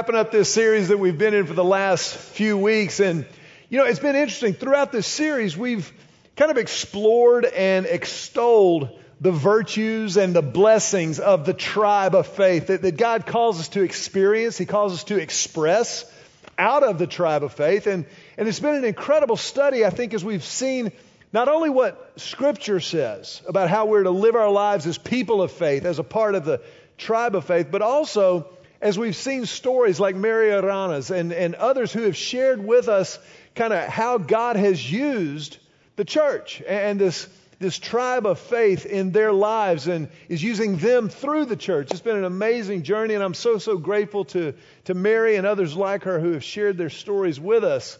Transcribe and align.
wrapping 0.00 0.16
up 0.16 0.30
this 0.30 0.50
series 0.50 0.88
that 0.88 0.96
we've 0.96 1.18
been 1.18 1.34
in 1.34 1.44
for 1.44 1.52
the 1.52 1.62
last 1.62 2.16
few 2.16 2.56
weeks. 2.56 3.00
And, 3.00 3.26
you 3.68 3.76
know, 3.76 3.84
it's 3.84 3.98
been 3.98 4.16
interesting. 4.16 4.54
Throughout 4.54 4.92
this 4.92 5.06
series, 5.06 5.58
we've 5.58 5.92
kind 6.36 6.50
of 6.50 6.56
explored 6.56 7.44
and 7.44 7.84
extolled 7.84 8.98
the 9.20 9.30
virtues 9.30 10.16
and 10.16 10.34
the 10.34 10.40
blessings 10.40 11.20
of 11.20 11.44
the 11.44 11.52
tribe 11.52 12.14
of 12.14 12.26
faith 12.26 12.68
that, 12.68 12.80
that 12.80 12.96
God 12.96 13.26
calls 13.26 13.60
us 13.60 13.68
to 13.68 13.82
experience, 13.82 14.56
He 14.56 14.64
calls 14.64 14.94
us 14.94 15.04
to 15.04 15.20
express 15.20 16.10
out 16.56 16.82
of 16.82 16.98
the 16.98 17.06
tribe 17.06 17.42
of 17.42 17.52
faith. 17.52 17.86
And, 17.86 18.06
and 18.38 18.48
it's 18.48 18.58
been 18.58 18.76
an 18.76 18.86
incredible 18.86 19.36
study, 19.36 19.84
I 19.84 19.90
think, 19.90 20.14
as 20.14 20.24
we've 20.24 20.42
seen 20.42 20.92
not 21.30 21.48
only 21.48 21.68
what 21.68 22.12
Scripture 22.16 22.80
says 22.80 23.42
about 23.46 23.68
how 23.68 23.84
we're 23.84 24.04
to 24.04 24.10
live 24.10 24.34
our 24.34 24.50
lives 24.50 24.86
as 24.86 24.96
people 24.96 25.42
of 25.42 25.52
faith, 25.52 25.84
as 25.84 25.98
a 25.98 26.04
part 26.04 26.36
of 26.36 26.46
the 26.46 26.62
tribe 26.96 27.36
of 27.36 27.44
faith, 27.44 27.66
but 27.70 27.82
also 27.82 28.48
as 28.80 28.98
we've 28.98 29.16
seen 29.16 29.46
stories 29.46 30.00
like 30.00 30.16
Mary 30.16 30.48
Arana's 30.50 31.10
and, 31.10 31.32
and 31.32 31.54
others 31.54 31.92
who 31.92 32.02
have 32.02 32.16
shared 32.16 32.64
with 32.64 32.88
us 32.88 33.18
kind 33.54 33.72
of 33.72 33.88
how 33.88 34.18
God 34.18 34.56
has 34.56 34.90
used 34.90 35.58
the 35.96 36.04
church 36.04 36.62
and 36.66 36.98
this, 36.98 37.28
this 37.58 37.78
tribe 37.78 38.26
of 38.26 38.38
faith 38.38 38.86
in 38.86 39.12
their 39.12 39.32
lives 39.32 39.86
and 39.86 40.08
is 40.28 40.42
using 40.42 40.78
them 40.78 41.10
through 41.10 41.44
the 41.44 41.56
church. 41.56 41.90
It's 41.90 42.00
been 42.00 42.16
an 42.16 42.24
amazing 42.24 42.82
journey, 42.84 43.14
and 43.14 43.22
I'm 43.22 43.34
so, 43.34 43.58
so 43.58 43.76
grateful 43.76 44.24
to, 44.26 44.54
to 44.84 44.94
Mary 44.94 45.36
and 45.36 45.46
others 45.46 45.76
like 45.76 46.04
her 46.04 46.18
who 46.18 46.32
have 46.32 46.44
shared 46.44 46.78
their 46.78 46.90
stories 46.90 47.38
with 47.38 47.64
us. 47.64 47.98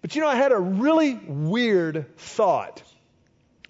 But 0.00 0.14
you 0.14 0.20
know, 0.20 0.28
I 0.28 0.36
had 0.36 0.52
a 0.52 0.58
really 0.58 1.14
weird 1.14 2.16
thought. 2.18 2.82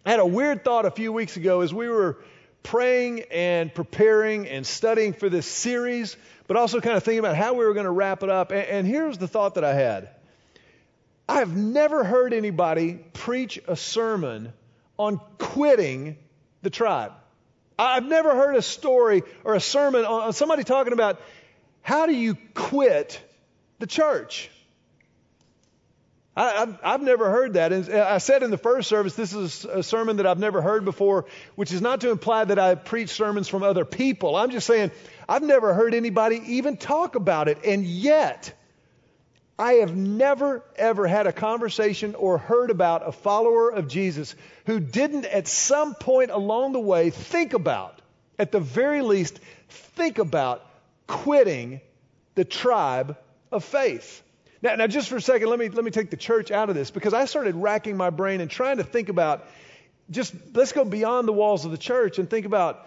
I 0.05 0.11
had 0.11 0.21
a 0.21 0.27
weird 0.27 0.63
thought 0.63 0.85
a 0.85 0.91
few 0.91 1.11
weeks 1.13 1.39
ago 1.39 1.63
as 1.63 1.73
we 1.73 1.89
were 1.89 2.19
praying 2.65 3.23
and 3.31 3.73
preparing 3.73 4.49
and 4.49 4.67
studying 4.67 5.13
for 5.13 5.29
this 5.29 5.47
series, 5.47 6.17
but 6.49 6.57
also 6.57 6.81
kind 6.81 6.97
of 6.97 7.05
thinking 7.05 7.21
about 7.21 7.37
how 7.37 7.55
we 7.55 7.65
were 7.65 7.75
going 7.75 7.85
to 7.85 7.93
wrap 7.93 8.25
it 8.25 8.31
up. 8.31 8.51
And, 8.51 8.67
and 8.67 8.87
here's 8.87 9.19
the 9.19 9.29
thought 9.29 9.55
that 9.55 9.63
I 9.63 9.75
had 9.75 10.09
I 11.29 11.39
have 11.39 11.57
never 11.57 12.03
heard 12.03 12.33
anybody 12.33 12.95
preach 13.13 13.61
a 13.69 13.77
sermon 13.77 14.53
on 14.99 15.21
quitting 15.39 16.17
the 16.63 16.71
tribe. 16.71 17.13
I've 17.79 18.05
never 18.05 18.35
heard 18.35 18.57
a 18.57 18.63
story 18.63 19.23
or 19.43 19.55
a 19.55 19.61
sermon 19.61 20.05
on 20.05 20.33
somebody 20.33 20.65
talking 20.65 20.93
about 20.93 21.21
how 21.83 22.07
do 22.07 22.15
you 22.15 22.37
quit 22.55 23.21
the 23.79 23.87
church. 23.87 24.51
I, 26.37 26.67
have 26.83 27.03
never 27.03 27.31
heard 27.31 27.55
that. 27.55 27.73
And 27.73 27.89
I 27.89 28.19
said 28.19 28.43
in 28.43 28.51
the 28.51 28.59
first 28.59 28.89
service, 28.89 29.15
this 29.15 29.33
is 29.33 29.65
a 29.65 29.85
sermon 29.85 30.17
that 30.17 30.27
I've 30.27 30.39
never 30.39 30.61
heard 30.61 30.85
before, 30.85 31.27
which 31.55 31.73
is 31.73 31.81
not 31.81 32.01
to 32.01 32.11
imply 32.11 32.45
that 32.45 32.59
I 32.59 32.75
preach 32.75 33.11
sermons 33.11 33.47
from 33.47 33.63
other 33.63 33.85
people. 33.85 34.35
I'm 34.35 34.51
just 34.51 34.67
saying, 34.67 34.91
I've 35.29 35.43
never 35.43 35.75
heard 35.75 35.95
anybody 35.95 36.41
even 36.45 36.77
talk 36.77 37.15
about 37.15 37.47
it. 37.47 37.59
And 37.65 37.85
yet, 37.85 38.53
I 39.57 39.75
have 39.75 39.95
never, 39.95 40.65
ever 40.75 41.07
had 41.07 41.29
a 41.29 41.33
conversation 41.33 42.17
or 42.17 42.39
heard 42.39 42.71
about 42.71 43.07
a 43.07 43.13
follower 43.13 43.71
of 43.71 43.87
Jesus 43.87 44.35
who 44.67 44.81
didn't 44.81 45.27
at 45.27 45.47
some 45.47 45.95
point 45.95 46.33
along 46.33 46.73
the 46.73 46.81
way 46.81 47.11
think 47.11 47.53
about, 47.53 48.03
at 48.41 48.51
the 48.51 48.59
very 48.59 49.03
least, 49.03 49.39
think 49.69 50.19
about 50.19 50.67
quitting 51.07 51.81
the 52.35 52.45
tribe 52.45 53.17
of 53.53 53.63
faith. 53.63 54.24
Now, 54.65 54.77
now, 54.77 54.87
just 54.87 55.11
for 55.11 55.17
a 55.17 55.21
second, 55.21 55.51
let 55.51 55.59
me, 55.59 55.69
let 55.69 55.85
me 55.85 55.91
take 55.91 56.09
the 56.09 56.17
church 56.17 56.51
out 56.51 56.71
of 56.71 56.75
this 56.75 56.91
because 56.91 57.13
I 57.13 57.27
started 57.27 57.55
racking 57.55 57.99
my 57.99 58.09
brain 58.09 58.41
and 58.41 58.51
trying 58.51 58.79
to 58.79 58.83
think 58.83 59.11
about 59.11 59.47
just 60.11 60.35
let's 60.55 60.73
go 60.73 60.87
beyond 60.87 61.29
the 61.29 61.35
walls 61.35 61.67
of 61.67 61.71
the 61.71 61.79
church 61.79 62.19
and 62.19 62.31
think 62.31 62.47
about 62.47 62.87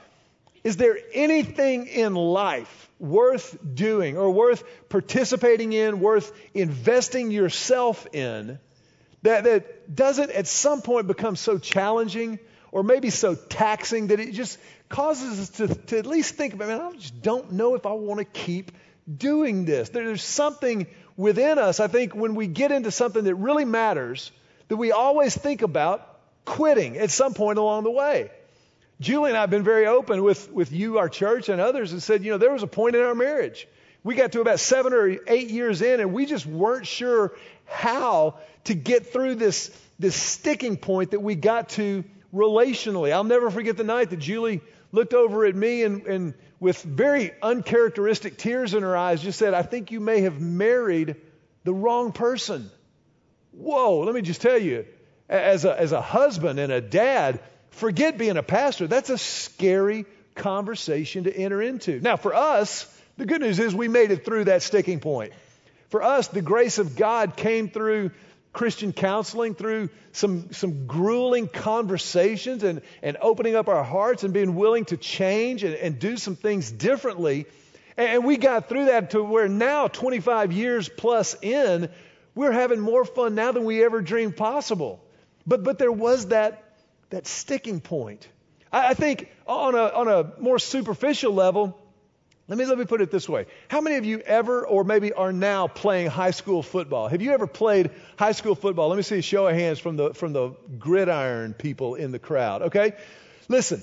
is 0.63 0.77
there 0.77 0.97
anything 1.13 1.85
in 1.85 2.15
life 2.15 2.89
worth 2.97 3.55
doing 3.75 4.17
or 4.17 4.31
worth 4.31 4.63
participating 4.89 5.71
in, 5.71 5.99
worth 5.99 6.31
investing 6.55 7.29
yourself 7.29 8.07
in 8.11 8.57
that, 9.21 9.43
that 9.43 9.95
doesn't 9.95 10.31
at 10.31 10.47
some 10.47 10.81
point 10.81 11.05
become 11.05 11.35
so 11.35 11.59
challenging 11.59 12.39
or 12.71 12.81
maybe 12.81 13.11
so 13.11 13.35
taxing 13.35 14.07
that 14.07 14.19
it 14.19 14.31
just 14.31 14.57
causes 14.89 15.39
us 15.39 15.49
to, 15.51 15.67
to 15.67 15.99
at 15.99 16.07
least 16.07 16.35
think 16.35 16.55
about, 16.55 16.69
man, 16.69 16.81
I 16.81 16.91
just 16.93 17.21
don't 17.21 17.51
know 17.51 17.75
if 17.75 17.85
I 17.85 17.91
want 17.91 18.17
to 18.17 18.25
keep 18.25 18.71
doing 19.15 19.65
this. 19.65 19.89
There's 19.89 20.23
something 20.23 20.87
within 21.17 21.57
us, 21.57 21.79
I 21.81 21.87
think, 21.87 22.15
when 22.15 22.35
we 22.35 22.47
get 22.47 22.71
into 22.71 22.91
something 22.91 23.25
that 23.25 23.35
really 23.35 23.65
matters, 23.65 24.31
that 24.69 24.77
we 24.77 24.91
always 24.91 25.35
think 25.35 25.63
about 25.63 26.17
quitting 26.45 26.97
at 26.97 27.11
some 27.11 27.33
point 27.33 27.57
along 27.57 27.83
the 27.83 27.91
way. 27.91 28.31
Julie 29.01 29.29
and 29.29 29.37
I 29.37 29.41
have 29.41 29.49
been 29.49 29.63
very 29.63 29.85
open 29.85 30.23
with, 30.23 30.51
with 30.51 30.71
you, 30.71 30.97
our 30.97 31.09
church, 31.09 31.49
and 31.49 31.59
others, 31.59 31.91
and 31.91 32.01
said, 32.01 32.23
you 32.23 32.31
know, 32.31 32.37
there 32.37 32.53
was 32.53 32.63
a 32.63 32.67
point 32.67 32.95
in 32.95 33.01
our 33.01 33.13
marriage. 33.15 33.67
We 34.03 34.15
got 34.15 34.31
to 34.31 34.41
about 34.41 34.59
seven 34.59 34.93
or 34.93 35.17
eight 35.27 35.49
years 35.49 35.81
in, 35.81 35.99
and 35.99 36.13
we 36.13 36.25
just 36.25 36.45
weren't 36.45 36.87
sure 36.87 37.35
how 37.65 38.39
to 38.63 38.73
get 38.73 39.11
through 39.11 39.35
this, 39.35 39.69
this 39.99 40.15
sticking 40.15 40.77
point 40.77 41.11
that 41.11 41.19
we 41.19 41.35
got 41.35 41.69
to 41.69 42.05
relationally. 42.33 43.11
I'll 43.11 43.23
never 43.23 43.51
forget 43.51 43.77
the 43.77 43.83
night 43.83 44.09
that 44.11 44.17
Julie 44.17 44.61
looked 44.91 45.13
over 45.13 45.45
at 45.45 45.55
me 45.55 45.83
and, 45.83 46.05
and 46.07 46.33
with 46.59 46.81
very 46.81 47.31
uncharacteristic 47.41 48.37
tears 48.37 48.73
in 48.73 48.83
her 48.83 48.97
eyes, 48.97 49.21
just 49.21 49.37
said, 49.37 49.53
I 49.53 49.61
think 49.61 49.91
you 49.91 49.99
may 49.99 50.21
have 50.21 50.41
married 50.41 51.15
the 51.63 51.73
wrong 51.73 52.11
person. 52.11 52.71
Whoa, 53.51 53.99
let 53.99 54.15
me 54.15 54.21
just 54.21 54.41
tell 54.41 54.57
you, 54.57 54.85
as 55.29 55.65
a, 55.65 55.79
as 55.79 55.91
a 55.91 56.01
husband 56.01 56.59
and 56.59 56.71
a 56.71 56.81
dad, 56.81 57.39
forget 57.71 58.17
being 58.17 58.37
a 58.37 58.43
pastor. 58.43 58.87
That's 58.87 59.09
a 59.09 59.17
scary 59.17 60.05
conversation 60.35 61.25
to 61.25 61.35
enter 61.35 61.61
into. 61.61 61.99
Now, 61.99 62.17
for 62.17 62.33
us, 62.33 62.85
the 63.17 63.25
good 63.25 63.41
news 63.41 63.59
is 63.59 63.73
we 63.75 63.87
made 63.87 64.11
it 64.11 64.25
through 64.25 64.45
that 64.45 64.63
sticking 64.63 64.99
point. 64.99 65.33
For 65.89 66.03
us, 66.03 66.27
the 66.27 66.41
grace 66.41 66.79
of 66.79 66.95
God 66.95 67.35
came 67.35 67.69
through 67.69 68.11
Christian 68.57 68.91
counseling, 68.91 69.53
through 69.53 69.89
some, 70.13 70.51
some 70.51 70.87
grueling 70.87 71.47
conversations 71.47 72.63
and, 72.63 72.81
and 73.03 73.15
opening 73.21 73.55
up 73.55 73.67
our 73.67 73.83
hearts 73.83 74.23
and 74.23 74.33
being 74.33 74.55
willing 74.55 74.85
to 74.85 74.97
change 74.97 75.63
and, 75.63 75.75
and 75.75 75.99
do 75.99 76.17
some 76.17 76.35
things 76.35 76.71
differently. 76.71 77.45
And, 77.97 78.09
and 78.09 78.25
we 78.25 78.37
got 78.37 78.67
through 78.67 78.85
that 78.85 79.11
to 79.11 79.23
where 79.23 79.47
now, 79.47 79.87
25 79.87 80.53
years 80.53 80.89
plus 80.89 81.35
in, 81.43 81.89
we're 82.33 82.51
having 82.51 82.79
more 82.79 83.05
fun 83.05 83.35
now 83.35 83.51
than 83.51 83.63
we 83.63 83.83
ever 83.83 84.01
dreamed 84.01 84.35
possible. 84.35 85.03
But, 85.45 85.63
but 85.63 85.77
there 85.77 85.91
was 85.91 86.29
that, 86.29 86.79
that 87.11 87.27
sticking 87.27 87.79
point. 87.79 88.27
I, 88.71 88.87
I 88.87 88.93
think 88.95 89.29
on 89.45 89.75
a, 89.75 89.83
on 89.83 90.07
a 90.07 90.31
more 90.41 90.57
superficial 90.57 91.31
level, 91.31 91.79
let 92.49 92.57
me, 92.57 92.65
let 92.65 92.77
me 92.77 92.85
put 92.85 93.01
it 93.01 93.11
this 93.11 93.27
way. 93.27 93.45
How 93.67 93.81
many 93.81 93.97
of 93.97 94.05
you 94.05 94.19
ever 94.19 94.65
or 94.65 94.85
maybe 94.85 95.11
are 95.11 95.33
now 95.33 95.67
playing 95.67 96.07
high 96.07 96.31
school 96.31 96.63
football? 96.63 97.09
Have 97.09 97.21
you 97.21 97.33
ever 97.33 97.45
played 97.45 97.91
high 98.17 98.31
school 98.31 98.55
football? 98.55 98.87
Let 98.87 98.95
me 98.95 99.03
see 99.03 99.17
a 99.17 99.21
show 99.21 99.47
of 99.47 99.55
hands 99.55 99.79
from 99.79 99.97
the, 99.97 100.13
from 100.13 100.31
the 100.31 100.51
gridiron 100.79 101.53
people 101.53 101.95
in 101.95 102.11
the 102.11 102.19
crowd, 102.19 102.61
okay? 102.63 102.93
Listen, 103.49 103.81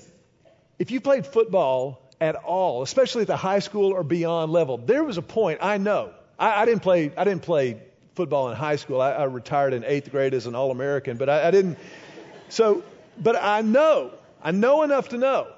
if 0.79 0.91
you 0.91 1.03
played 1.03 1.27
football 1.27 2.11
at 2.23 2.37
all, 2.37 2.83
especially 2.83 3.23
at 3.23 3.27
the 3.27 3.37
high 3.37 3.59
school 3.59 3.93
or 3.93 4.03
beyond 4.03 4.51
level, 4.51 4.79
there 4.79 5.05
was 5.05 5.19
a 5.19 5.23
point, 5.23 5.59
I 5.61 5.77
know. 5.77 6.13
I, 6.39 6.63
I 6.63 6.65
didn't 6.65 6.83
play, 6.83 7.13
I 7.15 7.25
didn't 7.25 7.43
play 7.43 7.83
football 8.15 8.49
in 8.49 8.57
high 8.57 8.77
school. 8.77 8.99
I, 8.99 9.13
I 9.13 9.25
retired 9.25 9.75
in 9.75 9.85
eighth 9.85 10.11
grade 10.11 10.33
as 10.33 10.47
an 10.47 10.55
All 10.55 10.71
American, 10.71 11.19
but 11.19 11.29
I, 11.29 11.49
I 11.49 11.51
didn't. 11.51 11.77
So, 12.49 12.83
but 13.19 13.37
I 13.37 13.61
know, 13.61 14.13
I 14.43 14.53
know 14.53 14.85
enough 14.85 15.11
to 15.11 15.19
know 15.19 15.49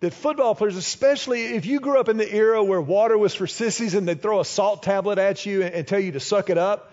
that 0.00 0.12
football 0.12 0.54
players, 0.54 0.76
especially 0.76 1.44
if 1.54 1.66
you 1.66 1.80
grew 1.80 1.98
up 1.98 2.08
in 2.08 2.16
the 2.16 2.34
era 2.34 2.62
where 2.62 2.80
water 2.80 3.16
was 3.16 3.34
for 3.34 3.46
sissies 3.46 3.94
and 3.94 4.06
they'd 4.06 4.20
throw 4.20 4.40
a 4.40 4.44
salt 4.44 4.82
tablet 4.82 5.18
at 5.18 5.46
you 5.46 5.62
and, 5.62 5.74
and 5.74 5.88
tell 5.88 6.00
you 6.00 6.12
to 6.12 6.20
suck 6.20 6.50
it 6.50 6.58
up, 6.58 6.92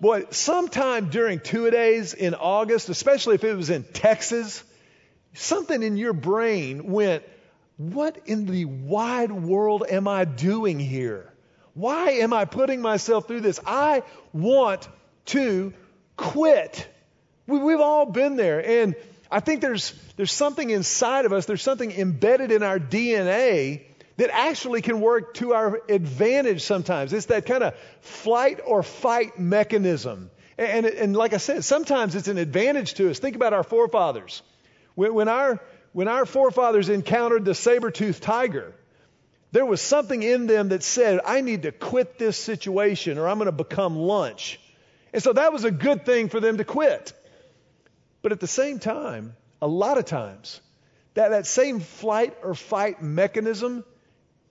boy, 0.00 0.24
sometime 0.30 1.10
during 1.10 1.40
two 1.40 1.70
days 1.70 2.14
in 2.14 2.34
August, 2.34 2.88
especially 2.88 3.34
if 3.34 3.44
it 3.44 3.54
was 3.54 3.70
in 3.70 3.82
Texas, 3.82 4.62
something 5.34 5.82
in 5.82 5.96
your 5.96 6.12
brain 6.12 6.90
went, 6.90 7.24
What 7.76 8.18
in 8.26 8.46
the 8.46 8.64
wide 8.66 9.32
world 9.32 9.84
am 9.88 10.06
I 10.06 10.24
doing 10.24 10.78
here? 10.78 11.32
Why 11.74 12.10
am 12.10 12.32
I 12.32 12.44
putting 12.44 12.80
myself 12.80 13.26
through 13.26 13.42
this? 13.42 13.60
I 13.64 14.02
want 14.32 14.88
to 15.26 15.72
quit. 16.16 16.88
We, 17.46 17.58
we've 17.58 17.80
all 17.80 18.06
been 18.06 18.36
there. 18.36 18.64
And 18.64 18.96
I 19.30 19.40
think 19.40 19.60
there's, 19.60 19.92
there's 20.16 20.32
something 20.32 20.70
inside 20.70 21.24
of 21.26 21.32
us, 21.32 21.46
there's 21.46 21.62
something 21.62 21.90
embedded 21.92 22.50
in 22.50 22.62
our 22.62 22.78
DNA 22.78 23.82
that 24.16 24.30
actually 24.32 24.82
can 24.82 25.00
work 25.00 25.34
to 25.34 25.54
our 25.54 25.80
advantage 25.88 26.62
sometimes. 26.62 27.12
It's 27.12 27.26
that 27.26 27.46
kind 27.46 27.62
of 27.62 27.74
flight 28.00 28.60
or 28.64 28.82
fight 28.82 29.38
mechanism. 29.38 30.30
And, 30.56 30.86
and, 30.86 30.96
and, 30.96 31.16
like 31.16 31.34
I 31.34 31.36
said, 31.36 31.64
sometimes 31.64 32.16
it's 32.16 32.26
an 32.26 32.36
advantage 32.36 32.94
to 32.94 33.10
us. 33.10 33.20
Think 33.20 33.36
about 33.36 33.52
our 33.52 33.62
forefathers. 33.62 34.42
When, 34.96 35.14
when, 35.14 35.28
our, 35.28 35.60
when 35.92 36.08
our 36.08 36.26
forefathers 36.26 36.88
encountered 36.88 37.44
the 37.44 37.54
saber-toothed 37.54 38.20
tiger, 38.20 38.74
there 39.52 39.64
was 39.64 39.80
something 39.80 40.22
in 40.22 40.48
them 40.48 40.70
that 40.70 40.82
said, 40.82 41.20
I 41.24 41.40
need 41.40 41.62
to 41.62 41.72
quit 41.72 42.18
this 42.18 42.36
situation 42.36 43.18
or 43.18 43.28
I'm 43.28 43.38
going 43.38 43.46
to 43.46 43.52
become 43.52 43.96
lunch. 43.96 44.58
And 45.12 45.22
so 45.22 45.32
that 45.32 45.52
was 45.52 45.64
a 45.64 45.70
good 45.70 46.04
thing 46.04 46.28
for 46.28 46.40
them 46.40 46.58
to 46.58 46.64
quit. 46.64 47.12
But 48.22 48.32
at 48.32 48.40
the 48.40 48.46
same 48.46 48.78
time, 48.78 49.34
a 49.60 49.68
lot 49.68 49.98
of 49.98 50.04
times, 50.04 50.60
that, 51.14 51.30
that 51.30 51.46
same 51.46 51.80
flight 51.80 52.36
or 52.42 52.54
fight 52.54 53.02
mechanism 53.02 53.84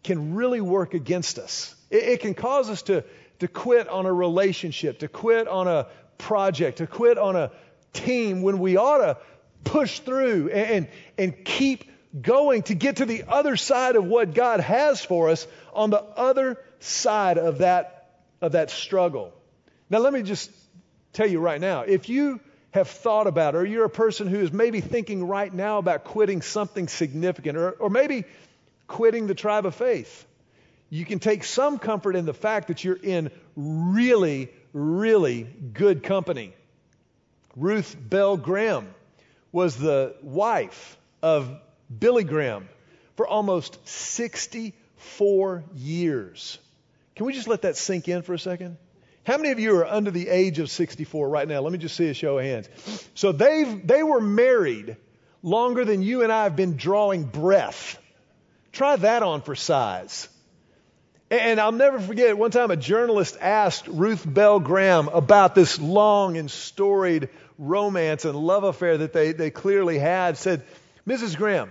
can 0.04 0.36
really 0.36 0.62
work 0.62 0.94
against 0.94 1.40
us. 1.40 1.76
It, 1.90 2.04
it 2.04 2.20
can 2.22 2.34
cause 2.34 2.70
us 2.70 2.84
to, 2.84 3.04
to 3.40 3.48
quit 3.48 3.88
on 3.88 4.06
a 4.06 4.14
relationship, 4.14 5.00
to 5.00 5.08
quit 5.08 5.48
on 5.48 5.68
a 5.68 5.88
project, 6.18 6.80
to 6.80 6.88
quit 6.88 7.18
on 7.18 7.36
a 7.36 7.52
team 7.94 8.42
when 8.42 8.60
we 8.60 8.78
ought 8.78 9.00
to 9.00 9.18
push 9.64 10.00
through 10.00 10.50
and, 10.50 10.72
and, 10.72 10.88
and 11.18 11.46
keep 11.46 11.86
going 12.22 12.64
to 12.64 12.74
get 12.74 12.98
to 12.98 13.06
the 13.06 13.24
other 13.28 13.58
side 13.58 13.96
of 13.96 14.06
what 14.06 14.34
God 14.34 14.60
has 14.60 15.04
for 15.04 15.30
us 15.30 15.46
on 15.74 15.90
the 15.90 16.02
other 16.02 16.58
side 16.80 17.38
of 17.38 17.60
that, 17.60 18.22
of 18.42 18.54
that 18.54 18.72
struggle. 18.72 19.34
Now, 19.90 20.00
let 20.00 20.14
me 20.14 20.24
just 20.24 20.52
tell 21.14 21.28
you 21.28 21.40
right 21.40 21.60
now 21.60 21.82
if 21.82 22.10
you 22.10 22.40
have 22.72 22.90
thought 22.90 23.28
about, 23.28 23.56
or 23.56 23.66
you're 23.66 23.86
a 23.86 23.90
person 23.90 24.28
who 24.28 24.40
is 24.40 24.52
maybe 24.52 24.82
thinking 24.82 25.28
right 25.28 25.54
now 25.54 25.78
about 25.78 26.04
quitting 26.04 26.42
something 26.42 26.88
significant, 26.88 27.58
or, 27.58 27.72
or 27.72 27.90
maybe 27.90 28.26
quitting 28.88 29.28
the 29.28 29.36
tribe 29.36 29.66
of 29.66 29.76
faith, 29.76 30.26
you 30.90 31.06
can 31.06 31.20
take 31.20 31.44
some 31.44 31.80
comfort 31.80 32.16
in 32.16 32.26
the 32.26 32.34
fact 32.34 32.68
that 32.68 32.84
you're 32.84 32.96
in 32.96 33.32
really, 33.56 34.50
really 34.74 35.44
good 35.74 36.04
company. 36.04 36.54
Ruth 37.56 37.96
Bell 38.00 38.38
Graham 38.38 38.88
was 39.52 39.78
the 39.78 40.16
wife 40.22 40.98
of 41.22 41.50
Billy 42.00 42.24
Graham 42.24 42.70
for 43.16 43.28
almost 43.28 43.86
64 43.88 45.64
years. 45.76 46.60
Can 47.16 47.26
we 47.26 47.34
just 47.34 47.48
let 47.48 47.64
that 47.64 47.76
sink 47.76 48.08
in 48.08 48.22
for 48.22 48.34
a 48.34 48.40
second? 48.40 48.78
How 49.28 49.36
many 49.36 49.52
of 49.52 49.60
you 49.60 49.76
are 49.76 49.86
under 49.86 50.10
the 50.10 50.30
age 50.30 50.58
of 50.60 50.72
64 50.72 51.28
right 51.28 51.46
now? 51.46 51.60
Let 51.60 51.74
me 51.74 51.78
just 51.78 51.98
see 51.98 52.08
a 52.08 52.14
show 52.14 52.38
of 52.38 52.46
hands. 52.46 52.70
So 53.14 53.34
they 53.34 53.66
they 53.66 54.02
were 54.02 54.22
married 54.22 54.96
longer 55.44 55.84
than 55.84 56.02
you 56.02 56.24
and 56.24 56.32
I 56.32 56.44
have 56.44 56.56
been 56.56 56.78
drawing 56.78 57.26
breath. 57.26 58.02
Try 58.72 58.96
that 58.96 59.24
on 59.24 59.42
for 59.42 59.54
size. 59.54 60.30
And 61.30 61.60
I'll 61.60 61.74
never 61.74 62.00
forget, 62.00 62.38
one 62.38 62.52
time 62.52 62.72
a 62.72 62.78
journalist 62.78 63.36
asked 63.42 63.88
Ruth 63.88 64.24
Bell 64.26 64.62
Graham 64.62 65.10
about 65.10 65.56
this 65.56 65.78
long 65.78 66.38
and 66.38 66.50
storied 66.50 67.28
romance 67.58 68.24
and 68.24 68.34
love 68.34 68.64
affair 68.64 69.00
that 69.00 69.12
they, 69.12 69.34
they 69.34 69.50
clearly 69.50 70.00
had. 70.00 70.38
Said, 70.38 70.64
Mrs. 71.06 71.36
Graham, 71.36 71.70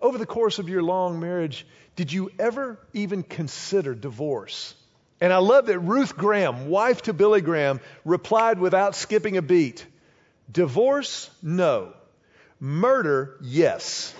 over 0.00 0.16
the 0.16 0.26
course 0.26 0.60
of 0.60 0.68
your 0.68 0.84
long 0.84 1.18
marriage, 1.18 1.66
did 1.96 2.12
you 2.12 2.30
ever 2.38 2.78
even 2.92 3.24
consider 3.24 3.96
divorce? 3.96 4.76
And 5.24 5.32
I 5.32 5.38
love 5.38 5.64
that 5.68 5.78
Ruth 5.78 6.18
Graham, 6.18 6.68
wife 6.68 7.00
to 7.04 7.14
Billy 7.14 7.40
Graham, 7.40 7.80
replied 8.04 8.58
without 8.58 8.94
skipping 8.94 9.38
a 9.38 9.42
beat 9.42 9.86
Divorce, 10.52 11.30
no. 11.42 11.94
Murder, 12.60 13.38
yes. 13.40 14.14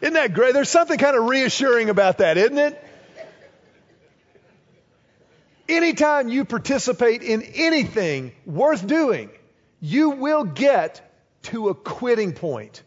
isn't 0.00 0.14
that 0.14 0.34
great? 0.34 0.54
There's 0.54 0.68
something 0.68 0.96
kind 0.98 1.16
of 1.16 1.28
reassuring 1.28 1.90
about 1.90 2.18
that, 2.18 2.38
isn't 2.38 2.58
it? 2.58 2.84
Anytime 5.68 6.28
you 6.28 6.44
participate 6.44 7.24
in 7.24 7.42
anything 7.42 8.30
worth 8.46 8.86
doing, 8.86 9.30
you 9.80 10.10
will 10.10 10.44
get 10.44 11.00
to 11.42 11.70
a 11.70 11.74
quitting 11.74 12.34
point. 12.34 12.84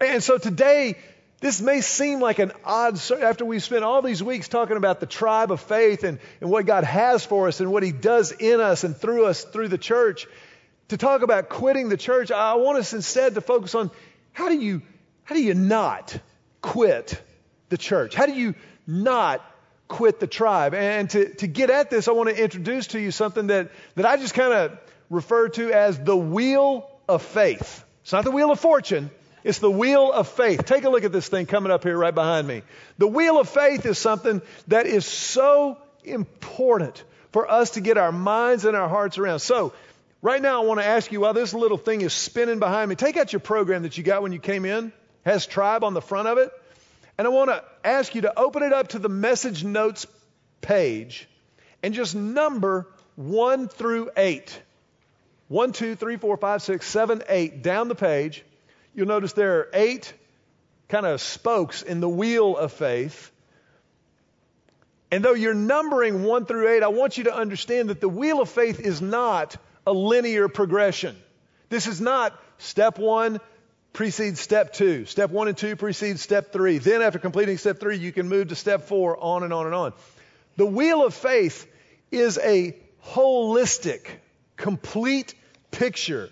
And 0.00 0.24
so 0.24 0.38
today, 0.38 0.96
this 1.44 1.60
may 1.60 1.82
seem 1.82 2.20
like 2.20 2.38
an 2.38 2.52
odd, 2.64 2.98
after 3.20 3.44
we've 3.44 3.62
spent 3.62 3.84
all 3.84 4.00
these 4.00 4.22
weeks 4.22 4.48
talking 4.48 4.78
about 4.78 4.98
the 4.98 5.04
tribe 5.04 5.52
of 5.52 5.60
faith 5.60 6.02
and, 6.02 6.18
and 6.40 6.48
what 6.48 6.64
God 6.64 6.84
has 6.84 7.22
for 7.26 7.48
us 7.48 7.60
and 7.60 7.70
what 7.70 7.82
He 7.82 7.92
does 7.92 8.32
in 8.32 8.62
us 8.62 8.82
and 8.82 8.96
through 8.96 9.26
us 9.26 9.44
through 9.44 9.68
the 9.68 9.76
church, 9.76 10.26
to 10.88 10.96
talk 10.96 11.20
about 11.20 11.50
quitting 11.50 11.90
the 11.90 11.98
church, 11.98 12.30
I 12.30 12.54
want 12.54 12.78
us 12.78 12.94
instead 12.94 13.34
to 13.34 13.42
focus 13.42 13.74
on 13.74 13.90
how 14.32 14.48
do 14.48 14.56
you, 14.56 14.80
how 15.24 15.34
do 15.34 15.42
you 15.42 15.52
not 15.52 16.18
quit 16.62 17.22
the 17.68 17.76
church? 17.76 18.14
How 18.14 18.24
do 18.24 18.32
you 18.32 18.54
not 18.86 19.44
quit 19.86 20.20
the 20.20 20.26
tribe. 20.26 20.72
And 20.72 21.10
to, 21.10 21.28
to 21.34 21.46
get 21.46 21.68
at 21.68 21.90
this, 21.90 22.08
I 22.08 22.12
want 22.12 22.30
to 22.30 22.42
introduce 22.42 22.86
to 22.88 22.98
you 22.98 23.10
something 23.10 23.48
that, 23.48 23.70
that 23.96 24.06
I 24.06 24.16
just 24.16 24.32
kind 24.32 24.54
of 24.54 24.78
refer 25.10 25.50
to 25.50 25.70
as 25.70 25.98
the 25.98 26.16
wheel 26.16 26.90
of 27.06 27.20
faith. 27.20 27.84
It's 28.02 28.12
not 28.14 28.24
the 28.24 28.30
wheel 28.30 28.50
of 28.50 28.58
fortune, 28.58 29.10
it's 29.44 29.58
the 29.58 29.70
wheel 29.70 30.10
of 30.10 30.26
faith. 30.26 30.64
Take 30.64 30.84
a 30.84 30.90
look 30.90 31.04
at 31.04 31.12
this 31.12 31.28
thing 31.28 31.44
coming 31.44 31.70
up 31.70 31.84
here 31.84 31.96
right 31.96 32.14
behind 32.14 32.48
me. 32.48 32.62
The 32.96 33.06
wheel 33.06 33.38
of 33.38 33.48
faith 33.48 33.84
is 33.84 33.98
something 33.98 34.40
that 34.68 34.86
is 34.86 35.04
so 35.04 35.78
important 36.02 37.04
for 37.30 37.50
us 37.50 37.70
to 37.72 37.80
get 37.80 37.98
our 37.98 38.10
minds 38.10 38.64
and 38.64 38.74
our 38.74 38.88
hearts 38.88 39.18
around. 39.18 39.40
So, 39.40 39.74
right 40.22 40.40
now, 40.40 40.62
I 40.62 40.66
want 40.66 40.80
to 40.80 40.86
ask 40.86 41.12
you 41.12 41.20
while 41.20 41.34
this 41.34 41.52
little 41.52 41.76
thing 41.76 42.00
is 42.00 42.14
spinning 42.14 42.58
behind 42.58 42.88
me, 42.88 42.96
take 42.96 43.18
out 43.18 43.32
your 43.32 43.40
program 43.40 43.82
that 43.82 43.98
you 43.98 44.02
got 44.02 44.22
when 44.22 44.32
you 44.32 44.38
came 44.38 44.64
in, 44.64 44.92
has 45.24 45.46
tribe 45.46 45.84
on 45.84 45.92
the 45.92 46.02
front 46.02 46.26
of 46.26 46.38
it. 46.38 46.50
And 47.18 47.26
I 47.26 47.30
want 47.30 47.50
to 47.50 47.62
ask 47.84 48.14
you 48.14 48.22
to 48.22 48.38
open 48.38 48.62
it 48.62 48.72
up 48.72 48.88
to 48.88 48.98
the 48.98 49.08
message 49.08 49.62
notes 49.62 50.06
page 50.62 51.28
and 51.82 51.92
just 51.92 52.14
number 52.14 52.88
1 53.16 53.68
through 53.68 54.10
8. 54.16 54.60
1, 55.48 55.72
2, 55.72 55.94
3, 55.94 56.16
4, 56.16 56.36
5, 56.38 56.62
6, 56.62 56.86
7, 56.86 57.22
8 57.28 57.62
down 57.62 57.88
the 57.88 57.94
page. 57.94 58.42
You'll 58.94 59.08
notice 59.08 59.32
there 59.32 59.58
are 59.58 59.68
eight 59.72 60.12
kind 60.88 61.06
of 61.06 61.20
spokes 61.20 61.82
in 61.82 62.00
the 62.00 62.08
wheel 62.08 62.56
of 62.56 62.72
faith. 62.72 63.30
And 65.10 65.24
though 65.24 65.34
you're 65.34 65.54
numbering 65.54 66.24
1 66.24 66.46
through 66.46 66.76
8, 66.76 66.82
I 66.82 66.88
want 66.88 67.18
you 67.18 67.24
to 67.24 67.34
understand 67.34 67.90
that 67.90 68.00
the 68.00 68.08
wheel 68.08 68.40
of 68.40 68.48
faith 68.48 68.80
is 68.80 69.00
not 69.00 69.56
a 69.86 69.92
linear 69.92 70.48
progression. 70.48 71.16
This 71.68 71.86
is 71.86 72.00
not 72.00 72.38
step 72.58 72.98
1, 72.98 73.40
precedes 73.94 74.40
step 74.40 74.74
two. 74.74 75.06
Step 75.06 75.30
one 75.30 75.48
and 75.48 75.56
two 75.56 75.76
precedes 75.76 76.20
step 76.20 76.52
three. 76.52 76.76
Then, 76.78 77.00
after 77.00 77.18
completing 77.18 77.56
step 77.56 77.80
three, 77.80 77.96
you 77.96 78.12
can 78.12 78.28
move 78.28 78.48
to 78.48 78.54
step 78.54 78.82
four, 78.82 79.16
on 79.16 79.42
and 79.42 79.52
on 79.52 79.66
and 79.66 79.74
on. 79.74 79.92
The 80.56 80.66
wheel 80.66 81.06
of 81.06 81.14
faith 81.14 81.66
is 82.10 82.36
a 82.38 82.76
holistic, 83.06 84.06
complete 84.56 85.34
picture 85.70 86.28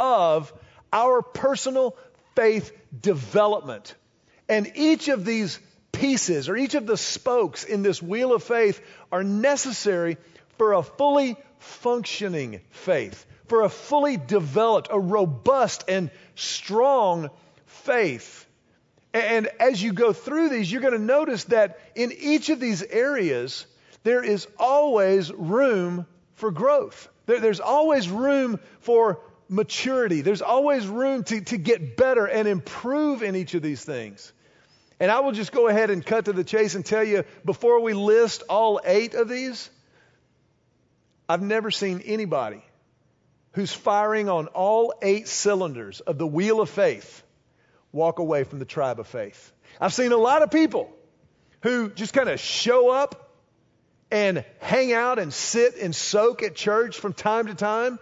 of 0.00 0.52
our 0.92 1.22
personal 1.22 1.96
faith 2.34 2.72
development. 2.98 3.94
And 4.48 4.72
each 4.74 5.08
of 5.08 5.24
these 5.24 5.58
pieces, 5.92 6.48
or 6.48 6.56
each 6.56 6.74
of 6.74 6.86
the 6.86 6.96
spokes 6.96 7.64
in 7.64 7.82
this 7.82 8.02
wheel 8.02 8.32
of 8.32 8.42
faith, 8.42 8.80
are 9.10 9.24
necessary 9.24 10.16
for 10.58 10.72
a 10.74 10.82
fully 10.82 11.36
functioning 11.58 12.60
faith 12.70 13.26
for 13.52 13.60
a 13.60 13.68
fully 13.68 14.16
developed, 14.16 14.88
a 14.90 14.98
robust, 14.98 15.84
and 15.86 16.10
strong 16.36 17.28
faith. 17.66 18.46
And 19.12 19.46
as 19.60 19.82
you 19.82 19.92
go 19.92 20.14
through 20.14 20.48
these, 20.48 20.72
you're 20.72 20.80
going 20.80 20.94
to 20.94 20.98
notice 20.98 21.44
that 21.44 21.78
in 21.94 22.12
each 22.12 22.48
of 22.48 22.60
these 22.60 22.82
areas, 22.82 23.66
there 24.04 24.24
is 24.24 24.48
always 24.58 25.30
room 25.30 26.06
for 26.36 26.50
growth. 26.50 27.10
There, 27.26 27.40
there's 27.40 27.60
always 27.60 28.08
room 28.08 28.58
for 28.80 29.20
maturity. 29.52 30.22
There's 30.22 30.42
always 30.42 30.86
room 30.86 31.24
to, 31.24 31.40
to 31.42 31.56
get 31.56 31.96
better 31.96 32.26
and 32.26 32.48
improve 32.48 33.22
in 33.22 33.36
each 33.36 33.54
of 33.54 33.62
these 33.62 33.84
things. 33.84 34.32
And 34.98 35.10
I 35.10 35.20
will 35.20 35.32
just 35.32 35.52
go 35.52 35.68
ahead 35.68 35.90
and 35.90 36.04
cut 36.04 36.24
to 36.24 36.32
the 36.32 36.44
chase 36.44 36.74
and 36.74 36.84
tell 36.84 37.04
you 37.04 37.24
before 37.44 37.80
we 37.80 37.92
list 37.92 38.44
all 38.48 38.80
eight 38.84 39.14
of 39.14 39.28
these, 39.28 39.68
I've 41.28 41.42
never 41.42 41.70
seen 41.70 42.00
anybody 42.04 42.62
who's 43.52 43.72
firing 43.72 44.28
on 44.28 44.46
all 44.48 44.94
eight 45.02 45.28
cylinders 45.28 46.00
of 46.00 46.18
the 46.18 46.26
wheel 46.26 46.60
of 46.60 46.70
faith 46.70 47.22
walk 47.92 48.18
away 48.18 48.44
from 48.44 48.58
the 48.58 48.64
tribe 48.64 48.98
of 48.98 49.06
faith. 49.06 49.52
I've 49.80 49.92
seen 49.92 50.12
a 50.12 50.16
lot 50.16 50.42
of 50.42 50.50
people 50.50 50.90
who 51.62 51.90
just 51.90 52.14
kind 52.14 52.28
of 52.28 52.40
show 52.40 52.90
up 52.90 53.30
and 54.10 54.44
hang 54.60 54.92
out 54.92 55.18
and 55.18 55.32
sit 55.32 55.76
and 55.76 55.94
soak 55.94 56.42
at 56.42 56.54
church 56.54 56.98
from 56.98 57.12
time 57.12 57.46
to 57.46 57.54
time. 57.54 57.98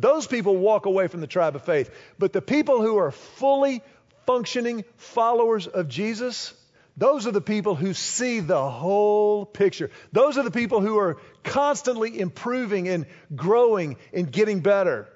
Those 0.00 0.26
people 0.26 0.56
walk 0.56 0.86
away 0.86 1.08
from 1.08 1.20
the 1.20 1.26
tribe 1.26 1.56
of 1.56 1.64
faith. 1.64 1.90
But 2.18 2.32
the 2.32 2.42
people 2.42 2.80
who 2.80 2.96
are 2.98 3.10
fully 3.10 3.82
functioning 4.26 4.84
followers 4.96 5.66
of 5.66 5.88
Jesus, 5.88 6.54
those 6.96 7.26
are 7.26 7.32
the 7.32 7.40
people 7.40 7.74
who 7.74 7.94
see 7.94 8.40
the 8.40 8.68
whole 8.68 9.44
picture. 9.44 9.90
Those 10.12 10.38
are 10.38 10.42
the 10.42 10.50
people 10.50 10.80
who 10.80 10.98
are 10.98 11.18
constantly 11.44 12.18
improving 12.18 12.88
and 12.88 13.06
growing 13.34 13.96
and 14.12 14.30
getting 14.30 14.60
better. 14.60 15.08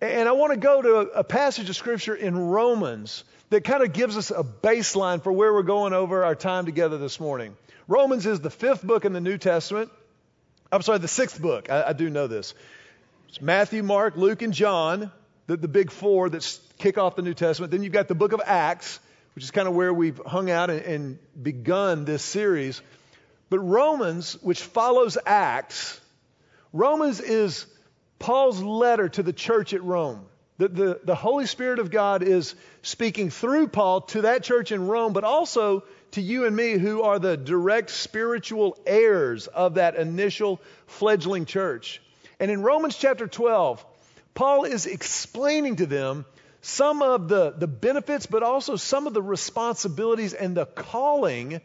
And 0.00 0.28
I 0.28 0.32
want 0.32 0.52
to 0.52 0.58
go 0.58 0.80
to 0.80 0.96
a 1.10 1.24
passage 1.24 1.68
of 1.68 1.76
scripture 1.76 2.14
in 2.14 2.38
Romans 2.38 3.24
that 3.50 3.64
kind 3.64 3.82
of 3.82 3.92
gives 3.92 4.16
us 4.16 4.30
a 4.30 4.44
baseline 4.44 5.22
for 5.22 5.32
where 5.32 5.52
we're 5.52 5.62
going 5.62 5.92
over 5.92 6.24
our 6.24 6.34
time 6.34 6.66
together 6.66 6.98
this 6.98 7.18
morning. 7.18 7.56
Romans 7.88 8.26
is 8.26 8.40
the 8.40 8.50
fifth 8.50 8.84
book 8.84 9.04
in 9.04 9.12
the 9.12 9.20
New 9.20 9.38
Testament. 9.38 9.90
I'm 10.70 10.82
sorry, 10.82 10.98
the 10.98 11.08
sixth 11.08 11.40
book. 11.40 11.70
I, 11.70 11.88
I 11.88 11.92
do 11.94 12.10
know 12.10 12.26
this. 12.26 12.54
It's 13.28 13.42
Matthew, 13.42 13.82
Mark, 13.82 14.16
Luke, 14.16 14.40
and 14.40 14.54
John, 14.54 15.12
the, 15.48 15.58
the 15.58 15.68
big 15.68 15.90
four 15.90 16.30
that 16.30 16.60
kick 16.78 16.96
off 16.96 17.14
the 17.14 17.20
New 17.20 17.34
Testament. 17.34 17.70
Then 17.70 17.82
you've 17.82 17.92
got 17.92 18.08
the 18.08 18.14
book 18.14 18.32
of 18.32 18.40
Acts, 18.42 19.00
which 19.34 19.44
is 19.44 19.50
kind 19.50 19.68
of 19.68 19.74
where 19.74 19.92
we've 19.92 20.18
hung 20.24 20.50
out 20.50 20.70
and, 20.70 20.80
and 20.80 21.18
begun 21.40 22.06
this 22.06 22.22
series. 22.22 22.80
But 23.50 23.58
Romans, 23.58 24.32
which 24.40 24.62
follows 24.62 25.18
Acts, 25.26 26.00
Romans 26.72 27.20
is 27.20 27.66
Paul's 28.18 28.62
letter 28.62 29.10
to 29.10 29.22
the 29.22 29.34
church 29.34 29.74
at 29.74 29.82
Rome. 29.84 30.24
The, 30.56 30.68
the, 30.68 31.00
the 31.04 31.14
Holy 31.14 31.44
Spirit 31.44 31.80
of 31.80 31.90
God 31.90 32.22
is 32.22 32.54
speaking 32.80 33.28
through 33.28 33.68
Paul 33.68 34.00
to 34.02 34.22
that 34.22 34.42
church 34.42 34.72
in 34.72 34.88
Rome, 34.88 35.12
but 35.12 35.24
also 35.24 35.84
to 36.12 36.22
you 36.22 36.46
and 36.46 36.56
me 36.56 36.78
who 36.78 37.02
are 37.02 37.18
the 37.18 37.36
direct 37.36 37.90
spiritual 37.90 38.78
heirs 38.86 39.48
of 39.48 39.74
that 39.74 39.96
initial 39.96 40.62
fledgling 40.86 41.44
church. 41.44 42.00
And 42.40 42.50
in 42.50 42.62
Romans 42.62 42.96
chapter 42.96 43.26
12, 43.26 43.84
Paul 44.34 44.64
is 44.64 44.86
explaining 44.86 45.76
to 45.76 45.86
them 45.86 46.24
some 46.60 47.02
of 47.02 47.28
the, 47.28 47.50
the 47.50 47.66
benefits, 47.66 48.26
but 48.26 48.42
also 48.42 48.76
some 48.76 49.06
of 49.06 49.14
the 49.14 49.22
responsibilities 49.22 50.34
and 50.34 50.56
the 50.56 50.66
calling 50.66 51.60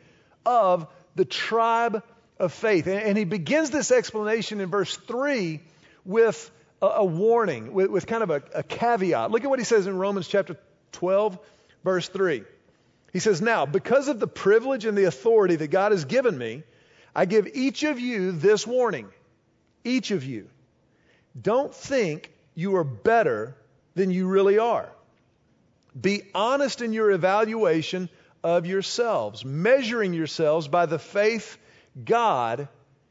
of 0.45 0.87
the 1.15 1.25
tribe 1.25 2.03
of 2.39 2.53
faith. 2.53 2.87
And, 2.87 2.99
and 2.99 3.17
he 3.17 3.25
begins 3.25 3.69
this 3.69 3.91
explanation 3.91 4.61
in 4.61 4.69
verse 4.69 4.95
3 4.95 5.61
with 6.05 6.51
a, 6.81 6.87
a 6.87 7.05
warning, 7.05 7.73
with, 7.73 7.89
with, 7.89 8.07
kind 8.07 8.23
of 8.23 8.29
a, 8.29 8.43
a 8.55 8.63
caveat. 8.63 9.31
Look 9.31 9.43
at 9.43 9.49
what 9.49 9.59
he 9.59 9.65
says 9.65 9.87
in 9.87 9.97
Romans 9.97 10.27
chapter 10.27 10.57
12, 10.93 11.37
verse 11.83 12.07
3. 12.09 12.43
He 13.11 13.19
says, 13.19 13.41
Now, 13.41 13.65
because 13.65 14.07
of 14.07 14.19
the 14.19 14.27
privilege 14.27 14.85
and 14.85 14.97
the 14.97 15.05
authority 15.05 15.55
that 15.55 15.67
God 15.67 15.91
has 15.91 16.05
given 16.05 16.37
me, 16.37 16.63
I 17.15 17.25
give 17.25 17.47
each 17.53 17.83
of 17.83 17.99
you 17.99 18.31
this 18.31 18.65
warning. 18.65 19.07
Each 19.83 20.11
of 20.11 20.23
you. 20.23 20.49
Don't 21.39 21.73
think 21.73 22.31
you 22.55 22.75
are 22.75 22.83
better 22.83 23.55
than 23.95 24.11
you 24.11 24.27
really 24.27 24.59
are. 24.59 24.89
Be 25.99 26.23
honest 26.33 26.81
in 26.81 26.93
your 26.93 27.11
evaluation 27.11 28.09
of 28.43 28.65
yourselves, 28.65 29.45
measuring 29.45 30.13
yourselves 30.13 30.67
by 30.67 30.85
the 30.85 30.99
faith 30.99 31.57
God 32.03 32.67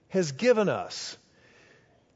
has 0.09 0.33
given 0.33 0.69
us. 0.69 1.17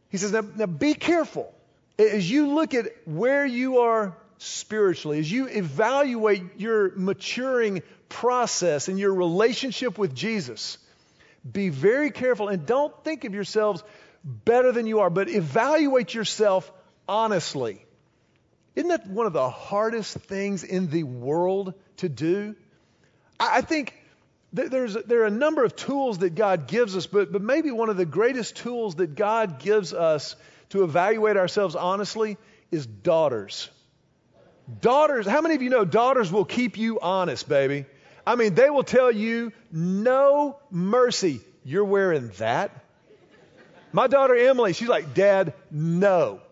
He 0.08 0.18
says, 0.18 0.32
now, 0.32 0.44
now 0.56 0.66
be 0.66 0.94
careful. 0.94 1.52
As 1.98 2.30
you 2.30 2.54
look 2.54 2.74
at 2.74 2.86
where 3.06 3.46
you 3.46 3.78
are 3.78 4.16
spiritually, 4.38 5.18
as 5.18 5.30
you 5.30 5.46
evaluate 5.46 6.42
your 6.58 6.92
maturing 6.94 7.82
process 8.08 8.88
and 8.88 8.98
your 8.98 9.14
relationship 9.14 9.98
with 9.98 10.14
Jesus, 10.14 10.78
be 11.50 11.70
very 11.70 12.10
careful 12.10 12.48
and 12.48 12.66
don't 12.66 12.92
think 13.02 13.24
of 13.24 13.34
yourselves 13.34 13.82
better 14.26 14.72
than 14.72 14.86
you 14.86 15.00
are, 15.00 15.10
but 15.10 15.28
evaluate 15.28 16.12
yourself 16.12 16.70
honestly. 17.08 17.84
Isn't 18.74 18.88
that 18.88 19.06
one 19.06 19.26
of 19.26 19.32
the 19.32 19.48
hardest 19.48 20.18
things 20.18 20.64
in 20.64 20.90
the 20.90 21.04
world 21.04 21.72
to 21.98 22.08
do? 22.08 22.56
I 23.38 23.60
think 23.62 23.94
there's, 24.52 24.94
there 24.94 25.22
are 25.22 25.26
a 25.26 25.30
number 25.30 25.64
of 25.64 25.76
tools 25.76 26.18
that 26.18 26.34
God 26.34 26.66
gives 26.66 26.96
us, 26.96 27.06
but, 27.06 27.32
but 27.32 27.42
maybe 27.42 27.70
one 27.70 27.88
of 27.88 27.96
the 27.96 28.04
greatest 28.04 28.56
tools 28.56 28.96
that 28.96 29.14
God 29.14 29.60
gives 29.60 29.92
us 29.92 30.36
to 30.70 30.82
evaluate 30.82 31.36
ourselves 31.36 31.76
honestly 31.76 32.36
is 32.70 32.86
daughters. 32.86 33.70
Daughters, 34.80 35.26
how 35.26 35.40
many 35.40 35.54
of 35.54 35.62
you 35.62 35.70
know 35.70 35.84
daughters 35.84 36.32
will 36.32 36.44
keep 36.44 36.76
you 36.76 36.98
honest, 36.98 37.48
baby? 37.48 37.86
I 38.26 38.34
mean, 38.34 38.54
they 38.54 38.68
will 38.68 38.82
tell 38.82 39.12
you, 39.12 39.52
no 39.70 40.58
mercy. 40.70 41.40
You're 41.64 41.84
wearing 41.84 42.30
that? 42.38 42.72
My 43.96 44.08
daughter 44.08 44.36
Emily, 44.36 44.74
she's 44.74 44.90
like, 44.90 45.14
Dad, 45.14 45.54
no. 45.70 46.42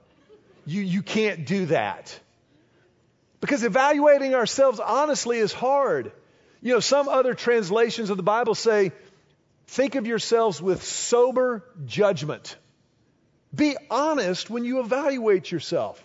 You, 0.65 0.81
you 0.81 1.03
can't 1.03 1.45
do 1.45 1.67
that. 1.67 2.19
Because 3.43 3.63
evaluating 3.63 4.35
ourselves 4.35 4.81
honestly 4.81 5.37
is 5.37 5.53
hard. 5.53 6.11
You 6.63 6.73
know, 6.73 6.81
some 6.81 7.07
other 7.07 7.35
translations 7.35 8.09
of 8.09 8.17
the 8.17 8.23
Bible 8.23 8.55
say, 8.55 8.93
think 9.67 9.95
of 9.95 10.07
yourselves 10.07 10.63
with 10.63 10.85
sober 10.85 11.63
judgment. 11.85 12.57
Be 13.55 13.77
honest 13.91 14.49
when 14.49 14.65
you 14.65 14.81
evaluate 14.81 15.53
yourself. 15.53 16.03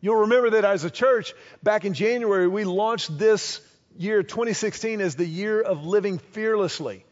You'll 0.00 0.22
remember 0.22 0.50
that 0.50 0.64
as 0.64 0.82
a 0.82 0.90
church, 0.90 1.34
back 1.62 1.84
in 1.84 1.94
January, 1.94 2.48
we 2.48 2.64
launched 2.64 3.16
this 3.16 3.60
year 3.96 4.24
2016 4.24 5.00
as 5.00 5.14
the 5.14 5.24
year 5.24 5.62
of 5.62 5.86
living 5.86 6.18
fearlessly. 6.18 7.05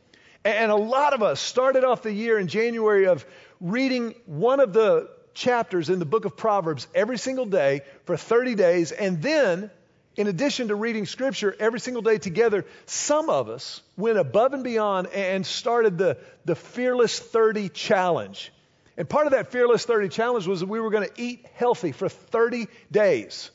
And 0.44 0.70
a 0.70 0.76
lot 0.76 1.14
of 1.14 1.22
us 1.22 1.40
started 1.40 1.84
off 1.84 2.02
the 2.02 2.12
year 2.12 2.38
in 2.38 2.48
January 2.48 3.06
of 3.06 3.24
reading 3.60 4.14
one 4.26 4.60
of 4.60 4.74
the 4.74 5.08
chapters 5.32 5.88
in 5.88 5.98
the 5.98 6.04
book 6.04 6.26
of 6.26 6.36
Proverbs 6.36 6.86
every 6.94 7.16
single 7.16 7.46
day 7.46 7.80
for 8.04 8.16
30 8.16 8.54
days. 8.54 8.92
And 8.92 9.22
then, 9.22 9.70
in 10.16 10.26
addition 10.26 10.68
to 10.68 10.74
reading 10.74 11.06
scripture 11.06 11.56
every 11.58 11.80
single 11.80 12.02
day 12.02 12.18
together, 12.18 12.66
some 12.84 13.30
of 13.30 13.48
us 13.48 13.80
went 13.96 14.18
above 14.18 14.52
and 14.52 14.62
beyond 14.62 15.06
and 15.08 15.46
started 15.46 15.96
the, 15.96 16.18
the 16.44 16.54
Fearless 16.54 17.18
30 17.18 17.70
challenge. 17.70 18.52
And 18.98 19.08
part 19.08 19.26
of 19.26 19.32
that 19.32 19.50
Fearless 19.50 19.86
30 19.86 20.10
challenge 20.10 20.46
was 20.46 20.60
that 20.60 20.68
we 20.68 20.78
were 20.78 20.90
going 20.90 21.08
to 21.08 21.20
eat 21.20 21.46
healthy 21.54 21.92
for 21.92 22.10
30 22.10 22.68
days. 22.92 23.50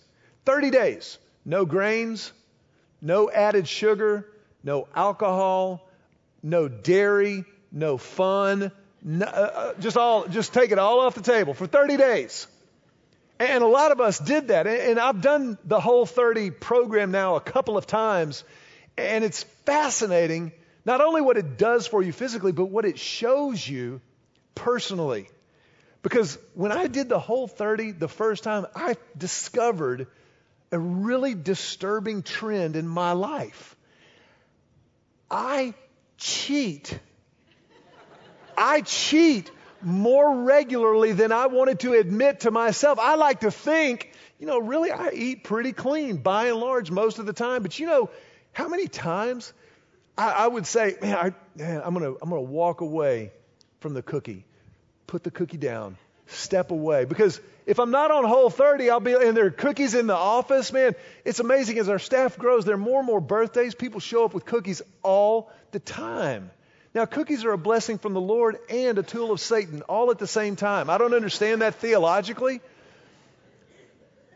30 0.45 0.71
days. 0.71 1.19
No 1.45 1.65
grains, 1.65 2.33
no 2.99 3.29
added 3.29 3.67
sugar, 3.67 4.27
no 4.63 4.87
alcohol, 4.95 5.88
no 6.41 6.67
dairy, 6.67 7.45
no 7.71 7.97
fun, 7.97 8.71
no, 9.03 9.25
uh, 9.25 9.29
uh, 9.29 9.73
just 9.79 9.97
all, 9.97 10.27
just 10.27 10.53
take 10.53 10.71
it 10.71 10.79
all 10.79 11.01
off 11.01 11.15
the 11.15 11.21
table 11.21 11.53
for 11.53 11.67
30 11.67 11.97
days. 11.97 12.47
And 13.39 13.63
a 13.63 13.67
lot 13.67 13.91
of 13.91 14.01
us 14.01 14.19
did 14.19 14.49
that. 14.49 14.67
And 14.67 14.99
I've 14.99 15.21
done 15.21 15.57
the 15.63 15.79
whole 15.79 16.05
30 16.05 16.51
program 16.51 17.11
now 17.11 17.35
a 17.35 17.41
couple 17.41 17.77
of 17.77 17.87
times. 17.87 18.43
And 18.97 19.23
it's 19.23 19.43
fascinating, 19.65 20.51
not 20.83 20.99
only 20.99 21.21
what 21.21 21.37
it 21.37 21.57
does 21.57 21.87
for 21.87 22.03
you 22.03 22.11
physically, 22.11 22.51
but 22.51 22.65
what 22.65 22.83
it 22.83 22.99
shows 22.99 23.65
you 23.65 24.01
personally. 24.55 25.29
Because 26.01 26.37
when 26.53 26.73
I 26.73 26.87
did 26.87 27.07
the 27.07 27.19
whole 27.19 27.47
30 27.47 27.91
the 27.91 28.09
first 28.09 28.43
time, 28.43 28.65
I 28.75 28.97
discovered 29.17 30.07
a 30.71 30.79
really 30.79 31.33
disturbing 31.33 32.23
trend 32.23 32.75
in 32.75 32.87
my 32.87 33.13
life. 33.13 33.75
I 35.31 35.73
cheat 36.19 36.99
I 38.59 38.81
cheat 38.81 39.49
more 39.81 40.43
regularly 40.43 41.13
than 41.13 41.31
I 41.31 41.47
wanted 41.47 41.79
to 41.81 41.93
admit 41.93 42.41
to 42.41 42.51
myself. 42.51 42.99
I 42.99 43.15
like 43.15 43.39
to 43.41 43.51
think, 43.51 44.11
you 44.37 44.45
know, 44.45 44.59
really, 44.59 44.91
I 44.91 45.11
eat 45.11 45.45
pretty 45.45 45.71
clean 45.71 46.17
by 46.17 46.47
and 46.47 46.57
large 46.57 46.91
most 46.91 47.19
of 47.19 47.25
the 47.25 47.31
time. 47.31 47.63
But 47.63 47.79
you 47.79 47.87
know, 47.87 48.09
how 48.51 48.67
many 48.67 48.87
times 48.87 49.53
I, 50.17 50.31
I 50.31 50.47
would 50.47 50.67
say, 50.67 50.97
man, 51.01 51.15
I, 51.15 51.63
I'm 51.63 51.93
going 51.93 52.13
to 52.13 52.17
I'm 52.21 52.29
gonna 52.29 52.41
walk 52.41 52.81
away 52.81 53.31
from 53.79 53.93
the 53.93 54.01
cookie, 54.01 54.43
put 55.07 55.23
the 55.23 55.31
cookie 55.31 55.57
down, 55.57 55.97
step 56.27 56.71
away. 56.71 57.05
Because 57.05 57.39
if 57.65 57.79
I'm 57.79 57.91
not 57.91 58.11
on 58.11 58.25
whole 58.25 58.49
30, 58.49 58.89
I'll 58.89 58.99
be, 58.99 59.13
and 59.13 59.37
there 59.37 59.45
are 59.45 59.51
cookies 59.51 59.93
in 59.93 60.07
the 60.07 60.15
office, 60.15 60.73
man, 60.73 60.95
it's 61.23 61.39
amazing 61.39 61.79
as 61.79 61.87
our 61.87 61.99
staff 61.99 62.37
grows, 62.37 62.65
there 62.65 62.75
are 62.75 62.77
more 62.77 62.99
and 62.99 63.07
more 63.07 63.21
birthdays. 63.21 63.73
People 63.73 64.01
show 64.01 64.25
up 64.25 64.33
with 64.33 64.45
cookies 64.45 64.81
all 65.01 65.49
the 65.71 65.79
time. 65.79 66.51
Now, 66.93 67.05
cookies 67.05 67.45
are 67.45 67.51
a 67.51 67.57
blessing 67.57 67.99
from 67.99 68.13
the 68.13 68.21
Lord 68.21 68.57
and 68.69 68.97
a 68.97 69.03
tool 69.03 69.31
of 69.31 69.39
Satan 69.39 69.83
all 69.83 70.09
at 70.11 70.17
the 70.17 70.27
same 70.27 70.55
time. 70.55 70.89
I 70.89 70.97
don't 70.97 71.13
understand 71.13 71.61
that 71.61 71.75
theologically. 71.75 72.61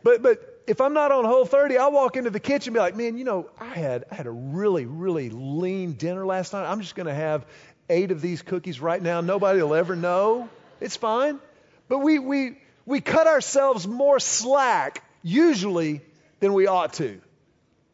But, 0.04 0.22
but 0.22 0.62
if 0.66 0.80
I'm 0.80 0.94
not 0.94 1.10
on 1.10 1.24
whole 1.24 1.44
30, 1.44 1.78
I'll 1.78 1.92
walk 1.92 2.16
into 2.16 2.30
the 2.30 2.40
kitchen 2.40 2.68
and 2.68 2.74
be 2.74 2.80
like, 2.80 2.96
man, 2.96 3.18
you 3.18 3.24
know, 3.24 3.50
I 3.58 3.74
had, 3.74 4.04
I 4.10 4.14
had 4.14 4.26
a 4.26 4.30
really, 4.30 4.86
really 4.86 5.30
lean 5.30 5.92
dinner 5.92 6.24
last 6.24 6.52
night. 6.52 6.70
I'm 6.70 6.80
just 6.80 6.94
going 6.94 7.06
to 7.06 7.14
have 7.14 7.44
eight 7.88 8.10
of 8.10 8.20
these 8.20 8.42
cookies 8.42 8.80
right 8.80 9.02
now. 9.02 9.20
Nobody 9.20 9.60
will 9.60 9.74
ever 9.74 9.96
know. 9.96 10.48
It's 10.80 10.96
fine. 10.96 11.40
But 11.88 11.98
we, 11.98 12.18
we, 12.18 12.58
we 12.86 13.00
cut 13.00 13.26
ourselves 13.26 13.86
more 13.86 14.20
slack 14.20 15.02
usually 15.22 16.02
than 16.40 16.52
we 16.52 16.66
ought 16.66 16.94
to. 16.94 17.20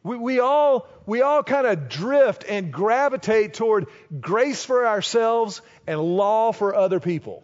We, 0.03 0.17
we 0.17 0.39
all, 0.39 0.87
we 1.05 1.21
all 1.21 1.43
kind 1.43 1.67
of 1.67 1.87
drift 1.87 2.43
and 2.47 2.71
gravitate 2.73 3.53
toward 3.53 3.87
grace 4.19 4.65
for 4.65 4.87
ourselves 4.87 5.61
and 5.85 5.99
law 5.99 6.51
for 6.51 6.75
other 6.75 6.99
people. 6.99 7.43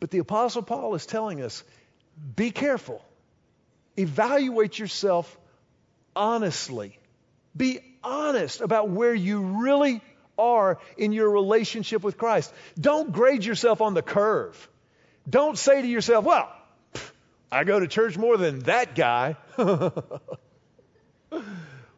But 0.00 0.10
the 0.10 0.18
Apostle 0.18 0.62
Paul 0.62 0.94
is 0.94 1.06
telling 1.06 1.42
us 1.42 1.62
be 2.34 2.50
careful, 2.50 3.04
evaluate 3.96 4.78
yourself 4.78 5.38
honestly, 6.16 6.98
be 7.56 7.80
honest 8.02 8.60
about 8.60 8.88
where 8.88 9.14
you 9.14 9.40
really 9.40 10.02
are 10.38 10.78
in 10.96 11.12
your 11.12 11.30
relationship 11.30 12.02
with 12.02 12.16
Christ. 12.16 12.52
Don't 12.78 13.12
grade 13.12 13.44
yourself 13.44 13.80
on 13.80 13.94
the 13.94 14.02
curve. 14.02 14.68
Don't 15.28 15.56
say 15.56 15.82
to 15.82 15.86
yourself, 15.86 16.24
well, 16.24 16.50
I 17.52 17.64
go 17.64 17.80
to 17.80 17.88
church 17.88 18.16
more 18.16 18.36
than 18.36 18.60
that 18.60 18.94
guy. 18.94 19.36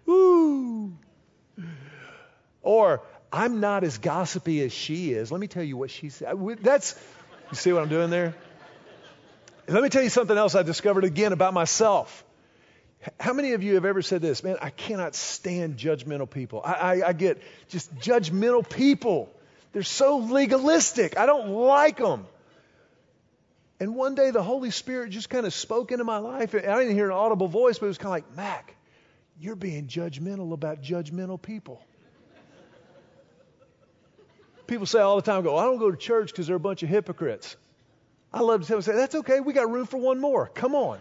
Woo. 0.07 0.93
Or 2.63 3.03
I'm 3.33 3.61
not 3.61 3.85
as 3.85 3.99
gossipy 3.99 4.63
as 4.63 4.73
she 4.73 5.13
is. 5.13 5.31
Let 5.31 5.41
me 5.41 5.47
tell 5.49 5.63
you 5.63 5.77
what 5.77 5.91
she 5.91 6.09
said. 6.09 6.37
That's 6.63 6.99
you 7.51 7.57
see 7.57 7.73
what 7.73 7.83
I'm 7.83 7.89
doing 7.89 8.09
there? 8.11 8.35
Let 9.69 9.83
me 9.83 9.91
tell 9.91 10.03
you 10.03 10.09
something 10.09 10.37
else 10.37 10.55
I 10.55 10.63
discovered 10.63 11.05
again 11.05 11.33
about 11.33 11.55
myself. 11.55 12.25
How 13.21 13.33
many 13.33 13.53
of 13.53 13.63
you 13.63 13.75
have 13.75 13.85
ever 13.85 14.01
said 14.01 14.23
this? 14.23 14.43
Man, 14.43 14.57
I 14.61 14.71
cannot 14.71 15.15
stand 15.15 15.77
judgmental 15.77 16.31
people. 16.31 16.63
I, 16.65 16.73
I, 16.73 17.09
I 17.09 17.13
get 17.13 17.43
just 17.69 17.95
judgmental 17.97 18.69
people. 18.69 19.33
They're 19.73 19.83
so 19.83 20.19
legalistic. 20.19 21.19
I 21.19 21.27
don't 21.27 21.49
like 21.49 21.99
them. 21.99 22.27
And 23.83 23.97
one 23.97 24.15
day 24.15 24.31
the 24.31 24.45
Holy 24.45 24.71
Spirit 24.71 25.11
just 25.11 25.29
kind 25.29 25.45
of 25.45 25.53
spoke 25.53 25.91
into 25.91 26.05
my 26.05 26.19
life. 26.19 26.55
I 26.55 26.61
didn't 26.61 26.95
hear 26.95 27.07
an 27.07 27.17
audible 27.17 27.49
voice, 27.49 27.81
but 27.81 27.87
it 27.87 27.89
was 27.89 27.99
kind 27.99 28.07
of 28.07 28.13
like, 28.13 28.37
Mac, 28.37 28.77
you're 29.41 29.57
being 29.57 29.89
judgmental 29.89 30.53
about 30.53 30.83
judgmental 30.83 31.43
people. 31.43 31.83
People 34.69 34.87
say 34.87 35.01
all 35.01 35.17
the 35.17 35.23
time, 35.23 35.43
go, 35.43 35.57
I 35.57 35.65
don't 35.65 35.81
go 35.81 35.91
to 35.91 35.97
church 35.97 36.31
because 36.31 36.47
they're 36.47 36.55
a 36.55 36.61
bunch 36.61 36.85
of 36.85 36.91
hypocrites. 36.91 37.57
I 38.33 38.43
love 38.43 38.61
to 38.61 38.69
tell 38.69 38.77
them, 38.77 38.83
say, 38.83 38.93
that's 38.93 39.17
okay, 39.17 39.41
we 39.41 39.53
got 39.53 39.69
room 39.69 39.87
for 39.87 39.99
one 39.99 40.21
more. 40.21 40.47
Come 40.55 40.77
on. 40.77 41.01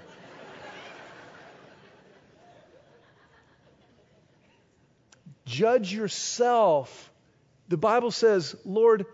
Judge 5.46 5.94
yourself. 5.94 7.12
The 7.68 7.78
Bible 7.78 8.10
says, 8.10 8.56
Lord, 8.66 9.06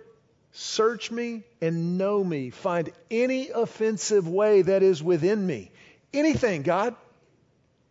search 0.57 1.11
me 1.11 1.43
and 1.61 1.99
know 1.99 2.23
me. 2.23 2.49
Find 2.49 2.89
any 3.11 3.49
offensive 3.49 4.27
way 4.27 4.63
that 4.63 4.81
is 4.81 5.03
within 5.03 5.45
me. 5.45 5.69
Anything, 6.13 6.63
God. 6.63 6.95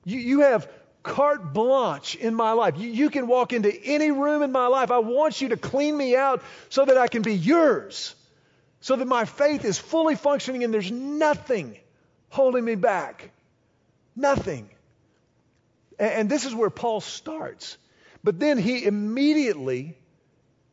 You, 0.04 0.18
you 0.18 0.40
have 0.40 0.68
carte 1.04 1.52
blanche 1.52 2.16
in 2.16 2.34
my 2.34 2.52
life. 2.52 2.74
You, 2.76 2.90
you 2.90 3.08
can 3.08 3.28
walk 3.28 3.52
into 3.52 3.72
any 3.84 4.10
room 4.10 4.42
in 4.42 4.50
my 4.50 4.66
life. 4.66 4.90
I 4.90 4.98
want 4.98 5.40
you 5.40 5.50
to 5.50 5.56
clean 5.56 5.96
me 5.96 6.16
out 6.16 6.42
so 6.68 6.84
that 6.84 6.98
I 6.98 7.06
can 7.06 7.22
be 7.22 7.34
yours, 7.34 8.16
so 8.80 8.96
that 8.96 9.06
my 9.06 9.26
faith 9.26 9.64
is 9.64 9.78
fully 9.78 10.16
functioning 10.16 10.64
and 10.64 10.74
there's 10.74 10.90
nothing 10.90 11.78
holding 12.30 12.64
me 12.64 12.74
back. 12.74 13.30
Nothing. 14.16 14.68
And, 16.00 16.12
and 16.12 16.28
this 16.28 16.44
is 16.44 16.54
where 16.54 16.70
Paul 16.70 17.00
starts. 17.00 17.78
But 18.24 18.40
then 18.40 18.58
he 18.58 18.84
immediately 18.84 19.96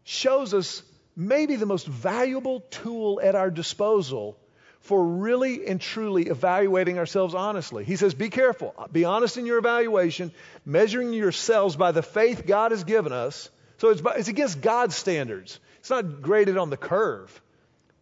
shows 0.04 0.56
us 0.56 0.82
maybe 1.16 1.56
the 1.56 1.66
most 1.66 1.88
valuable 1.88 2.62
tool 2.72 3.20
at 3.22 3.36
our 3.36 3.52
disposal 3.52 4.38
for 4.82 5.04
really 5.04 5.66
and 5.66 5.80
truly 5.80 6.28
evaluating 6.28 6.98
ourselves 6.98 7.34
honestly. 7.34 7.86
He 7.86 7.96
says, 7.96 8.14
Be 8.14 8.30
careful. 8.30 8.76
Be 8.92 9.06
honest 9.06 9.38
in 9.38 9.46
your 9.46 9.58
evaluation, 9.58 10.32
measuring 10.66 11.14
yourselves 11.14 11.76
by 11.76 11.92
the 11.92 12.04
faith 12.04 12.46
God 12.46 12.72
has 12.72 12.84
given 12.84 13.14
us. 13.14 13.50
So 13.78 13.90
it's, 13.90 14.02
by, 14.02 14.16
it's 14.16 14.28
against 14.28 14.62
God's 14.62 14.96
standards. 14.96 15.60
It's 15.80 15.90
not 15.90 16.22
graded 16.22 16.58
on 16.58 16.70
the 16.70 16.78
curve. 16.78 17.42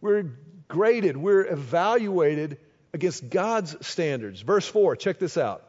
We're 0.00 0.30
graded, 0.66 1.16
we're 1.16 1.46
evaluated 1.46 2.58
against 2.92 3.30
God's 3.30 3.86
standards. 3.86 4.40
Verse 4.40 4.66
4, 4.66 4.96
check 4.96 5.18
this 5.18 5.36
out. 5.36 5.62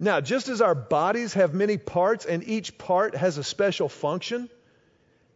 Now, 0.00 0.20
just 0.20 0.48
as 0.48 0.60
our 0.60 0.74
bodies 0.74 1.34
have 1.34 1.54
many 1.54 1.76
parts 1.76 2.24
and 2.24 2.46
each 2.46 2.78
part 2.78 3.16
has 3.16 3.38
a 3.38 3.44
special 3.44 3.88
function, 3.88 4.48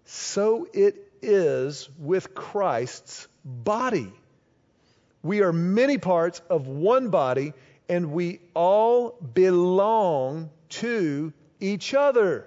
so 0.04 0.66
it 0.72 1.11
is 1.22 1.88
with 1.98 2.34
Christ's 2.34 3.28
body. 3.44 4.12
We 5.22 5.42
are 5.42 5.52
many 5.52 5.98
parts 5.98 6.42
of 6.50 6.66
one 6.66 7.10
body, 7.10 7.52
and 7.88 8.12
we 8.12 8.40
all 8.54 9.10
belong 9.10 10.50
to 10.70 11.32
each 11.60 11.94
other. 11.94 12.46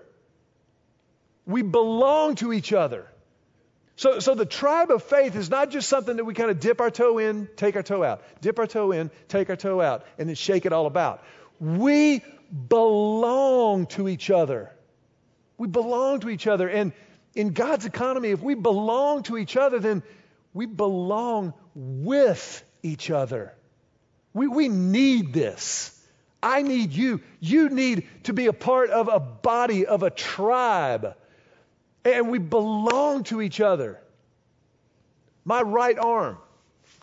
We 1.46 1.62
belong 1.62 2.36
to 2.36 2.52
each 2.52 2.74
other. 2.74 3.08
So, 3.98 4.20
so 4.20 4.36
the 4.36 4.46
tribe 4.46 4.92
of 4.92 5.04
faith 5.04 5.36
is 5.36 5.50
not 5.50 5.72
just 5.72 5.88
something 5.88 6.18
that 6.18 6.26
we 6.26 6.34
kind 6.34 6.52
of 6.52 6.60
dip 6.60 6.82
our 6.82 6.92
toe 6.92 7.18
in, 7.18 7.48
take 7.56 7.78
our 7.78 7.84
toe 7.84 8.04
out, 8.04 8.24
dip 8.42 8.60
our 8.60 8.68
toe 8.68 8.92
in, 8.92 9.10
take 9.30 9.50
our 9.50 9.56
toe 9.56 9.80
out, 9.80 10.06
and 10.18 10.28
then 10.28 10.36
shake 10.36 10.66
it 10.66 10.74
all 10.74 10.86
about. 10.86 11.24
We 11.62 12.22
belong 12.70 13.86
to 13.88 14.10
each 14.10 14.30
other. 14.30 14.72
We 15.58 15.70
belong 15.70 16.20
to 16.22 16.30
each 16.30 16.48
other. 16.48 16.68
And 16.68 16.92
in 17.36 17.50
God's 17.50 17.86
economy, 17.86 18.30
if 18.30 18.42
we 18.42 18.56
belong 18.56 19.24
to 19.24 19.38
each 19.38 19.58
other, 19.58 19.80
then 19.80 20.02
we 20.54 20.66
belong 20.66 21.54
with 21.76 22.64
each 22.82 23.12
other. 23.12 23.54
We, 24.34 24.48
we 24.48 24.70
need 24.70 25.34
this. 25.34 25.92
I 26.42 26.62
need 26.62 26.94
you. 26.94 27.22
You 27.40 27.70
need 27.70 28.08
to 28.24 28.34
be 28.34 28.48
a 28.48 28.54
part 28.54 28.90
of 28.90 29.10
a 29.10 29.20
body, 29.20 29.86
of 29.86 30.04
a 30.04 30.10
tribe. 30.10 31.16
And 32.04 32.30
we 32.30 32.40
belong 32.40 33.24
to 33.26 33.42
each 33.42 33.60
other. 33.60 34.00
My 35.44 35.62
right 35.62 35.98
arm 35.98 36.38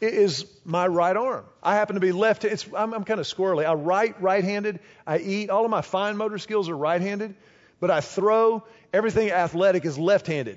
is 0.01 0.47
my 0.65 0.87
right 0.87 1.17
arm. 1.17 1.45
I 1.63 1.75
happen 1.75 1.95
to 1.95 2.01
be 2.01 2.13
left. 2.13 2.45
It's, 2.45 2.67
I'm, 2.75 2.93
I'm 2.93 3.05
kind 3.05 3.21
of 3.21 3.27
squirrely. 3.27 3.65
I 3.65 3.75
write 3.75 4.21
right-handed. 4.21 4.81
I 5.07 5.19
eat. 5.19 5.51
All 5.51 5.65
of 5.65 5.71
my 5.71 5.83
fine 5.83 6.17
motor 6.17 6.39
skills 6.39 6.69
are 6.69 6.77
right-handed, 6.77 7.35
but 7.83 7.91
I 7.91 8.01
throw. 8.01 8.63
Everything 8.93 9.33
athletic 9.33 9.85
is 9.85 9.99
left-handed. 9.99 10.57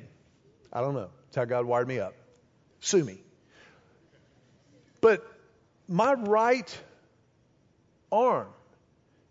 I 0.72 0.82
don't 0.82 0.94
know. 0.94 1.10
That's 1.26 1.38
how 1.38 1.46
God 1.46 1.66
wired 1.66 1.88
me 1.88 1.98
up. 2.00 2.14
Sue 2.82 3.04
me. 3.04 3.18
But 5.02 5.26
my 5.88 6.14
right 6.14 6.78
arm 8.12 8.48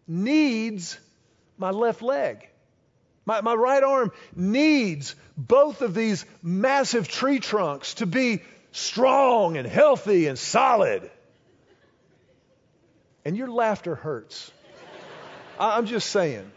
needs 0.09 0.99
my 1.57 1.71
left 1.71 2.03
leg. 2.03 2.49
My, 3.27 3.43
my 3.43 3.55
right 3.55 3.85
arm 3.85 4.11
needs 4.35 5.15
both 5.37 5.81
of 5.81 5.95
these 5.95 6.27
massive 6.43 7.07
tree 7.07 7.39
trunks 7.39 7.95
to 7.95 8.07
be 8.07 8.43
strong 8.73 9.57
and 9.57 9.69
healthy 9.69 10.27
and 10.27 10.37
solid. 10.37 11.09
And 13.25 13.37
your 13.37 13.49
laughter 13.49 13.95
hurts. 13.95 14.51
I'm 15.61 15.87
just 15.87 16.11
saying. 16.11 16.51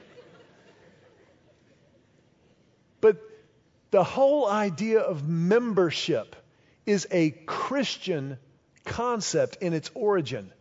But 3.01 3.17
the 3.91 4.03
whole 4.03 4.47
idea 4.47 4.99
of 4.99 5.27
membership 5.27 6.35
is 6.85 7.07
a 7.11 7.31
Christian 7.31 8.37
concept 8.85 9.57
in 9.61 9.73
its 9.73 9.91
origin. 9.93 10.51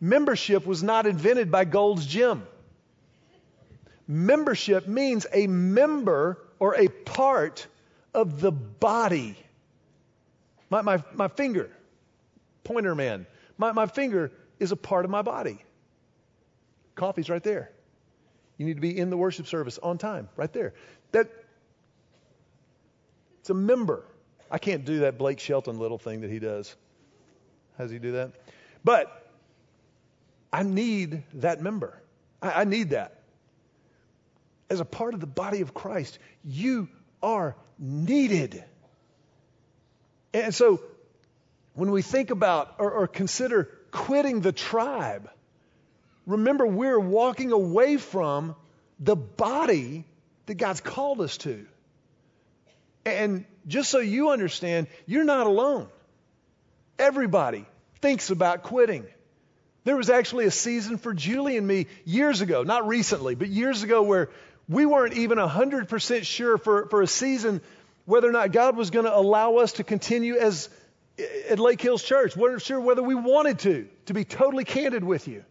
Membership 0.00 0.66
was 0.66 0.82
not 0.82 1.06
invented 1.06 1.50
by 1.50 1.64
Gold's 1.64 2.06
Gym. 2.06 2.46
Membership 4.08 4.86
means 4.88 5.26
a 5.32 5.46
member 5.46 6.38
or 6.58 6.74
a 6.74 6.88
part 6.88 7.66
of 8.12 8.40
the 8.40 8.52
body. 8.52 9.36
My, 10.70 10.82
my, 10.82 11.02
my 11.14 11.28
finger, 11.28 11.70
pointer 12.64 12.94
man, 12.94 13.26
my, 13.58 13.72
my 13.72 13.86
finger 13.86 14.32
is 14.58 14.72
a 14.72 14.76
part 14.76 15.04
of 15.04 15.10
my 15.10 15.22
body. 15.22 15.58
Coffee's 16.94 17.30
right 17.30 17.42
there. 17.42 17.70
You 18.58 18.66
need 18.66 18.74
to 18.74 18.80
be 18.80 18.96
in 18.96 19.10
the 19.10 19.16
worship 19.16 19.46
service 19.46 19.78
on 19.78 19.98
time, 19.98 20.28
right 20.36 20.52
there. 20.52 20.74
That 21.12 21.30
it's 23.42 23.50
a 23.50 23.54
member. 23.54 24.04
I 24.48 24.58
can't 24.58 24.84
do 24.84 25.00
that 25.00 25.18
Blake 25.18 25.40
Shelton 25.40 25.76
little 25.80 25.98
thing 25.98 26.20
that 26.20 26.30
he 26.30 26.38
does. 26.38 26.72
How 27.76 27.82
does 27.82 27.90
he 27.90 27.98
do 27.98 28.12
that? 28.12 28.30
But 28.84 29.28
I 30.52 30.62
need 30.62 31.24
that 31.34 31.60
member. 31.60 32.00
I, 32.40 32.60
I 32.60 32.64
need 32.64 32.90
that. 32.90 33.20
As 34.70 34.78
a 34.78 34.84
part 34.84 35.14
of 35.14 35.20
the 35.20 35.26
body 35.26 35.60
of 35.60 35.74
Christ, 35.74 36.20
you 36.44 36.88
are 37.20 37.56
needed. 37.80 38.62
And 40.32 40.54
so 40.54 40.80
when 41.74 41.90
we 41.90 42.02
think 42.02 42.30
about 42.30 42.76
or, 42.78 42.92
or 42.92 43.08
consider 43.08 43.64
quitting 43.90 44.40
the 44.40 44.52
tribe, 44.52 45.28
remember 46.26 46.64
we're 46.64 47.00
walking 47.00 47.50
away 47.50 47.96
from 47.96 48.54
the 49.00 49.16
body 49.16 50.04
that 50.46 50.54
God's 50.54 50.80
called 50.80 51.20
us 51.20 51.38
to. 51.38 51.66
And 53.04 53.44
just 53.66 53.90
so 53.90 53.98
you 53.98 54.30
understand, 54.30 54.86
you're 55.06 55.24
not 55.24 55.46
alone. 55.46 55.88
Everybody 56.98 57.66
thinks 58.00 58.30
about 58.30 58.62
quitting. 58.62 59.06
There 59.84 59.96
was 59.96 60.10
actually 60.10 60.44
a 60.44 60.50
season 60.50 60.98
for 60.98 61.12
Julie 61.12 61.56
and 61.56 61.66
me 61.66 61.86
years 62.04 62.40
ago, 62.40 62.62
not 62.62 62.86
recently, 62.86 63.34
but 63.34 63.48
years 63.48 63.82
ago, 63.82 64.02
where 64.02 64.30
we 64.68 64.86
weren't 64.86 65.14
even 65.14 65.38
100% 65.38 66.24
sure 66.24 66.58
for, 66.58 66.86
for 66.86 67.02
a 67.02 67.06
season 67.06 67.60
whether 68.04 68.28
or 68.28 68.32
not 68.32 68.52
God 68.52 68.76
was 68.76 68.90
going 68.90 69.04
to 69.04 69.16
allow 69.16 69.56
us 69.56 69.74
to 69.74 69.84
continue 69.84 70.36
as 70.36 70.68
at 71.48 71.58
Lake 71.58 71.80
Hills 71.80 72.02
Church. 72.02 72.36
We 72.36 72.42
weren't 72.42 72.62
sure 72.62 72.80
whether 72.80 73.02
we 73.02 73.14
wanted 73.14 73.60
to, 73.60 73.88
to 74.06 74.14
be 74.14 74.24
totally 74.24 74.64
candid 74.64 75.04
with 75.04 75.28
you. 75.28 75.44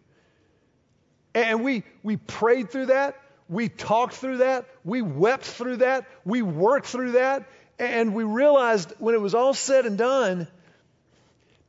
And 1.34 1.64
we, 1.64 1.84
we 2.02 2.16
prayed 2.16 2.70
through 2.70 2.86
that. 2.86 3.16
We 3.48 3.68
talked 3.68 4.14
through 4.14 4.38
that. 4.38 4.66
We 4.84 5.02
wept 5.02 5.44
through 5.44 5.78
that. 5.78 6.06
We 6.24 6.42
worked 6.42 6.86
through 6.86 7.12
that. 7.12 7.48
And 7.78 8.14
we 8.14 8.24
realized 8.24 8.92
when 8.98 9.14
it 9.14 9.20
was 9.20 9.34
all 9.34 9.54
said 9.54 9.86
and 9.86 9.98
done, 9.98 10.48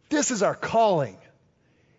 this 0.09 0.31
is 0.31 0.43
our 0.43 0.55
calling. 0.55 1.17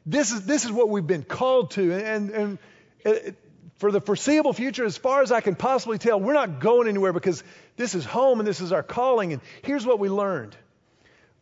This 0.06 0.30
is, 0.30 0.46
this 0.46 0.64
is 0.64 0.72
what 0.72 0.88
we've 0.88 1.06
been 1.06 1.24
called 1.24 1.72
to. 1.72 1.92
And, 1.92 2.30
and 2.30 2.58
it, 3.00 3.36
for 3.78 3.90
the 3.90 4.00
foreseeable 4.00 4.52
future, 4.52 4.84
as 4.84 4.96
far 4.96 5.22
as 5.22 5.32
I 5.32 5.40
can 5.40 5.56
possibly 5.56 5.98
tell, 5.98 6.20
we're 6.20 6.34
not 6.34 6.60
going 6.60 6.88
anywhere 6.88 7.12
because 7.12 7.42
this 7.76 7.94
is 7.94 8.04
home 8.04 8.40
and 8.40 8.46
this 8.46 8.60
is 8.60 8.72
our 8.72 8.82
calling. 8.82 9.32
And 9.32 9.42
here's 9.62 9.84
what 9.84 9.98
we 9.98 10.08
learned 10.08 10.56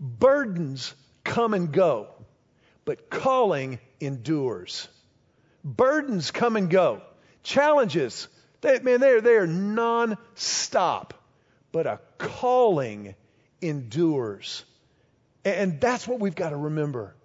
burdens 0.01 0.95
come 1.25 1.55
and 1.55 1.71
go, 1.73 2.09
but 2.85 3.11
calling 3.11 3.79
endures. 4.01 4.89
Burdens 5.65 6.31
come 6.31 6.57
and 6.57 6.71
go. 6.71 7.03
Challenges, 7.43 8.29
they, 8.61 8.79
man, 8.81 9.01
they're, 9.01 9.21
they're 9.21 9.47
non 9.47 10.17
stop 10.35 11.15
but 11.73 11.87
a 11.87 11.99
calling 12.19 13.15
endures. 13.61 14.65
And 15.45 15.81
that's 15.81 16.07
what 16.07 16.21
we've 16.21 16.35
got 16.35 16.51
to 16.51 16.57
remember. 16.57 17.17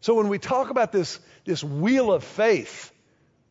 So 0.00 0.14
when 0.14 0.28
we 0.28 0.38
talk 0.38 0.70
about 0.70 0.90
this, 0.90 1.20
this 1.44 1.62
wheel 1.62 2.12
of 2.12 2.24
faith, 2.24 2.90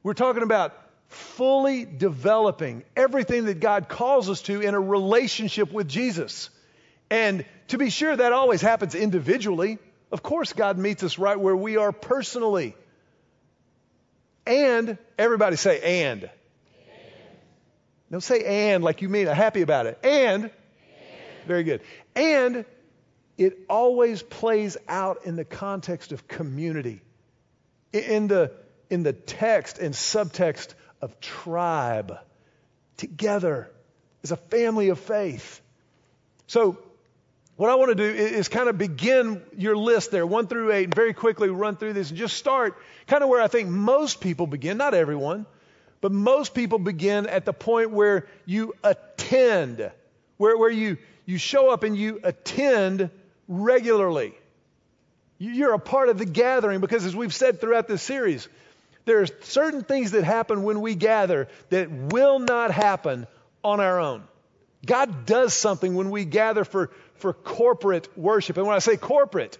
we're 0.01 0.13
talking 0.13 0.43
about 0.43 0.75
fully 1.07 1.85
developing 1.85 2.83
everything 2.95 3.45
that 3.45 3.59
God 3.59 3.87
calls 3.87 4.29
us 4.29 4.41
to 4.43 4.61
in 4.61 4.73
a 4.73 4.79
relationship 4.79 5.71
with 5.71 5.87
Jesus. 5.87 6.49
And 7.09 7.45
to 7.67 7.77
be 7.77 7.89
sure, 7.89 8.15
that 8.15 8.33
always 8.33 8.61
happens 8.61 8.95
individually. 8.95 9.77
Of 10.11 10.23
course, 10.23 10.53
God 10.53 10.77
meets 10.77 11.03
us 11.03 11.17
right 11.17 11.39
where 11.39 11.55
we 11.55 11.77
are 11.77 11.91
personally. 11.91 12.75
And, 14.45 14.97
everybody 15.17 15.55
say, 15.55 16.03
and. 16.05 16.29
and. 18.11 18.23
Say 18.23 18.71
and 18.71 18.83
like 18.83 19.01
you 19.01 19.09
mean 19.09 19.27
I'm 19.27 19.35
happy 19.35 19.61
about 19.61 19.85
it. 19.85 19.99
And, 20.03 20.43
and. 20.43 20.51
very 21.47 21.63
good. 21.63 21.81
And 22.15 22.65
it 23.37 23.59
always 23.69 24.21
plays 24.21 24.77
out 24.87 25.25
in 25.25 25.35
the 25.35 25.45
context 25.45 26.11
of 26.11 26.27
community, 26.27 27.01
in 27.91 28.27
the, 28.27 28.51
in 28.89 29.03
the 29.03 29.13
text 29.13 29.79
and 29.79 29.93
subtext 29.93 30.73
of 31.01 31.19
tribe, 31.19 32.17
together 32.97 33.71
as 34.23 34.31
a 34.31 34.37
family 34.37 34.89
of 34.89 34.99
faith. 34.99 35.61
So, 36.47 36.77
what 37.63 37.71
I 37.71 37.75
want 37.75 37.91
to 37.91 37.95
do 37.95 38.03
is 38.03 38.49
kind 38.49 38.67
of 38.67 38.77
begin 38.77 39.41
your 39.55 39.77
list 39.77 40.11
there, 40.11 40.27
one 40.27 40.47
through 40.47 40.73
eight, 40.73 40.83
and 40.83 40.93
very 40.93 41.13
quickly 41.13 41.47
run 41.47 41.77
through 41.77 41.93
this 41.93 42.09
and 42.09 42.17
just 42.17 42.35
start 42.35 42.77
kind 43.07 43.23
of 43.23 43.29
where 43.29 43.41
I 43.41 43.47
think 43.47 43.69
most 43.69 44.19
people 44.19 44.47
begin, 44.47 44.75
not 44.75 44.93
everyone, 44.93 45.45
but 46.01 46.11
most 46.11 46.53
people 46.53 46.77
begin 46.77 47.25
at 47.25 47.45
the 47.45 47.53
point 47.53 47.91
where 47.91 48.27
you 48.45 48.73
attend, 48.83 49.89
where, 50.35 50.57
where 50.57 50.69
you, 50.69 50.97
you 51.25 51.37
show 51.37 51.69
up 51.69 51.83
and 51.83 51.95
you 51.95 52.19
attend 52.25 53.09
regularly. 53.47 54.33
You're 55.37 55.73
a 55.73 55.79
part 55.79 56.09
of 56.09 56.17
the 56.17 56.25
gathering 56.25 56.81
because, 56.81 57.05
as 57.05 57.15
we've 57.15 57.33
said 57.33 57.61
throughout 57.61 57.87
this 57.87 58.01
series, 58.01 58.49
there 59.05 59.21
are 59.21 59.27
certain 59.43 59.85
things 59.85 60.11
that 60.11 60.25
happen 60.25 60.63
when 60.63 60.81
we 60.81 60.95
gather 60.95 61.47
that 61.69 61.89
will 61.89 62.39
not 62.39 62.71
happen 62.71 63.25
on 63.63 63.79
our 63.79 64.01
own. 64.01 64.23
God 64.85 65.25
does 65.25 65.53
something 65.53 65.95
when 65.95 66.09
we 66.09 66.25
gather 66.25 66.65
for, 66.65 66.91
for 67.23 67.31
corporate 67.31 68.17
worship. 68.17 68.57
And 68.57 68.67
when 68.67 68.75
I 68.75 68.79
say 68.79 68.97
corporate, 68.97 69.57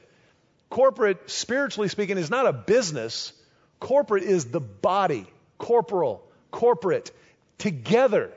corporate, 0.70 1.32
spiritually 1.32 1.88
speaking, 1.88 2.18
is 2.18 2.30
not 2.30 2.46
a 2.46 2.52
business. 2.52 3.32
Corporate 3.80 4.24
is 4.24 4.44
the 4.52 4.60
body, 4.60 5.26
corporal, 5.58 6.22
corporate, 6.52 7.12
together. 7.58 8.34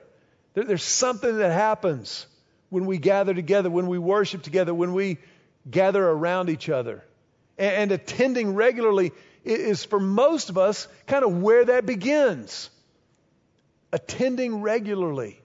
There, 0.55 0.63
there's 0.63 0.85
something 0.85 1.39
that 1.39 1.51
happens 1.51 2.29
when 2.71 2.87
we 2.87 2.99
gather 2.99 3.35
together, 3.35 3.69
when 3.69 3.89
we 3.89 3.99
worship 3.99 4.43
together, 4.43 4.73
when 4.73 4.93
we 4.93 5.19
gather 5.69 6.09
around 6.09 6.49
each 6.49 6.69
other. 6.69 7.03
And, 7.59 7.75
and 7.75 7.93
attending 7.93 8.55
regularly 8.55 9.11
is, 9.43 9.85
for 9.85 9.99
most 9.99 10.51
of 10.51 10.57
us, 10.57 10.87
kind 11.09 11.25
of 11.25 11.43
where 11.43 11.65
that 11.65 11.85
begins. 11.85 12.71
Attending 13.93 14.63
regularly. 14.63 15.41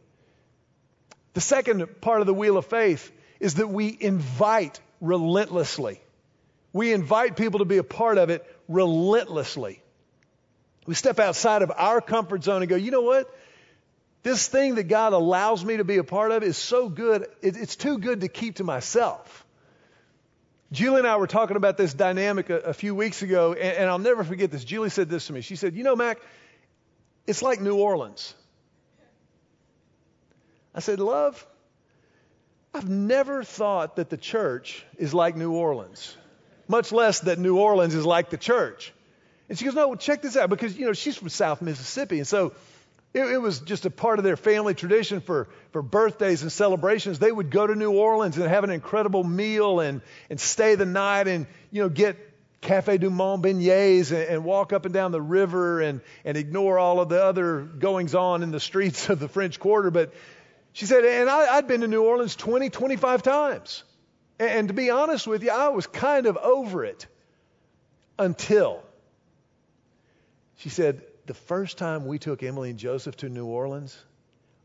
The 1.33 1.41
second 1.41 1.99
part 1.99 2.21
of 2.21 2.27
the 2.27 2.33
wheel 2.35 2.57
of 2.57 2.67
faith 2.67 3.11
is 3.41 3.55
that 3.55 3.67
we 3.67 3.97
invite 3.99 4.79
relentlessly. 5.01 5.99
We 6.71 6.93
invite 6.93 7.35
people 7.35 7.59
to 7.59 7.65
be 7.65 7.77
a 7.77 7.83
part 7.83 8.19
of 8.19 8.29
it 8.29 8.45
relentlessly. 8.69 9.81
We 10.85 10.93
step 10.93 11.19
outside 11.19 11.63
of 11.63 11.71
our 11.75 12.01
comfort 12.01 12.43
zone 12.43 12.61
and 12.61 12.69
go, 12.69 12.75
you 12.75 12.91
know 12.91 13.01
what? 13.01 13.35
This 14.23 14.47
thing 14.47 14.75
that 14.75 14.83
God 14.83 15.13
allows 15.13 15.65
me 15.65 15.77
to 15.77 15.83
be 15.83 15.97
a 15.97 16.03
part 16.03 16.31
of 16.31 16.43
is 16.43 16.55
so 16.55 16.87
good, 16.87 17.25
it's 17.41 17.75
too 17.75 17.97
good 17.97 18.21
to 18.21 18.27
keep 18.27 18.57
to 18.57 18.63
myself. 18.63 19.45
Julie 20.71 20.99
and 20.99 21.07
I 21.07 21.17
were 21.17 21.27
talking 21.27 21.57
about 21.57 21.77
this 21.77 21.93
dynamic 21.95 22.51
a, 22.51 22.59
a 22.59 22.73
few 22.73 22.93
weeks 22.93 23.23
ago, 23.23 23.53
and, 23.53 23.77
and 23.77 23.89
I'll 23.89 23.99
never 23.99 24.23
forget 24.23 24.51
this. 24.51 24.63
Julie 24.63 24.89
said 24.89 25.09
this 25.09 25.27
to 25.27 25.33
me. 25.33 25.41
She 25.41 25.55
said, 25.55 25.75
You 25.75 25.83
know, 25.83 25.95
Mac, 25.95 26.19
it's 27.25 27.41
like 27.41 27.59
New 27.59 27.75
Orleans. 27.75 28.35
I 30.73 30.79
said, 30.79 30.99
Love, 30.99 31.45
I've 32.73 32.89
never 32.89 33.43
thought 33.43 33.97
that 33.97 34.09
the 34.09 34.17
church 34.17 34.85
is 34.97 35.13
like 35.13 35.35
New 35.35 35.51
Orleans, 35.51 36.15
much 36.67 36.91
less 36.91 37.21
that 37.21 37.37
New 37.37 37.57
Orleans 37.57 37.93
is 37.93 38.05
like 38.05 38.29
the 38.29 38.37
church. 38.37 38.93
And 39.49 39.59
she 39.59 39.65
goes, 39.65 39.73
No, 39.73 39.95
check 39.95 40.21
this 40.21 40.37
out, 40.37 40.49
because, 40.49 40.77
you 40.77 40.85
know, 40.85 40.93
she's 40.93 41.17
from 41.17 41.29
South 41.29 41.61
Mississippi. 41.61 42.19
And 42.19 42.27
so 42.27 42.53
it, 43.13 43.23
it, 43.23 43.37
was 43.37 43.59
just 43.59 43.85
a 43.85 43.89
part 43.89 44.19
of 44.19 44.23
their 44.23 44.37
family 44.37 44.73
tradition 44.73 45.19
for, 45.19 45.49
for 45.71 45.81
birthdays 45.81 46.43
and 46.43 46.51
celebrations. 46.51 47.19
They 47.19 47.31
would 47.31 47.49
go 47.49 47.67
to 47.67 47.75
New 47.75 47.91
Orleans 47.91 48.37
and 48.37 48.47
have 48.47 48.63
an 48.63 48.69
incredible 48.69 49.25
meal 49.25 49.81
and, 49.81 50.01
and 50.29 50.39
stay 50.39 50.75
the 50.75 50.85
night 50.85 51.27
and, 51.27 51.47
you 51.71 51.81
know, 51.81 51.89
get 51.89 52.15
Cafe 52.61 52.99
Du 52.99 53.09
Monde 53.09 53.43
beignets 53.43 54.11
and, 54.11 54.29
and 54.29 54.45
walk 54.45 54.71
up 54.71 54.85
and 54.85 54.93
down 54.93 55.11
the 55.11 55.21
river 55.21 55.81
and, 55.81 55.99
and 56.23 56.37
ignore 56.37 56.79
all 56.79 57.01
of 57.01 57.09
the 57.09 57.21
other 57.21 57.59
goings 57.61 58.15
on 58.15 58.43
in 58.43 58.51
the 58.51 58.59
streets 58.61 59.09
of 59.09 59.19
the 59.19 59.27
French 59.27 59.59
Quarter. 59.59 59.91
But 59.91 60.13
she 60.73 60.85
said, 60.85 61.03
and 61.03 61.29
I, 61.29 61.57
I'd 61.57 61.67
been 61.67 61.81
to 61.81 61.87
New 61.87 62.03
Orleans 62.03 62.35
20, 62.35 62.69
25 62.69 63.23
times. 63.23 63.83
And, 64.39 64.49
and 64.49 64.67
to 64.69 64.73
be 64.73 64.89
honest 64.89 65.27
with 65.27 65.43
you, 65.43 65.51
I 65.51 65.69
was 65.69 65.87
kind 65.87 66.25
of 66.25 66.37
over 66.37 66.85
it 66.85 67.07
until 68.17 68.83
she 70.57 70.69
said, 70.69 71.01
the 71.25 71.33
first 71.33 71.77
time 71.77 72.07
we 72.07 72.19
took 72.19 72.43
Emily 72.43 72.69
and 72.69 72.79
Joseph 72.79 73.17
to 73.17 73.29
New 73.29 73.45
Orleans, 73.45 73.97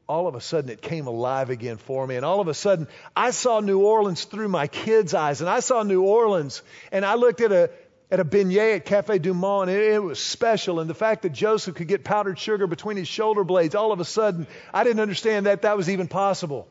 all 0.08 0.26
of 0.28 0.34
a 0.34 0.40
sudden 0.40 0.70
it 0.70 0.80
came 0.82 1.06
alive 1.06 1.50
again 1.50 1.78
for 1.78 2.06
me. 2.06 2.16
And 2.16 2.24
all 2.24 2.40
of 2.40 2.48
a 2.48 2.54
sudden 2.54 2.86
I 3.14 3.30
saw 3.30 3.60
New 3.60 3.80
Orleans 3.80 4.24
through 4.24 4.48
my 4.48 4.66
kids' 4.66 5.14
eyes. 5.14 5.40
And 5.40 5.50
I 5.50 5.60
saw 5.60 5.82
New 5.82 6.02
Orleans 6.02 6.62
and 6.92 7.04
I 7.04 7.14
looked 7.14 7.40
at 7.40 7.52
a, 7.52 7.70
at 8.10 8.20
a 8.20 8.24
beignet 8.24 8.76
at 8.76 8.84
Cafe 8.84 9.18
Du 9.18 9.34
Monde 9.34 9.70
it, 9.70 9.94
it 9.94 10.02
was 10.02 10.18
special. 10.18 10.80
And 10.80 10.88
the 10.88 10.94
fact 10.94 11.22
that 11.22 11.32
Joseph 11.32 11.74
could 11.74 11.88
get 11.88 12.04
powdered 12.04 12.38
sugar 12.38 12.66
between 12.66 12.96
his 12.96 13.08
shoulder 13.08 13.44
blades, 13.44 13.74
all 13.74 13.92
of 13.92 14.00
a 14.00 14.04
sudden 14.04 14.46
I 14.72 14.84
didn't 14.84 15.00
understand 15.00 15.46
that 15.46 15.62
that 15.62 15.76
was 15.76 15.90
even 15.90 16.08
possible. 16.08 16.68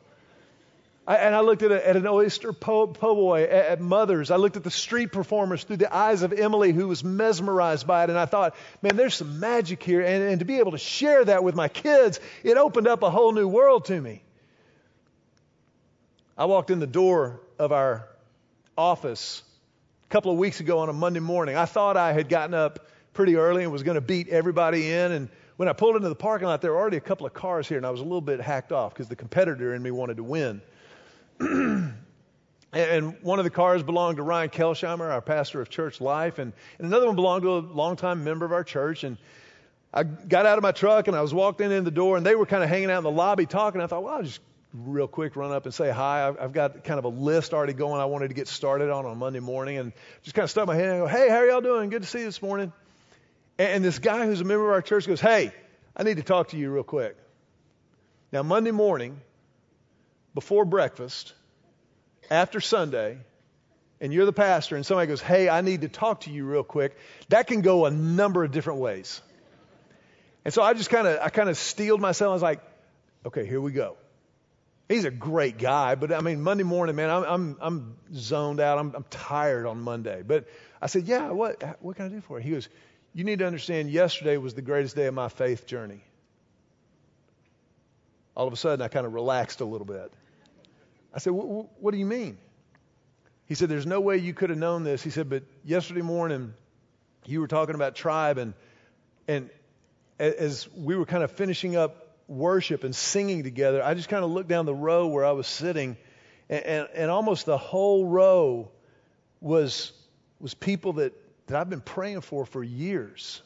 I, 1.08 1.18
and 1.18 1.36
I 1.36 1.42
looked 1.42 1.62
at, 1.62 1.72
a, 1.72 1.88
at 1.88 1.96
an 1.96 2.08
oyster 2.08 2.52
po, 2.52 2.88
po 2.88 3.14
boy 3.14 3.44
at, 3.44 3.66
at 3.66 3.82
Mother's. 3.82 4.32
I 4.32 4.38
looked 4.38 4.58
at 4.58 4.64
the 4.64 4.72
street 4.72 5.12
performers 5.12 5.64
through 5.64 5.78
the 5.78 5.94
eyes 5.94 6.24
of 6.24 6.34
Emily, 6.34 6.72
who 6.72 6.88
was 6.88 7.04
mesmerized 7.04 7.86
by 7.86 8.04
it. 8.04 8.10
And 8.10 8.18
I 8.18 8.26
thought, 8.26 8.56
man, 8.82 8.96
there's 8.96 9.14
some 9.14 9.40
magic 9.40 9.84
here. 9.84 10.02
And, 10.02 10.24
and 10.24 10.40
to 10.40 10.46
be 10.46 10.58
able 10.58 10.72
to 10.72 10.80
share 10.80 11.24
that 11.26 11.44
with 11.44 11.54
my 11.54 11.68
kids, 11.68 12.20
it 12.44 12.58
opened 12.58 12.88
up 12.88 13.04
a 13.04 13.12
whole 13.12 13.34
new 13.34 13.48
world 13.48 13.86
to 13.86 14.02
me. 14.02 14.24
I 16.38 16.46
walked 16.46 16.72
in 16.72 16.80
the 16.80 16.88
door 16.88 17.40
of 17.60 17.72
our 17.72 18.08
office 18.76 19.44
couple 20.16 20.32
of 20.32 20.38
weeks 20.38 20.62
ago 20.62 20.80
on 20.80 20.88
a 20.88 20.94
Monday 20.94 21.20
morning. 21.20 21.58
I 21.58 21.66
thought 21.66 21.98
I 21.98 22.14
had 22.14 22.30
gotten 22.30 22.54
up 22.54 22.88
pretty 23.12 23.36
early 23.36 23.64
and 23.64 23.72
was 23.74 23.84
going 23.84 23.96
to 23.96 24.02
beat 24.02 24.30
everybody 24.30 24.90
in. 24.90 25.12
And 25.12 25.28
when 25.58 25.68
I 25.68 25.74
pulled 25.74 25.98
into 25.98 26.08
the 26.08 26.16
parking 26.16 26.48
lot, 26.48 26.62
there 26.62 26.72
were 26.72 26.78
already 26.78 26.96
a 26.96 27.02
couple 27.02 27.28
of 27.28 27.34
cars 27.34 27.68
here, 27.68 27.76
and 27.76 27.86
I 27.86 27.90
was 27.90 28.00
a 28.00 28.04
little 28.04 28.22
bit 28.22 28.40
hacked 28.40 28.72
off 28.72 28.94
because 28.94 29.10
the 29.10 29.18
competitor 29.18 29.76
in 29.76 29.84
me 29.84 29.92
wanted 29.92 30.16
to 30.16 30.24
win. 30.24 30.62
and 31.42 31.94
one 33.24 33.40
of 33.40 33.44
the 33.44 33.50
cars 33.50 33.84
belonged 33.84 34.16
to 34.16 34.24
Ryan 34.24 34.52
Kelsheimer, 34.52 35.12
our 35.12 35.20
pastor 35.20 35.60
of 35.60 35.70
church 35.70 36.00
life, 36.00 36.40
and, 36.40 36.54
and 36.80 36.88
another 36.88 37.08
one 37.08 37.16
belonged 37.16 37.44
to 37.44 37.58
a 37.58 37.60
longtime 37.60 38.24
member 38.24 38.46
of 38.46 38.54
our 38.54 38.64
church. 38.64 39.04
And 39.04 39.18
I 39.94 40.04
got 40.04 40.46
out 40.46 40.58
of 40.58 40.62
my 40.62 40.72
truck 40.72 41.10
and 41.10 41.18
I 41.18 41.22
was 41.24 41.34
walking 41.34 41.74
in 41.74 41.84
the 41.84 41.92
door, 41.92 42.16
and 42.16 42.26
they 42.26 42.36
were 42.36 42.46
kind 42.46 42.64
of 42.64 42.70
hanging 42.70 42.90
out 42.90 43.00
in 43.00 43.04
the 43.04 43.12
lobby 43.12 43.48
talking. 43.48 43.82
I 43.82 43.88
thought, 43.88 44.04
well, 44.04 44.14
I'll 44.14 44.24
just 44.24 44.40
real 44.84 45.08
quick 45.08 45.36
run 45.36 45.52
up 45.52 45.66
and 45.66 45.74
say 45.74 45.90
hi. 45.90 46.28
I've, 46.28 46.54
got 46.54 46.84
kind 46.84 47.00
of 47.00 47.06
a 47.06 47.10
list 47.10 47.54
already 47.54 47.74
going 47.74 48.02
I 48.02 48.06
wanted 48.06 48.30
to 48.30 48.34
get 48.34 48.48
started 48.48 48.90
on 48.90 49.06
on 49.06 49.18
Monday 49.18 49.40
morning, 49.40 49.78
and 49.78 49.94
just 50.24 50.36
kind 50.36 50.44
of 50.44 50.52
stuck 50.52 50.68
my 50.68 50.76
hand 50.76 50.92
and 50.92 51.00
go, 51.02 51.08
hey, 51.08 51.30
how 51.30 51.38
are 51.38 51.48
y'all 51.48 51.62
doing? 51.62 51.90
Good 51.90 52.02
to 52.02 52.08
see 52.08 52.20
you 52.20 52.26
this 52.26 52.42
morning. 52.42 52.74
And 53.58 53.84
this 53.84 54.00
guy 54.00 54.26
who's 54.26 54.42
a 54.42 54.44
member 54.44 54.66
of 54.66 54.72
our 54.72 54.82
church 54.82 55.08
goes, 55.08 55.22
hey, 55.22 55.54
I 55.96 56.04
need 56.04 56.18
to 56.18 56.24
talk 56.24 56.50
to 56.50 56.58
you 56.58 56.70
real 56.70 56.84
quick. 56.84 57.16
Now, 58.32 58.44
Monday 58.44 58.72
morning, 58.72 59.22
before 60.34 60.66
breakfast 60.66 61.34
after 62.30 62.60
Sunday, 62.60 63.18
and 64.02 64.14
you're 64.14 64.26
the 64.26 64.34
pastor, 64.34 64.76
and 64.76 64.86
somebody 64.86 65.08
goes, 65.08 65.22
Hey, 65.22 65.48
I 65.48 65.62
need 65.62 65.82
to 65.82 65.88
talk 65.88 66.22
to 66.22 66.32
you 66.32 66.46
real 66.46 66.64
quick, 66.64 66.98
that 67.30 67.48
can 67.48 67.62
go 67.62 67.86
a 67.86 67.92
number 67.92 68.44
of 68.44 68.52
different 68.52 68.80
ways. 68.80 69.22
And 70.44 70.54
so 70.54 70.62
I 70.62 70.74
just 70.74 70.90
kind 70.90 71.08
of 71.08 71.20
I 71.22 71.30
kind 71.30 71.50
of 71.50 71.58
steeled 71.58 72.02
myself. 72.02 72.30
I 72.30 72.34
was 72.34 72.42
like, 72.42 72.60
okay, 73.26 73.46
here 73.46 73.62
we 73.62 73.72
go. 73.72 73.98
He's 74.88 75.06
a 75.06 75.12
great 75.12 75.58
guy, 75.58 75.96
but 75.96 76.12
I 76.12 76.22
mean, 76.22 76.42
Monday 76.42 76.64
morning, 76.64 76.96
man, 76.96 77.10
I'm 77.10 77.24
I'm, 77.24 77.58
I'm 77.60 77.96
zoned 78.14 78.60
out. 78.60 78.78
I'm, 78.78 78.94
I'm 78.96 79.06
tired 79.10 79.66
on 79.66 79.82
Monday. 79.82 80.22
But 80.26 80.48
I 80.82 80.88
said, 80.88 81.06
yeah, 81.06 81.32
what 81.32 81.82
what 81.82 81.96
can 81.96 82.06
I 82.06 82.10
do 82.10 82.22
for 82.22 82.38
you? 82.40 82.44
He 82.44 82.52
goes, 82.52 82.70
you 83.16 83.24
need 83.24 83.40
to 83.40 83.48
understand. 83.48 83.90
Yesterday 83.90 84.36
was 84.38 84.54
the 84.54 84.62
greatest 84.62 84.96
day 84.96 85.06
of 85.06 85.14
my 85.14 85.30
faith 85.30 85.66
journey. 85.66 86.04
All 88.36 88.46
of 88.46 88.52
a 88.52 88.58
sudden, 88.58 88.84
I 88.84 88.90
kind 88.90 89.06
of 89.06 89.14
relaxed 89.14 89.62
a 89.62 89.66
little 89.66 89.88
bit. 89.88 90.12
I 91.14 91.20
said, 91.20 91.32
What 91.32 91.92
do 91.92 91.98
you 91.98 92.06
mean? 92.06 92.38
He 93.46 93.56
said, 93.56 93.70
There's 93.70 93.86
no 93.86 94.02
way 94.02 94.18
you 94.18 94.34
could 94.34 94.50
have 94.50 94.60
known 94.60 94.84
this. 94.84 95.02
He 95.02 95.12
said, 95.12 95.30
But 95.30 95.44
yesterday 95.64 96.02
morning, 96.02 96.54
you 97.26 97.40
were 97.40 97.48
talking 97.48 97.74
about 97.74 97.96
tribe, 97.96 98.38
and, 98.38 98.54
and 99.30 99.50
as 100.20 100.68
we 100.76 100.98
were 100.98 101.06
kind 101.06 101.24
of 101.24 101.32
finishing 101.32 101.78
up 101.78 102.05
worship 102.28 102.84
and 102.84 102.96
singing 102.96 103.44
together, 103.44 103.84
I 103.84 103.94
just 103.94 104.10
kind 104.10 104.24
of 104.24 104.32
looked 104.32 104.50
down 104.50 104.66
the 104.66 104.76
row 104.76 105.08
where 105.08 105.26
I 105.26 105.32
was 105.32 105.48
sitting, 105.48 105.98
and, 106.50 106.66
and, 106.66 106.88
and 106.94 107.12
almost 107.12 107.46
the 107.46 107.58
whole 107.58 108.06
row 108.06 108.70
was, 109.42 109.92
was 110.40 110.54
people 110.54 110.94
that 110.94 111.14
that 111.48 111.60
I've 111.60 111.70
been 111.70 111.82
praying 111.82 112.22
for 112.22 112.46
for 112.46 112.64
years. 112.64 113.42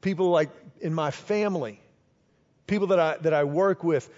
People 0.00 0.30
like 0.30 0.50
in 0.80 0.94
my 0.94 1.10
family, 1.10 1.80
people 2.66 2.88
that 2.88 3.00
I, 3.00 3.16
that 3.18 3.34
I 3.34 3.44
work 3.44 3.84
with, 3.84 4.08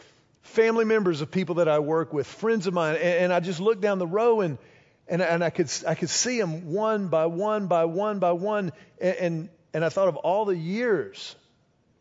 family 0.42 0.84
members 0.84 1.20
of 1.20 1.30
people 1.30 1.56
that 1.56 1.68
I 1.68 1.78
work 1.78 2.12
with, 2.12 2.26
friends 2.26 2.66
of 2.66 2.74
mine, 2.74 2.96
and, 2.96 3.24
and 3.24 3.32
I 3.32 3.40
just 3.40 3.60
looked 3.60 3.80
down 3.80 3.98
the 3.98 4.06
row 4.06 4.40
and, 4.40 4.58
and, 5.08 5.22
and 5.22 5.42
I, 5.42 5.50
could, 5.50 5.70
I 5.86 5.94
could 5.94 6.10
see 6.10 6.38
them 6.38 6.72
one 6.72 7.08
by 7.08 7.26
one 7.26 7.66
by 7.66 7.84
one 7.84 8.18
by 8.18 8.32
one, 8.32 8.72
and, 9.00 9.16
and, 9.16 9.48
and 9.74 9.84
I 9.84 9.88
thought 9.88 10.08
of 10.08 10.16
all 10.16 10.44
the 10.44 10.56
years 10.56 11.34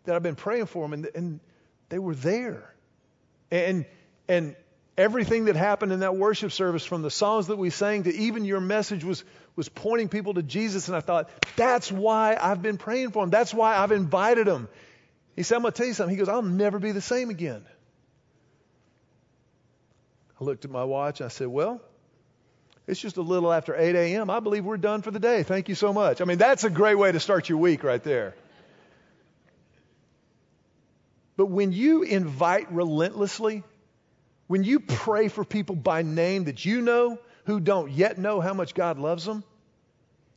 that 0.05 0.15
I've 0.15 0.23
been 0.23 0.35
praying 0.35 0.67
for 0.67 0.83
them, 0.83 0.93
and, 0.93 1.09
and 1.15 1.39
they 1.89 1.99
were 1.99 2.15
there. 2.15 2.73
And, 3.51 3.85
and 4.27 4.55
everything 4.97 5.45
that 5.45 5.55
happened 5.55 5.91
in 5.91 6.01
that 6.01 6.15
worship 6.15 6.51
service, 6.51 6.85
from 6.85 7.01
the 7.01 7.11
songs 7.11 7.47
that 7.47 7.57
we 7.57 7.69
sang 7.69 8.03
to 8.03 8.13
even 8.13 8.45
your 8.45 8.59
message, 8.59 9.03
was, 9.03 9.23
was 9.55 9.69
pointing 9.69 10.09
people 10.09 10.35
to 10.35 10.43
Jesus. 10.43 10.87
And 10.87 10.95
I 10.95 11.01
thought, 11.01 11.29
that's 11.55 11.91
why 11.91 12.37
I've 12.39 12.61
been 12.61 12.77
praying 12.77 13.11
for 13.11 13.23
him. 13.23 13.29
That's 13.29 13.53
why 13.53 13.77
I've 13.77 13.91
invited 13.91 14.47
him. 14.47 14.67
He 15.35 15.43
said, 15.43 15.55
I'm 15.55 15.61
going 15.61 15.73
to 15.73 15.77
tell 15.77 15.87
you 15.87 15.93
something. 15.93 16.15
He 16.15 16.19
goes, 16.19 16.29
I'll 16.29 16.41
never 16.41 16.79
be 16.79 16.91
the 16.91 17.01
same 17.01 17.29
again. 17.29 17.63
I 20.39 20.43
looked 20.43 20.65
at 20.65 20.71
my 20.71 20.83
watch. 20.83 21.21
I 21.21 21.27
said, 21.27 21.47
Well, 21.47 21.81
it's 22.87 22.99
just 22.99 23.17
a 23.17 23.21
little 23.21 23.51
after 23.51 23.75
8 23.75 23.95
a.m. 23.95 24.29
I 24.29 24.39
believe 24.39 24.65
we're 24.65 24.77
done 24.77 25.01
for 25.01 25.11
the 25.11 25.19
day. 25.19 25.43
Thank 25.43 25.69
you 25.69 25.75
so 25.75 25.93
much. 25.93 26.21
I 26.21 26.25
mean, 26.25 26.37
that's 26.37 26.63
a 26.63 26.69
great 26.69 26.95
way 26.95 27.11
to 27.11 27.19
start 27.19 27.49
your 27.49 27.57
week 27.57 27.83
right 27.83 28.03
there. 28.03 28.35
But 31.39 31.45
when 31.45 31.71
you 31.71 32.03
invite 32.03 32.69
relentlessly, 32.69 33.63
when 34.47 34.65
you 34.65 34.81
pray 34.81 35.29
for 35.29 35.45
people 35.45 35.77
by 35.77 36.01
name 36.01 36.43
that 36.43 36.65
you 36.65 36.81
know 36.81 37.17
who 37.45 37.61
don't 37.61 37.91
yet 37.91 38.17
know 38.17 38.41
how 38.41 38.53
much 38.53 38.73
God 38.73 38.99
loves 38.99 39.23
them, 39.23 39.45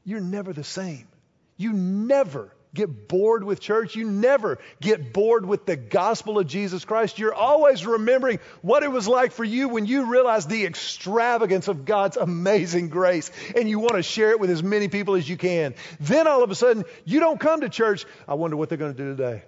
you're 0.04 0.20
never 0.20 0.52
the 0.52 0.62
same. 0.62 1.08
You 1.56 1.72
never 1.72 2.54
get 2.72 3.08
bored 3.08 3.42
with 3.42 3.58
church. 3.58 3.96
You 3.96 4.08
never 4.08 4.60
get 4.80 5.12
bored 5.12 5.44
with 5.44 5.66
the 5.66 5.74
gospel 5.74 6.38
of 6.38 6.46
Jesus 6.46 6.84
Christ. 6.84 7.18
You're 7.18 7.34
always 7.34 7.84
remembering 7.84 8.38
what 8.60 8.84
it 8.84 8.92
was 8.92 9.08
like 9.08 9.32
for 9.32 9.42
you 9.42 9.70
when 9.70 9.86
you 9.86 10.04
realized 10.04 10.48
the 10.48 10.64
extravagance 10.64 11.66
of 11.66 11.84
God's 11.84 12.16
amazing 12.16 12.90
grace 12.90 13.32
and 13.56 13.68
you 13.68 13.80
want 13.80 13.94
to 13.94 14.04
share 14.04 14.30
it 14.30 14.38
with 14.38 14.50
as 14.50 14.62
many 14.62 14.86
people 14.86 15.16
as 15.16 15.28
you 15.28 15.36
can. 15.36 15.74
Then 15.98 16.28
all 16.28 16.44
of 16.44 16.52
a 16.52 16.54
sudden, 16.54 16.84
you 17.04 17.18
don't 17.18 17.40
come 17.40 17.62
to 17.62 17.68
church. 17.68 18.04
I 18.28 18.34
wonder 18.34 18.56
what 18.56 18.68
they're 18.68 18.78
going 18.78 18.94
to 18.94 18.96
do 18.96 19.16
today. 19.16 19.42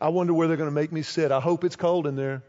I 0.00 0.08
wonder 0.08 0.34
where 0.34 0.48
they're 0.48 0.56
going 0.56 0.70
to 0.70 0.74
make 0.74 0.92
me 0.92 1.02
sit. 1.02 1.32
I 1.32 1.40
hope 1.40 1.64
it's 1.64 1.76
cold 1.76 2.06
in 2.06 2.16
there. 2.16 2.42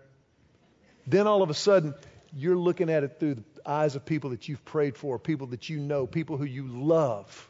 Then 1.06 1.27
all 1.27 1.41
of 1.41 1.49
a 1.49 1.53
sudden, 1.53 1.93
you're 2.36 2.56
looking 2.56 2.89
at 2.89 3.03
it 3.03 3.19
through 3.19 3.36
the 3.36 3.43
eyes 3.65 3.95
of 3.95 4.06
people 4.06 4.32
that 4.32 4.47
you've 4.47 4.63
prayed 4.65 4.97
for, 4.97 5.19
people 5.19 5.47
that 5.47 5.69
you 5.69 5.79
know, 5.79 6.08
people 6.08 6.38
who 6.38 6.45
you 6.45 6.67
love 6.67 7.49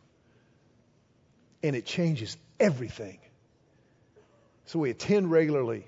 and 1.64 1.76
it 1.76 1.86
changes 1.86 2.38
everything. 2.60 3.18
So 4.66 4.80
we 4.80 4.90
attend 4.90 5.32
regularly, 5.32 5.88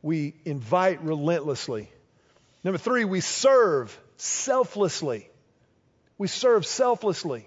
we 0.00 0.34
invite 0.44 1.02
relentlessly. 1.02 1.90
Number 2.64 2.78
three, 2.78 3.04
we 3.04 3.20
serve 3.20 3.96
selflessly. 4.16 5.28
We 6.18 6.28
serve 6.28 6.64
selflessly. 6.64 7.46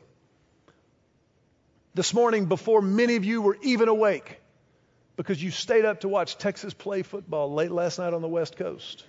This 1.93 2.13
morning, 2.13 2.45
before 2.45 2.81
many 2.81 3.15
of 3.15 3.23
you 3.23 3.41
were 3.41 3.58
even 3.62 3.88
awake, 3.88 4.39
because 5.15 5.41
you 5.41 5.51
stayed 5.51 5.86
up 5.86 6.01
to 6.01 6.08
watch 6.08 6.38
Texas 6.38 6.73
play 6.73 7.04
football 7.04 7.54
late 7.54 7.71
last 7.71 7.99
night 7.99 8.13
on 8.13 8.21
the 8.21 8.28
West 8.28 8.58
Coast. 8.58 9.06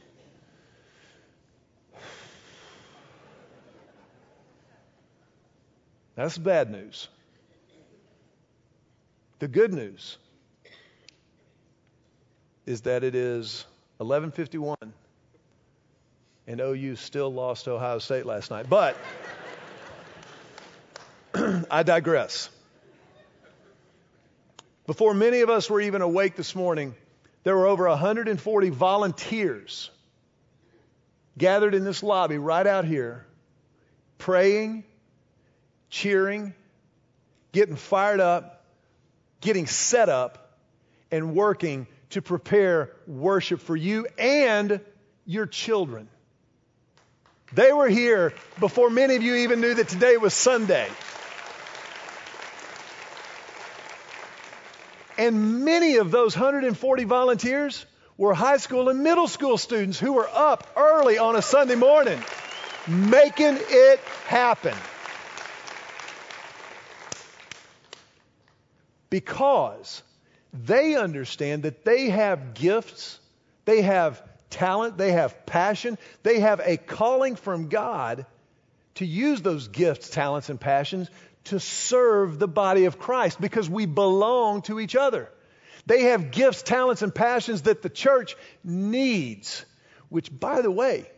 That's 6.14 6.38
bad 6.38 6.70
news. 6.70 7.08
The 9.38 9.48
good 9.48 9.72
news 9.72 10.16
is 12.64 12.82
that 12.82 13.04
it 13.04 13.14
is 13.14 13.66
11:51 14.00 14.76
and 16.46 16.60
OU 16.60 16.96
still 16.96 17.32
lost 17.32 17.68
Ohio 17.68 17.98
State 17.98 18.24
last 18.24 18.50
night. 18.50 18.66
But 18.68 18.96
I 21.70 21.82
digress. 21.82 22.48
Before 24.86 25.14
many 25.14 25.40
of 25.40 25.50
us 25.50 25.68
were 25.68 25.80
even 25.80 26.02
awake 26.02 26.36
this 26.36 26.54
morning, 26.54 26.94
there 27.42 27.56
were 27.56 27.66
over 27.66 27.88
140 27.88 28.70
volunteers 28.70 29.90
gathered 31.38 31.74
in 31.74 31.84
this 31.84 32.02
lobby 32.02 32.38
right 32.38 32.66
out 32.66 32.84
here, 32.84 33.26
praying, 34.18 34.84
cheering, 35.90 36.54
getting 37.52 37.76
fired 37.76 38.20
up 38.20 38.56
getting 39.40 39.66
set 39.66 40.08
up 40.08 40.58
and 41.10 41.34
working 41.34 41.86
to 42.10 42.22
prepare 42.22 42.92
worship 43.06 43.60
for 43.60 43.76
you 43.76 44.06
and 44.18 44.80
your 45.24 45.46
children. 45.46 46.08
They 47.52 47.72
were 47.72 47.88
here 47.88 48.32
before 48.58 48.90
many 48.90 49.14
of 49.14 49.22
you 49.22 49.36
even 49.36 49.60
knew 49.60 49.74
that 49.74 49.88
today 49.88 50.16
was 50.16 50.34
Sunday. 50.34 50.88
And 55.18 55.64
many 55.64 55.96
of 55.96 56.10
those 56.10 56.36
140 56.36 57.04
volunteers 57.04 57.86
were 58.16 58.34
high 58.34 58.58
school 58.58 58.88
and 58.88 59.02
middle 59.02 59.28
school 59.28 59.58
students 59.58 59.98
who 59.98 60.12
were 60.12 60.28
up 60.32 60.66
early 60.76 61.18
on 61.18 61.36
a 61.36 61.42
Sunday 61.42 61.74
morning 61.74 62.22
making 62.86 63.58
it 63.58 63.98
happen. 64.26 64.74
because 69.10 70.02
they 70.52 70.94
understand 70.94 71.62
that 71.62 71.84
they 71.84 72.08
have 72.10 72.54
gifts, 72.54 73.18
they 73.64 73.82
have 73.82 74.22
talent, 74.50 74.96
they 74.96 75.12
have 75.12 75.46
passion, 75.46 75.98
they 76.22 76.40
have 76.40 76.60
a 76.60 76.76
calling 76.76 77.36
from 77.36 77.68
God 77.68 78.26
to 78.96 79.06
use 79.06 79.42
those 79.42 79.68
gifts, 79.68 80.08
talents, 80.08 80.48
and 80.48 80.60
passions 80.60 81.10
to 81.46 81.60
serve 81.60 82.38
the 82.38 82.48
body 82.48 82.84
of 82.84 82.98
Christ 82.98 83.40
because 83.40 83.68
we 83.68 83.86
belong 83.86 84.62
to 84.62 84.78
each 84.80 84.96
other. 84.96 85.30
They 85.86 86.02
have 86.02 86.30
gifts, 86.30 86.62
talents, 86.62 87.02
and 87.02 87.14
passions 87.14 87.62
that 87.62 87.82
the 87.82 87.88
church 87.88 88.36
needs, 88.64 89.64
which, 90.08 90.36
by 90.36 90.60
the 90.62 90.70
way, 90.70 91.08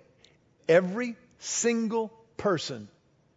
every 0.69 1.17
single 1.39 2.13
person 2.37 2.89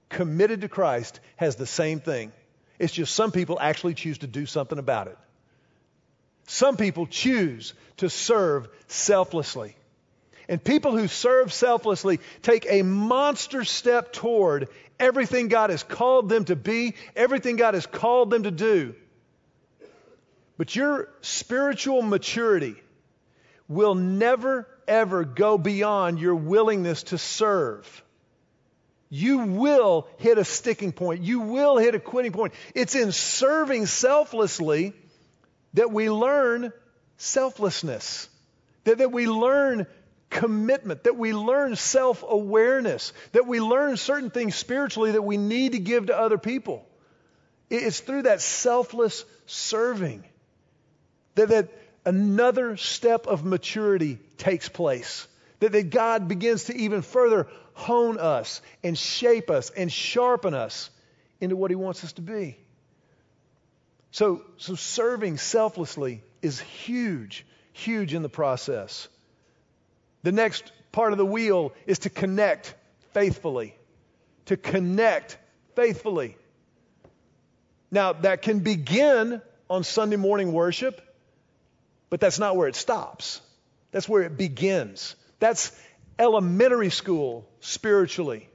committed 0.09 0.61
to 0.61 0.69
Christ 0.69 1.19
has 1.37 1.55
the 1.55 1.65
same 1.65 2.01
thing. 2.01 2.33
It's 2.79 2.93
just 2.93 3.15
some 3.15 3.31
people 3.31 3.57
actually 3.59 3.93
choose 3.93 4.19
to 4.19 4.27
do 4.27 4.45
something 4.45 4.77
about 4.77 5.07
it. 5.07 5.17
Some 6.47 6.75
people 6.75 7.07
choose 7.07 7.73
to 7.97 8.09
serve 8.09 8.67
selflessly. 8.87 9.75
And 10.49 10.61
people 10.61 10.97
who 10.97 11.07
serve 11.07 11.53
selflessly 11.53 12.19
take 12.41 12.65
a 12.67 12.81
monster 12.81 13.63
step 13.63 14.11
toward 14.11 14.67
everything 15.01 15.49
God 15.49 15.69
has 15.69 15.83
called 15.83 16.29
them 16.29 16.45
to 16.45 16.55
be, 16.55 16.95
everything 17.15 17.57
God 17.57 17.73
has 17.73 17.85
called 17.85 18.29
them 18.29 18.43
to 18.43 18.51
do. 18.51 18.95
But 20.57 20.75
your 20.75 21.09
spiritual 21.21 22.01
maturity 22.01 22.75
will 23.67 23.95
never, 23.95 24.67
ever 24.87 25.25
go 25.25 25.57
beyond 25.57 26.19
your 26.19 26.35
willingness 26.35 27.03
to 27.03 27.17
serve 27.17 28.03
you 29.13 29.39
will 29.39 30.07
hit 30.19 30.37
a 30.37 30.45
sticking 30.45 30.93
point. 30.93 31.21
You 31.21 31.41
will 31.41 31.77
hit 31.77 31.93
a 31.95 31.99
quitting 31.99 32.31
point. 32.31 32.53
It's 32.73 32.95
in 32.95 33.11
serving 33.11 33.85
selflessly 33.85 34.93
that 35.73 35.91
we 35.91 36.09
learn 36.09 36.71
selflessness, 37.17 38.29
that, 38.85 38.99
that 38.99 39.11
we 39.11 39.27
learn 39.27 39.85
commitment, 40.31 41.03
that 41.03 41.15
we 41.15 41.33
learn 41.33 41.75
self 41.75 42.23
awareness, 42.27 43.13
that 43.33 43.45
we 43.45 43.59
learn 43.59 43.97
certain 43.97 44.31
things 44.31 44.55
spiritually 44.55 45.11
that 45.11 45.21
we 45.21 45.37
need 45.37 45.73
to 45.73 45.79
give 45.79 46.07
to 46.07 46.17
other 46.17 46.39
people. 46.39 46.83
It's 47.69 47.99
through 47.99 48.23
that 48.23 48.41
selfless 48.41 49.23
serving 49.45 50.23
that, 51.35 51.49
that 51.49 51.69
another 52.05 52.77
step 52.77 53.27
of 53.27 53.45
maturity 53.45 54.17
takes 54.37 54.69
place. 54.69 55.27
That, 55.59 55.73
that 55.73 55.89
God 55.89 56.27
begins 56.27 56.65
to 56.65 56.75
even 56.75 57.01
further 57.01 57.47
hone 57.73 58.17
us 58.17 58.61
and 58.83 58.97
shape 58.97 59.49
us 59.49 59.69
and 59.69 59.91
sharpen 59.91 60.53
us 60.53 60.89
into 61.39 61.55
what 61.55 61.71
He 61.71 61.75
wants 61.75 62.03
us 62.03 62.13
to 62.13 62.21
be. 62.21 62.57
So, 64.11 64.41
so 64.57 64.75
serving 64.75 65.37
selflessly 65.37 66.23
is 66.41 66.59
huge, 66.59 67.45
huge 67.71 68.13
in 68.13 68.23
the 68.23 68.29
process. 68.29 69.07
The 70.23 70.31
next 70.31 70.71
part 70.91 71.11
of 71.11 71.17
the 71.17 71.25
wheel 71.25 71.73
is 71.85 71.99
to 71.99 72.09
connect 72.09 72.73
faithfully. 73.13 73.75
To 74.45 74.57
connect 74.57 75.37
faithfully. 75.75 76.37
Now, 77.91 78.13
that 78.13 78.41
can 78.41 78.59
begin 78.59 79.41
on 79.69 79.83
Sunday 79.83 80.15
morning 80.15 80.53
worship, 80.53 81.01
but 82.09 82.19
that's 82.19 82.39
not 82.39 82.55
where 82.55 82.67
it 82.67 82.75
stops. 82.75 83.41
That's 83.91 84.07
where 84.07 84.23
it 84.23 84.37
begins. 84.37 85.15
That's 85.39 85.71
elementary 86.17 86.89
school 86.89 87.47
spiritually. 87.59 88.47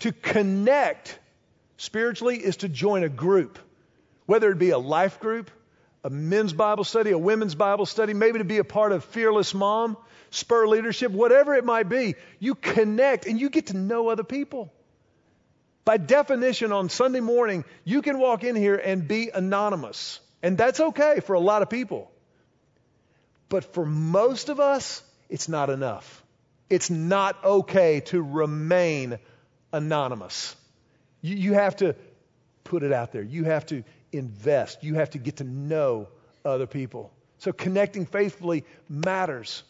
To 0.00 0.12
connect 0.12 1.18
spiritually 1.76 2.36
is 2.36 2.58
to 2.58 2.68
join 2.68 3.04
a 3.04 3.08
group, 3.08 3.58
whether 4.26 4.50
it 4.50 4.58
be 4.58 4.70
a 4.70 4.78
life 4.78 5.20
group, 5.20 5.50
a 6.04 6.10
men's 6.10 6.52
Bible 6.52 6.84
study, 6.84 7.10
a 7.10 7.18
women's 7.18 7.54
Bible 7.54 7.84
study, 7.84 8.14
maybe 8.14 8.38
to 8.38 8.44
be 8.44 8.58
a 8.58 8.64
part 8.64 8.92
of 8.92 9.04
Fearless 9.04 9.52
Mom, 9.52 9.98
Spur 10.30 10.66
Leadership, 10.66 11.12
whatever 11.12 11.54
it 11.54 11.64
might 11.64 11.88
be. 11.88 12.14
You 12.38 12.54
connect 12.54 13.26
and 13.26 13.40
you 13.40 13.50
get 13.50 13.66
to 13.68 13.76
know 13.76 14.08
other 14.08 14.24
people. 14.24 14.72
By 15.84 15.96
definition, 15.96 16.72
on 16.72 16.88
Sunday 16.88 17.20
morning, 17.20 17.64
you 17.84 18.02
can 18.02 18.18
walk 18.18 18.44
in 18.44 18.54
here 18.54 18.76
and 18.76 19.08
be 19.08 19.30
anonymous. 19.34 20.20
And 20.42 20.56
that's 20.56 20.80
okay 20.80 21.20
for 21.20 21.34
a 21.34 21.40
lot 21.40 21.62
of 21.62 21.70
people. 21.70 22.10
But 23.48 23.74
for 23.74 23.84
most 23.84 24.48
of 24.48 24.60
us, 24.60 25.02
it's 25.28 25.48
not 25.48 25.70
enough. 25.70 26.22
It's 26.68 26.90
not 26.90 27.44
okay 27.44 28.00
to 28.06 28.22
remain 28.22 29.18
anonymous. 29.72 30.54
You, 31.20 31.34
you 31.36 31.52
have 31.54 31.76
to 31.76 31.96
put 32.62 32.82
it 32.82 32.92
out 32.92 33.10
there. 33.10 33.22
You 33.22 33.44
have 33.44 33.66
to 33.66 33.82
invest. 34.12 34.84
You 34.84 34.94
have 34.94 35.10
to 35.10 35.18
get 35.18 35.38
to 35.38 35.44
know 35.44 36.08
other 36.44 36.66
people. 36.66 37.12
So 37.38 37.52
connecting 37.52 38.06
faithfully 38.06 38.64
matters. 38.88 39.64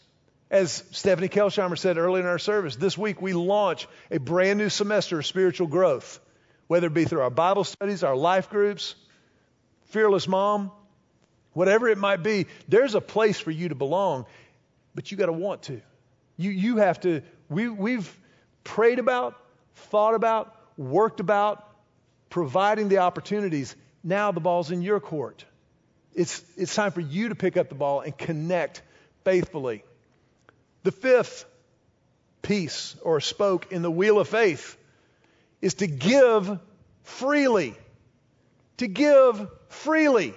As 0.51 0.83
Stephanie 0.91 1.29
Kelsheimer 1.29 1.77
said 1.77 1.97
earlier 1.97 2.23
in 2.23 2.27
our 2.27 2.37
service, 2.37 2.75
this 2.75 2.97
week 2.97 3.21
we 3.21 3.31
launch 3.31 3.87
a 4.11 4.19
brand 4.19 4.59
new 4.59 4.67
semester 4.67 5.17
of 5.19 5.25
spiritual 5.25 5.67
growth, 5.67 6.19
whether 6.67 6.87
it 6.87 6.93
be 6.93 7.05
through 7.05 7.21
our 7.21 7.29
Bible 7.29 7.63
studies, 7.63 8.03
our 8.03 8.17
life 8.17 8.49
groups, 8.49 8.95
Fearless 9.85 10.27
Mom, 10.27 10.71
whatever 11.53 11.87
it 11.87 11.97
might 11.97 12.21
be. 12.21 12.47
There's 12.67 12.95
a 12.95 13.01
place 13.01 13.39
for 13.39 13.49
you 13.49 13.69
to 13.69 13.75
belong, 13.75 14.25
but 14.93 15.09
you 15.09 15.15
got 15.15 15.27
to 15.27 15.31
want 15.31 15.63
to. 15.63 15.81
You, 16.35 16.51
you 16.51 16.77
have 16.77 16.99
to, 17.01 17.21
we, 17.47 17.69
we've 17.69 18.13
prayed 18.65 18.99
about, 18.99 19.41
thought 19.75 20.15
about, 20.15 20.53
worked 20.75 21.21
about 21.21 21.65
providing 22.29 22.89
the 22.89 22.97
opportunities. 22.97 23.73
Now 24.03 24.33
the 24.33 24.41
ball's 24.41 24.69
in 24.69 24.81
your 24.81 24.99
court. 24.99 25.45
It's, 26.13 26.43
it's 26.57 26.75
time 26.75 26.91
for 26.91 26.99
you 26.99 27.29
to 27.29 27.35
pick 27.35 27.55
up 27.55 27.69
the 27.69 27.75
ball 27.75 28.01
and 28.01 28.17
connect 28.17 28.81
faithfully. 29.23 29.85
The 30.83 30.91
fifth 30.91 31.45
piece 32.41 32.95
or 33.03 33.19
spoke 33.21 33.71
in 33.71 33.81
the 33.81 33.91
wheel 33.91 34.19
of 34.19 34.27
faith 34.27 34.77
is 35.61 35.75
to 35.75 35.87
give 35.87 36.59
freely. 37.03 37.75
To 38.77 38.87
give 38.87 39.47
freely. 39.69 40.33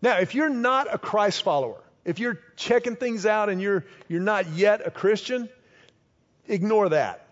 Now, 0.00 0.18
if 0.18 0.34
you're 0.34 0.50
not 0.50 0.92
a 0.92 0.98
Christ 0.98 1.42
follower, 1.42 1.82
if 2.04 2.18
you're 2.18 2.38
checking 2.56 2.96
things 2.96 3.26
out 3.26 3.48
and 3.48 3.60
you're, 3.60 3.84
you're 4.08 4.20
not 4.20 4.50
yet 4.50 4.86
a 4.86 4.90
Christian, 4.90 5.48
ignore 6.46 6.90
that. 6.90 7.26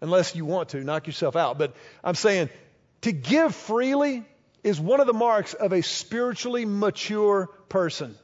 Unless 0.00 0.36
you 0.36 0.44
want 0.44 0.70
to, 0.70 0.84
knock 0.84 1.06
yourself 1.06 1.36
out. 1.36 1.58
But 1.58 1.74
I'm 2.04 2.14
saying 2.14 2.50
to 3.02 3.12
give 3.12 3.54
freely 3.54 4.24
is 4.62 4.80
one 4.80 5.00
of 5.00 5.06
the 5.06 5.12
marks 5.12 5.54
of 5.54 5.72
a 5.72 5.82
spiritually 5.82 6.64
mature 6.64 7.48
person. 7.68 8.16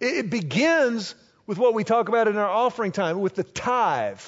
It, 0.00 0.26
it 0.26 0.30
begins 0.30 1.14
with 1.52 1.58
what 1.58 1.74
we 1.74 1.84
talk 1.84 2.08
about 2.08 2.28
in 2.28 2.38
our 2.38 2.48
offering 2.48 2.92
time, 2.92 3.20
with 3.20 3.34
the 3.34 3.42
tithe. 3.44 4.18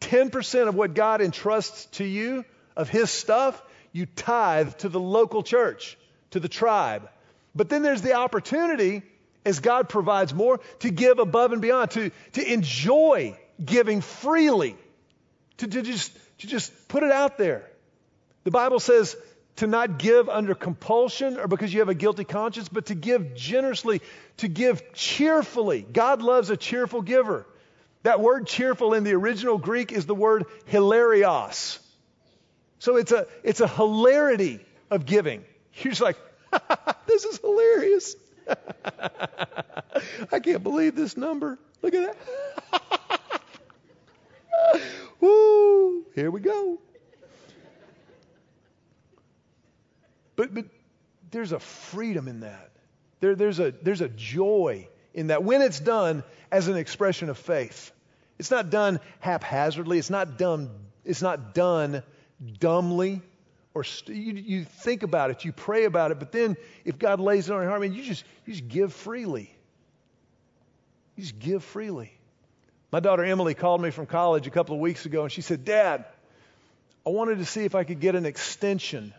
10% 0.00 0.68
of 0.68 0.74
what 0.74 0.94
God 0.94 1.20
entrusts 1.20 1.84
to 1.98 2.04
you 2.04 2.46
of 2.74 2.88
His 2.88 3.10
stuff, 3.10 3.62
you 3.92 4.06
tithe 4.06 4.72
to 4.78 4.88
the 4.88 4.98
local 4.98 5.42
church, 5.42 5.98
to 6.30 6.40
the 6.40 6.48
tribe. 6.48 7.10
But 7.54 7.68
then 7.68 7.82
there's 7.82 8.00
the 8.00 8.14
opportunity, 8.14 9.02
as 9.44 9.60
God 9.60 9.90
provides 9.90 10.32
more, 10.32 10.60
to 10.78 10.88
give 10.88 11.18
above 11.18 11.52
and 11.52 11.60
beyond, 11.60 11.90
to, 11.90 12.10
to 12.32 12.52
enjoy 12.52 13.38
giving 13.62 14.00
freely, 14.00 14.74
to, 15.58 15.66
to, 15.66 15.82
just, 15.82 16.16
to 16.38 16.46
just 16.46 16.88
put 16.88 17.02
it 17.02 17.12
out 17.12 17.36
there. 17.36 17.68
The 18.44 18.50
Bible 18.50 18.80
says 18.80 19.14
to 19.56 19.66
not 19.66 19.98
give 19.98 20.28
under 20.28 20.54
compulsion 20.54 21.38
or 21.38 21.46
because 21.46 21.72
you 21.72 21.80
have 21.80 21.88
a 21.88 21.94
guilty 21.94 22.24
conscience, 22.24 22.68
but 22.68 22.86
to 22.86 22.94
give 22.94 23.34
generously, 23.34 24.00
to 24.38 24.48
give 24.48 24.92
cheerfully. 24.92 25.82
God 25.82 26.22
loves 26.22 26.50
a 26.50 26.56
cheerful 26.56 27.02
giver. 27.02 27.46
That 28.02 28.20
word 28.20 28.46
cheerful 28.46 28.94
in 28.94 29.04
the 29.04 29.12
original 29.12 29.58
Greek 29.58 29.92
is 29.92 30.06
the 30.06 30.14
word 30.14 30.46
hilarios. 30.70 31.78
So 32.78 32.96
it's 32.96 33.12
a, 33.12 33.26
it's 33.44 33.60
a 33.60 33.68
hilarity 33.68 34.60
of 34.90 35.06
giving. 35.06 35.44
You're 35.74 35.92
just 35.92 36.02
like, 36.02 36.16
this 37.06 37.24
is 37.24 37.38
hilarious. 37.38 38.16
I 40.32 40.40
can't 40.40 40.62
believe 40.62 40.96
this 40.96 41.16
number. 41.16 41.58
Look 41.80 41.94
at 41.94 42.16
that. 42.16 43.40
Woo, 45.20 46.04
here 46.14 46.30
we 46.30 46.40
go. 46.40 46.80
But, 50.36 50.54
but 50.54 50.66
there's 51.30 51.52
a 51.52 51.60
freedom 51.60 52.28
in 52.28 52.40
that. 52.40 52.70
There, 53.20 53.34
there's, 53.34 53.60
a, 53.60 53.72
there's 53.82 54.00
a 54.00 54.08
joy 54.08 54.88
in 55.14 55.28
that 55.28 55.44
when 55.44 55.62
it's 55.62 55.80
done 55.80 56.24
as 56.50 56.68
an 56.68 56.76
expression 56.76 57.28
of 57.28 57.38
faith. 57.38 57.92
It's 58.38 58.50
not 58.50 58.70
done 58.70 59.00
haphazardly. 59.20 59.98
It's 59.98 60.10
not 60.10 60.38
done, 60.38 60.70
it's 61.04 61.22
not 61.22 61.54
done 61.54 62.02
dumbly. 62.58 63.22
Or 63.74 63.84
st- 63.84 64.16
you, 64.16 64.34
you 64.34 64.64
think 64.64 65.02
about 65.02 65.30
it, 65.30 65.44
you 65.44 65.52
pray 65.52 65.84
about 65.84 66.10
it, 66.10 66.18
but 66.18 66.30
then 66.30 66.56
if 66.84 66.98
God 66.98 67.20
lays 67.20 67.48
it 67.48 67.52
on 67.54 67.62
your 67.62 67.70
heart, 67.70 67.82
you 67.90 68.02
just, 68.02 68.24
you 68.44 68.52
just 68.52 68.68
give 68.68 68.92
freely. 68.92 69.54
You 71.16 71.22
just 71.22 71.38
give 71.38 71.64
freely. 71.64 72.12
My 72.90 73.00
daughter 73.00 73.24
Emily 73.24 73.54
called 73.54 73.80
me 73.80 73.90
from 73.90 74.04
college 74.04 74.46
a 74.46 74.50
couple 74.50 74.74
of 74.74 74.80
weeks 74.80 75.06
ago 75.06 75.22
and 75.22 75.32
she 75.32 75.40
said, 75.40 75.64
Dad, 75.64 76.04
I 77.06 77.10
wanted 77.10 77.38
to 77.38 77.46
see 77.46 77.64
if 77.64 77.74
I 77.74 77.84
could 77.84 78.00
get 78.00 78.14
an 78.14 78.26
extension 78.26 79.14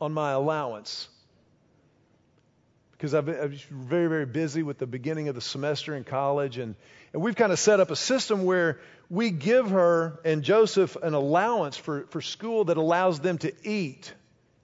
on 0.00 0.12
my 0.12 0.32
allowance 0.32 1.08
because 3.00 3.14
I've 3.14 3.24
been, 3.24 3.58
very, 3.70 4.08
very 4.08 4.26
busy 4.26 4.62
with 4.62 4.76
the 4.76 4.86
beginning 4.86 5.28
of 5.28 5.34
the 5.34 5.40
semester 5.40 5.96
in 5.96 6.04
college. 6.04 6.58
And, 6.58 6.74
and 7.14 7.22
we've 7.22 7.34
kind 7.34 7.50
of 7.50 7.58
set 7.58 7.80
up 7.80 7.90
a 7.90 7.96
system 7.96 8.44
where 8.44 8.78
we 9.08 9.30
give 9.30 9.70
her 9.70 10.20
and 10.22 10.42
Joseph 10.42 10.96
an 10.96 11.14
allowance 11.14 11.78
for, 11.78 12.02
for 12.10 12.20
school 12.20 12.64
that 12.64 12.76
allows 12.76 13.18
them 13.20 13.38
to 13.38 13.54
eat 13.66 14.12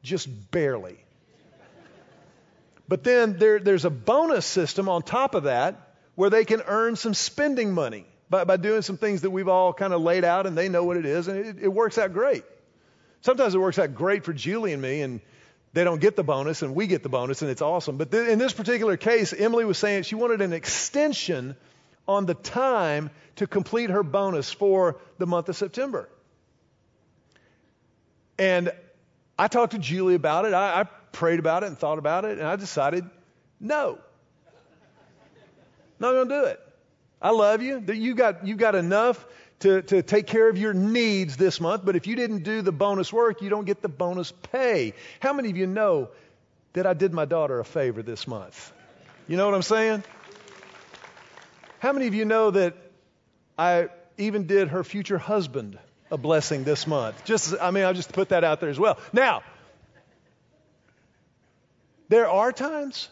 just 0.03 0.29
barely. 0.51 0.99
But 2.89 3.05
then 3.05 3.39
there, 3.39 3.59
there's 3.59 3.87
a 3.87 3.91
bonus 3.91 4.45
system 4.45 4.91
on 4.91 5.01
top 5.01 5.35
of 5.35 5.45
that 5.45 5.95
where 6.15 6.29
they 6.29 6.45
can 6.45 6.61
earn 6.67 6.97
some 6.97 7.15
spending 7.15 7.73
money 7.73 8.05
by, 8.29 8.45
by 8.45 8.59
doing 8.59 8.83
some 8.83 8.99
things 8.99 9.23
that 9.23 9.31
we've 9.31 9.49
all 9.49 9.73
kind 9.73 9.95
of 9.95 10.03
laid 10.03 10.25
out 10.25 10.47
and 10.47 10.59
they 10.59 10.69
know 10.69 10.85
what 10.85 10.99
it 10.99 11.07
is, 11.07 11.27
and 11.29 11.39
it, 11.39 11.57
it 11.63 11.69
works 11.69 11.97
out 11.97 12.13
great. 12.13 12.45
Sometimes 13.27 13.57
it 13.57 13.59
works 13.59 13.77
out 13.81 13.93
great 13.97 14.23
for 14.23 14.33
Julie 14.33 14.73
and 14.73 14.81
me, 14.81 15.01
and 15.01 15.21
they 15.73 15.83
don't 15.83 16.01
get 16.01 16.15
the 16.15 16.23
bonus, 16.23 16.63
and 16.63 16.77
we 16.77 16.87
get 16.87 17.03
the 17.03 17.09
bonus, 17.09 17.43
and 17.43 17.51
it's 17.51 17.61
awesome. 17.61 17.97
But 17.97 18.13
th- 18.13 18.29
in 18.29 18.39
this 18.39 18.53
particular 18.53 18.97
case, 18.97 19.33
Emily 19.33 19.65
was 19.65 19.79
saying 19.79 20.05
she 20.05 20.15
wanted 20.15 20.43
an 20.43 20.53
extension 20.53 21.57
on 22.07 22.27
the 22.27 22.35
time 22.35 23.11
to 23.35 23.49
complete 23.49 23.91
her 23.91 24.05
bonus 24.05 24.53
for 24.53 25.01
the 25.19 25.27
month 25.27 25.49
of 25.49 25.57
September. 25.57 26.09
And 28.39 28.71
I 29.37 29.49
talked 29.49 29.73
to 29.73 29.81
Julie 29.81 30.15
about 30.15 30.45
it. 30.45 30.55
I, 30.55 30.83
I 30.83 30.85
prayed 31.11 31.41
about 31.41 31.65
it 31.65 31.67
and 31.67 31.77
thought 31.77 31.99
about 31.99 32.25
it, 32.27 32.39
and 32.39 32.47
I 32.47 32.55
decided 32.55 33.11
no. 33.59 33.99
Not 35.99 36.13
going 36.13 36.29
to 36.29 36.43
do 36.43 36.45
it. 36.45 36.61
I 37.21 37.31
love 37.31 37.61
you. 37.61 37.83
You 37.93 38.15
got, 38.15 38.47
you 38.47 38.55
got 38.55 38.77
enough 38.77 39.27
to, 39.61 39.83
to 39.83 40.03
take 40.03 40.27
care 40.27 40.49
of 40.49 40.59
your 40.59 40.75
needs 40.75 41.37
this 41.37 41.61
month, 41.61 41.83
but 41.85 41.97
if 41.97 42.07
you 42.07 42.17
didn't 42.17 42.43
do 42.43 42.63
the 42.63 42.73
bonus 42.73 43.13
work, 43.13 43.41
you 43.41 43.49
don't 43.49 43.65
get 43.65 43.83
the 43.83 43.89
bonus 43.89 44.33
pay. 44.53 44.93
How 45.21 45.33
many 45.33 45.51
of 45.51 45.57
you 45.57 45.67
know 45.67 46.09
that 46.75 46.87
I 46.87 46.93
did 46.93 47.15
my 47.15 47.25
daughter 47.25 47.59
a 47.59 47.65
favor 47.65 48.03
this 48.03 48.27
month? 48.27 48.73
You 49.29 49.37
know 49.37 49.47
what 49.47 49.55
I'm 49.55 49.63
saying? 49.63 50.05
How 51.79 51.93
many 51.93 52.07
of 52.07 52.15
you 52.15 52.25
know 52.25 52.51
that 52.51 52.75
I 53.59 53.89
even 54.19 54.47
did 54.47 54.69
her 54.69 54.85
future 54.85 55.19
husband 55.19 55.79
a 56.11 56.19
blessing 56.19 56.65
this 56.65 56.87
month? 56.87 57.25
Just, 57.25 57.55
I 57.61 57.71
mean, 57.71 57.85
I'll 57.85 57.95
just 57.95 58.13
put 58.13 58.29
that 58.29 58.45
out 58.45 58.61
there 58.61 58.71
as 58.71 58.79
well. 58.79 58.99
Now, 59.13 59.43
there 62.09 62.29
are 62.29 62.53
times 62.53 63.09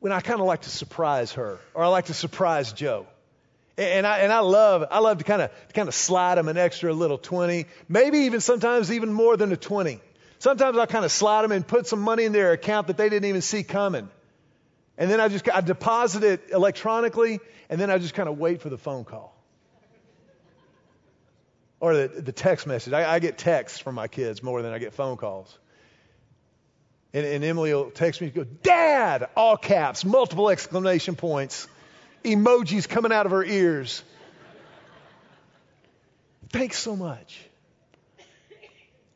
when 0.00 0.12
I 0.12 0.20
kind 0.20 0.40
of 0.40 0.46
like 0.46 0.62
to 0.62 0.70
surprise 0.70 1.32
her, 1.32 1.58
or 1.72 1.84
I 1.84 1.88
like 1.88 2.06
to 2.06 2.14
surprise 2.14 2.72
Joe. 2.72 3.06
And 3.76 4.06
I, 4.06 4.18
and 4.18 4.32
I 4.32 4.38
love, 4.38 4.86
I 4.90 5.00
love 5.00 5.18
to 5.18 5.24
kind 5.24 5.42
of, 5.42 5.50
kind 5.72 5.88
of 5.88 5.94
slide 5.94 6.36
them 6.36 6.48
an 6.48 6.56
extra 6.56 6.92
little 6.92 7.18
20, 7.18 7.66
maybe 7.88 8.18
even 8.18 8.40
sometimes 8.40 8.92
even 8.92 9.12
more 9.12 9.36
than 9.36 9.50
a 9.50 9.56
20. 9.56 10.00
Sometimes 10.38 10.78
I 10.78 10.86
kind 10.86 11.04
of 11.04 11.10
slide 11.10 11.42
them 11.42 11.50
and 11.50 11.66
put 11.66 11.86
some 11.86 12.00
money 12.00 12.24
in 12.24 12.32
their 12.32 12.52
account 12.52 12.86
that 12.86 12.96
they 12.96 13.08
didn't 13.08 13.28
even 13.28 13.40
see 13.40 13.64
coming. 13.64 14.08
And 14.96 15.10
then 15.10 15.20
I 15.20 15.26
just, 15.26 15.48
I 15.50 15.60
deposit 15.60 16.22
it 16.22 16.50
electronically 16.52 17.40
and 17.68 17.80
then 17.80 17.90
I 17.90 17.98
just 17.98 18.14
kind 18.14 18.28
of 18.28 18.38
wait 18.38 18.60
for 18.60 18.68
the 18.68 18.78
phone 18.78 19.04
call. 19.04 19.34
Or 21.80 21.94
the, 21.94 22.08
the 22.08 22.32
text 22.32 22.66
message. 22.68 22.92
I, 22.92 23.14
I 23.14 23.18
get 23.18 23.38
texts 23.38 23.80
from 23.80 23.96
my 23.96 24.06
kids 24.06 24.42
more 24.42 24.62
than 24.62 24.72
I 24.72 24.78
get 24.78 24.92
phone 24.92 25.16
calls. 25.16 25.58
And, 27.12 27.26
and 27.26 27.44
Emily 27.44 27.74
will 27.74 27.90
text 27.90 28.20
me 28.20 28.30
go, 28.30 28.44
Dad! 28.44 29.28
All 29.36 29.56
caps, 29.56 30.04
multiple 30.04 30.48
exclamation 30.48 31.16
points 31.16 31.66
emojis 32.24 32.88
coming 32.88 33.12
out 33.12 33.26
of 33.26 33.32
her 33.32 33.44
ears. 33.44 34.02
Thanks 36.48 36.78
so 36.78 36.96
much. 36.96 37.40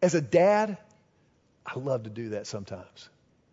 As 0.00 0.14
a 0.14 0.20
dad, 0.20 0.78
I 1.66 1.78
love 1.78 2.04
to 2.04 2.10
do 2.10 2.30
that 2.30 2.46
sometimes. 2.46 3.08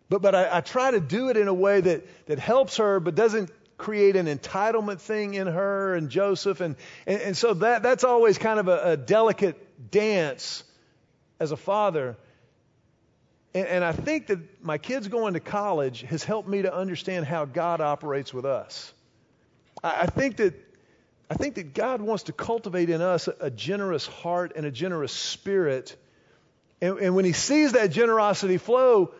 But, 0.08 0.22
but 0.22 0.34
I, 0.34 0.58
I 0.58 0.60
try 0.60 0.90
to 0.90 1.00
do 1.00 1.28
it 1.30 1.36
in 1.36 1.48
a 1.48 1.54
way 1.54 1.80
that, 1.80 2.26
that 2.26 2.38
helps 2.38 2.76
her, 2.76 3.00
but 3.00 3.14
doesn't 3.14 3.50
create 3.78 4.16
an 4.16 4.26
entitlement 4.26 5.00
thing 5.00 5.34
in 5.34 5.46
her 5.46 5.94
and 5.94 6.08
Joseph. 6.08 6.60
And, 6.60 6.76
and, 7.06 7.20
and 7.20 7.36
so 7.36 7.54
that, 7.54 7.82
that's 7.82 8.04
always 8.04 8.38
kind 8.38 8.58
of 8.58 8.68
a, 8.68 8.92
a 8.92 8.96
delicate 8.96 9.90
dance 9.90 10.64
as 11.40 11.52
a 11.52 11.56
father. 11.56 12.16
And, 13.54 13.66
and 13.66 13.84
I 13.84 13.92
think 13.92 14.28
that 14.28 14.64
my 14.64 14.78
kids 14.78 15.08
going 15.08 15.34
to 15.34 15.40
college 15.40 16.02
has 16.02 16.22
helped 16.24 16.48
me 16.48 16.62
to 16.62 16.74
understand 16.74 17.26
how 17.26 17.44
God 17.44 17.80
operates 17.80 18.32
with 18.32 18.44
us. 18.44 18.92
I, 19.86 20.06
think 20.06 20.36
that 20.36 20.54
I 21.30 21.34
think 21.34 21.56
that 21.56 21.74
God 21.74 22.00
wants 22.00 22.24
to 22.24 22.32
cultivate 22.32 22.90
in 22.90 23.00
us 23.00 23.28
a, 23.28 23.36
a 23.40 23.50
generous 23.50 24.06
heart 24.06 24.52
and 24.56 24.66
a 24.66 24.70
generous 24.70 25.12
spirit. 25.12 25.96
And, 26.80 26.98
and 26.98 27.14
when 27.14 27.24
He 27.24 27.32
sees 27.32 27.72
that 27.72 27.90
generosity 27.90 28.58
flow, 28.58 29.12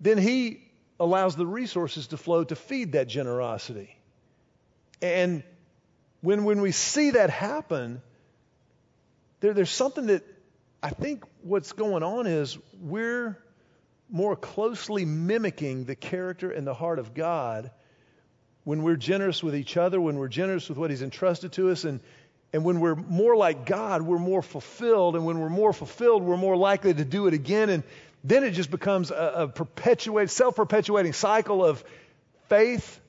then 0.00 0.18
He 0.18 0.62
allows 0.98 1.36
the 1.36 1.46
resources 1.46 2.08
to 2.08 2.16
flow 2.16 2.44
to 2.44 2.56
feed 2.56 2.92
that 2.92 3.08
generosity. 3.08 3.96
And 5.00 5.42
when, 6.20 6.44
when 6.44 6.60
we 6.60 6.70
see 6.70 7.10
that 7.10 7.30
happen, 7.30 8.00
there, 9.40 9.52
there's 9.52 9.70
something 9.70 10.06
that 10.06 10.24
I 10.82 10.90
think 10.90 11.24
what's 11.42 11.72
going 11.72 12.02
on 12.02 12.26
is 12.26 12.58
we're 12.80 13.38
more 14.08 14.36
closely 14.36 15.04
mimicking 15.04 15.84
the 15.84 15.96
character 15.96 16.50
and 16.50 16.66
the 16.66 16.74
heart 16.74 16.98
of 16.98 17.14
God 17.14 17.70
when 18.64 18.82
we're 18.82 18.96
generous 18.96 19.42
with 19.42 19.56
each 19.56 19.76
other, 19.76 20.00
when 20.00 20.16
we're 20.16 20.28
generous 20.28 20.68
with 20.68 20.78
what 20.78 20.90
He's 20.90 21.02
entrusted 21.02 21.52
to 21.52 21.70
us, 21.70 21.84
and, 21.84 22.00
and 22.52 22.64
when 22.64 22.80
we're 22.80 22.94
more 22.94 23.36
like 23.36 23.66
God, 23.66 24.02
we're 24.02 24.18
more 24.18 24.42
fulfilled. 24.42 25.16
And 25.16 25.26
when 25.26 25.40
we're 25.40 25.48
more 25.48 25.72
fulfilled, 25.72 26.22
we're 26.22 26.36
more 26.36 26.56
likely 26.56 26.94
to 26.94 27.04
do 27.04 27.26
it 27.26 27.34
again. 27.34 27.70
And 27.70 27.82
then 28.24 28.44
it 28.44 28.52
just 28.52 28.70
becomes 28.70 29.10
a, 29.10 29.32
a 29.36 29.48
perpetuate, 29.48 30.30
self-perpetuating 30.30 31.12
cycle 31.12 31.64
of 31.64 31.82
faith 32.48 33.00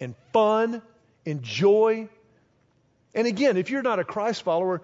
and 0.00 0.14
fun 0.32 0.80
and 1.26 1.42
joy. 1.42 2.08
And 3.14 3.26
again, 3.26 3.56
if 3.56 3.70
you're 3.70 3.82
not 3.82 3.98
a 3.98 4.04
Christ 4.04 4.42
follower, 4.42 4.80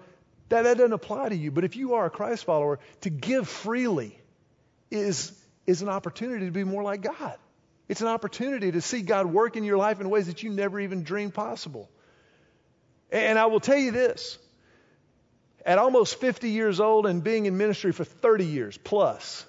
that, 0.49 0.63
that 0.63 0.77
doesn't 0.77 0.93
apply 0.93 1.29
to 1.29 1.35
you. 1.35 1.51
But 1.51 1.63
if 1.63 1.75
you 1.75 1.95
are 1.95 2.05
a 2.05 2.09
Christ 2.09 2.45
follower, 2.45 2.79
to 3.01 3.09
give 3.09 3.47
freely 3.47 4.17
is, 4.91 5.31
is 5.65 5.81
an 5.81 5.89
opportunity 5.89 6.45
to 6.45 6.51
be 6.51 6.63
more 6.63 6.83
like 6.83 7.01
God. 7.01 7.37
It's 7.91 8.01
an 8.01 8.07
opportunity 8.07 8.71
to 8.71 8.81
see 8.81 9.01
God 9.01 9.25
work 9.25 9.57
in 9.57 9.65
your 9.65 9.77
life 9.77 9.99
in 9.99 10.09
ways 10.09 10.27
that 10.27 10.41
you 10.41 10.49
never 10.49 10.79
even 10.79 11.03
dreamed 11.03 11.33
possible. 11.33 11.89
And 13.11 13.37
I 13.37 13.47
will 13.47 13.59
tell 13.59 13.77
you 13.77 13.91
this 13.91 14.39
at 15.65 15.77
almost 15.77 16.19
50 16.19 16.49
years 16.49 16.79
old 16.79 17.05
and 17.05 17.23
being 17.23 17.45
in 17.45 17.57
ministry 17.57 17.91
for 17.91 18.05
30 18.05 18.45
years 18.45 18.77
plus, 18.77 19.45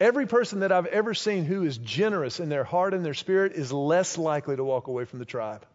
Every 0.00 0.26
person 0.26 0.60
that 0.60 0.72
I've 0.72 0.86
ever 0.86 1.12
seen 1.12 1.44
who 1.44 1.62
is 1.64 1.76
generous 1.76 2.40
in 2.40 2.48
their 2.48 2.64
heart 2.64 2.94
and 2.94 3.04
their 3.04 3.14
spirit 3.14 3.52
is 3.52 3.70
less 3.70 4.16
likely 4.16 4.56
to 4.56 4.64
walk 4.64 4.86
away 4.86 5.04
from 5.04 5.18
the 5.18 5.26
tribe. 5.26 5.66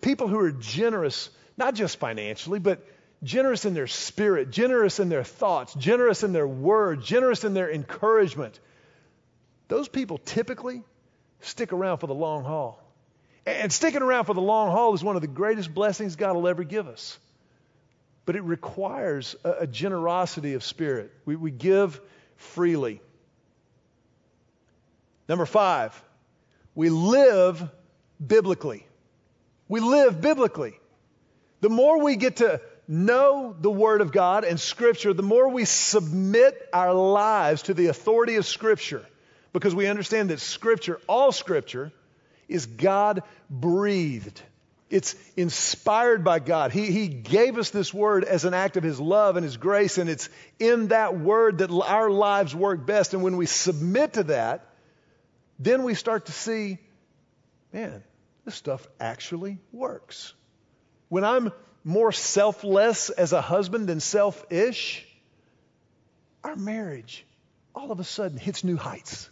People 0.00 0.28
who 0.28 0.38
are 0.38 0.52
generous, 0.52 1.28
not 1.56 1.74
just 1.74 1.98
financially, 1.98 2.60
but 2.60 2.86
generous 3.24 3.64
in 3.64 3.74
their 3.74 3.88
spirit, 3.88 4.52
generous 4.52 5.00
in 5.00 5.08
their 5.08 5.24
thoughts, 5.24 5.74
generous 5.74 6.22
in 6.22 6.32
their 6.32 6.46
words, 6.46 7.04
generous 7.04 7.42
in 7.42 7.52
their 7.52 7.68
encouragement, 7.68 8.60
those 9.68 9.88
people 9.88 10.18
typically 10.18 10.82
stick 11.40 11.72
around 11.72 11.98
for 11.98 12.06
the 12.06 12.14
long 12.14 12.44
haul. 12.44 12.82
And 13.46 13.72
sticking 13.72 14.02
around 14.02 14.24
for 14.24 14.34
the 14.34 14.42
long 14.42 14.70
haul 14.70 14.94
is 14.94 15.02
one 15.02 15.16
of 15.16 15.22
the 15.22 15.28
greatest 15.28 15.72
blessings 15.72 16.16
God 16.16 16.34
will 16.34 16.48
ever 16.48 16.64
give 16.64 16.88
us. 16.88 17.18
But 18.26 18.36
it 18.36 18.42
requires 18.42 19.36
a, 19.44 19.50
a 19.60 19.66
generosity 19.66 20.54
of 20.54 20.64
spirit. 20.64 21.12
We, 21.24 21.36
we 21.36 21.50
give 21.50 22.00
freely. 22.36 23.00
Number 25.28 25.46
five, 25.46 26.02
we 26.74 26.90
live 26.90 27.62
biblically. 28.24 28.86
We 29.66 29.80
live 29.80 30.20
biblically. 30.20 30.78
The 31.60 31.70
more 31.70 32.02
we 32.02 32.16
get 32.16 32.36
to 32.36 32.60
know 32.86 33.54
the 33.58 33.70
Word 33.70 34.00
of 34.00 34.12
God 34.12 34.44
and 34.44 34.58
Scripture, 34.58 35.12
the 35.12 35.22
more 35.22 35.48
we 35.48 35.64
submit 35.64 36.68
our 36.72 36.94
lives 36.94 37.62
to 37.62 37.74
the 37.74 37.86
authority 37.86 38.36
of 38.36 38.46
Scripture 38.46 39.04
because 39.58 39.74
we 39.74 39.88
understand 39.88 40.30
that 40.30 40.38
Scripture, 40.38 41.00
all 41.08 41.32
Scripture, 41.32 41.90
is 42.46 42.66
God 42.66 43.24
breathed. 43.50 44.40
It's 44.88 45.16
inspired 45.36 46.22
by 46.22 46.38
God. 46.38 46.70
He, 46.70 46.92
he 46.92 47.08
gave 47.08 47.58
us 47.58 47.70
this 47.70 47.92
word 47.92 48.22
as 48.22 48.44
an 48.44 48.54
act 48.54 48.76
of 48.76 48.84
His 48.84 49.00
love 49.00 49.36
and 49.36 49.42
His 49.42 49.56
grace, 49.56 49.98
and 49.98 50.08
it's 50.08 50.28
in 50.60 50.88
that 50.88 51.18
word 51.18 51.58
that 51.58 51.72
our 51.72 52.08
lives 52.08 52.54
work 52.54 52.86
best. 52.86 53.14
And 53.14 53.22
when 53.24 53.36
we 53.36 53.46
submit 53.46 54.12
to 54.12 54.22
that, 54.24 54.64
then 55.58 55.82
we 55.82 55.94
start 55.94 56.26
to 56.26 56.32
see, 56.32 56.78
man, 57.72 58.04
this 58.44 58.54
stuff 58.54 58.86
actually 59.00 59.58
works. 59.72 60.34
When 61.08 61.24
I'm 61.24 61.50
more 61.82 62.12
selfless 62.12 63.10
as 63.10 63.32
a 63.32 63.40
husband 63.40 63.88
than 63.88 63.98
selfish, 63.98 65.04
our 66.44 66.54
marriage 66.54 67.26
all 67.74 67.90
of 67.90 67.98
a 67.98 68.04
sudden 68.04 68.38
hits 68.38 68.62
new 68.62 68.76
heights 68.76 69.28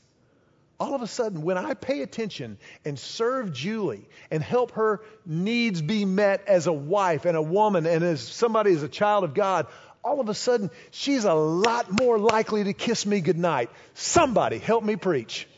all 0.78 0.94
of 0.94 1.02
a 1.02 1.06
sudden, 1.06 1.42
when 1.42 1.56
I 1.56 1.74
pay 1.74 2.02
attention 2.02 2.58
and 2.84 2.98
serve 2.98 3.52
Julie 3.52 4.08
and 4.30 4.42
help 4.42 4.72
her 4.72 5.00
needs 5.24 5.80
be 5.80 6.04
met 6.04 6.46
as 6.46 6.66
a 6.66 6.72
wife 6.72 7.24
and 7.24 7.36
a 7.36 7.42
woman 7.42 7.86
and 7.86 8.04
as 8.04 8.20
somebody 8.20 8.72
as 8.72 8.82
a 8.82 8.88
child 8.88 9.24
of 9.24 9.32
God, 9.32 9.66
all 10.04 10.20
of 10.20 10.28
a 10.28 10.34
sudden 10.34 10.70
she's 10.90 11.24
a 11.24 11.34
lot 11.34 12.00
more 12.00 12.18
likely 12.18 12.64
to 12.64 12.72
kiss 12.74 13.06
me 13.06 13.20
goodnight. 13.20 13.70
Somebody 13.94 14.58
help 14.58 14.84
me 14.84 14.96
preach. 14.96 15.48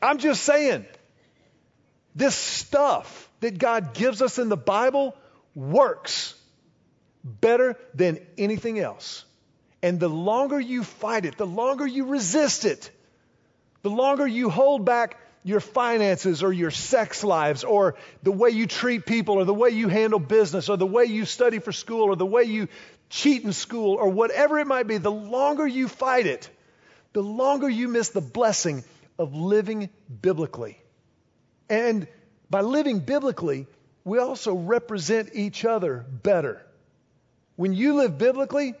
I'm 0.00 0.18
just 0.18 0.44
saying, 0.44 0.86
this 2.14 2.36
stuff 2.36 3.28
that 3.40 3.58
God 3.58 3.94
gives 3.94 4.22
us 4.22 4.38
in 4.38 4.48
the 4.48 4.56
Bible 4.56 5.16
works 5.54 6.34
better 7.24 7.76
than 7.94 8.20
anything 8.36 8.78
else. 8.78 9.24
And 9.82 9.98
the 9.98 10.08
longer 10.08 10.58
you 10.58 10.84
fight 10.84 11.24
it, 11.24 11.36
the 11.36 11.46
longer 11.46 11.86
you 11.86 12.06
resist 12.06 12.64
it, 12.64 12.90
the 13.82 13.90
longer 13.90 14.26
you 14.26 14.50
hold 14.50 14.84
back 14.84 15.18
your 15.44 15.60
finances 15.60 16.42
or 16.42 16.52
your 16.52 16.70
sex 16.70 17.24
lives 17.24 17.64
or 17.64 17.94
the 18.22 18.32
way 18.32 18.50
you 18.50 18.66
treat 18.66 19.06
people 19.06 19.36
or 19.36 19.44
the 19.44 19.54
way 19.54 19.70
you 19.70 19.88
handle 19.88 20.18
business 20.18 20.68
or 20.68 20.76
the 20.76 20.86
way 20.86 21.04
you 21.04 21.24
study 21.24 21.58
for 21.58 21.72
school 21.72 22.02
or 22.04 22.16
the 22.16 22.26
way 22.26 22.44
you 22.44 22.68
cheat 23.08 23.44
in 23.44 23.52
school 23.52 23.94
or 23.94 24.08
whatever 24.08 24.58
it 24.58 24.66
might 24.66 24.86
be, 24.86 24.98
the 24.98 25.10
longer 25.10 25.66
you 25.66 25.88
fight 25.88 26.26
it, 26.26 26.50
the 27.12 27.22
longer 27.22 27.68
you 27.68 27.88
miss 27.88 28.10
the 28.10 28.20
blessing 28.20 28.84
of 29.18 29.34
living 29.34 29.88
biblically. 30.20 30.78
And 31.68 32.06
by 32.50 32.60
living 32.60 33.00
biblically, 33.00 33.66
we 34.04 34.18
also 34.18 34.54
represent 34.54 35.30
each 35.34 35.64
other 35.64 36.04
better. 36.10 36.64
When 37.56 37.72
you 37.72 37.94
live 37.94 38.18
biblically, 38.18 38.74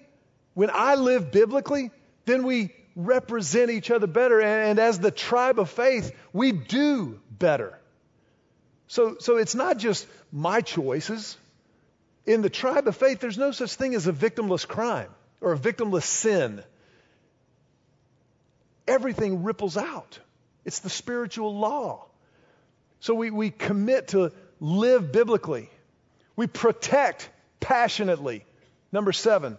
when 0.54 0.70
I 0.72 0.94
live 0.94 1.30
biblically, 1.32 1.90
then 2.24 2.44
we 2.44 2.72
represent 2.96 3.70
each 3.70 3.90
other 3.90 4.06
better. 4.06 4.40
And, 4.40 4.70
and 4.70 4.78
as 4.78 4.98
the 4.98 5.10
tribe 5.10 5.58
of 5.58 5.70
faith, 5.70 6.14
we 6.32 6.52
do 6.52 7.20
better. 7.30 7.78
So, 8.88 9.16
so 9.20 9.36
it's 9.36 9.54
not 9.54 9.78
just 9.78 10.06
my 10.32 10.60
choices. 10.60 11.36
In 12.26 12.42
the 12.42 12.50
tribe 12.50 12.88
of 12.88 12.96
faith, 12.96 13.20
there's 13.20 13.38
no 13.38 13.52
such 13.52 13.74
thing 13.74 13.94
as 13.94 14.06
a 14.06 14.12
victimless 14.12 14.66
crime 14.66 15.10
or 15.40 15.52
a 15.52 15.58
victimless 15.58 16.04
sin. 16.04 16.62
Everything 18.86 19.44
ripples 19.44 19.76
out. 19.76 20.18
It's 20.64 20.80
the 20.80 20.90
spiritual 20.90 21.56
law. 21.56 22.04
So 23.00 23.14
we, 23.14 23.30
we 23.30 23.50
commit 23.50 24.08
to 24.08 24.32
live 24.60 25.12
biblically. 25.12 25.70
We 26.36 26.46
protect 26.46 27.28
passionately. 27.60 28.44
Number 28.92 29.12
seven, 29.12 29.58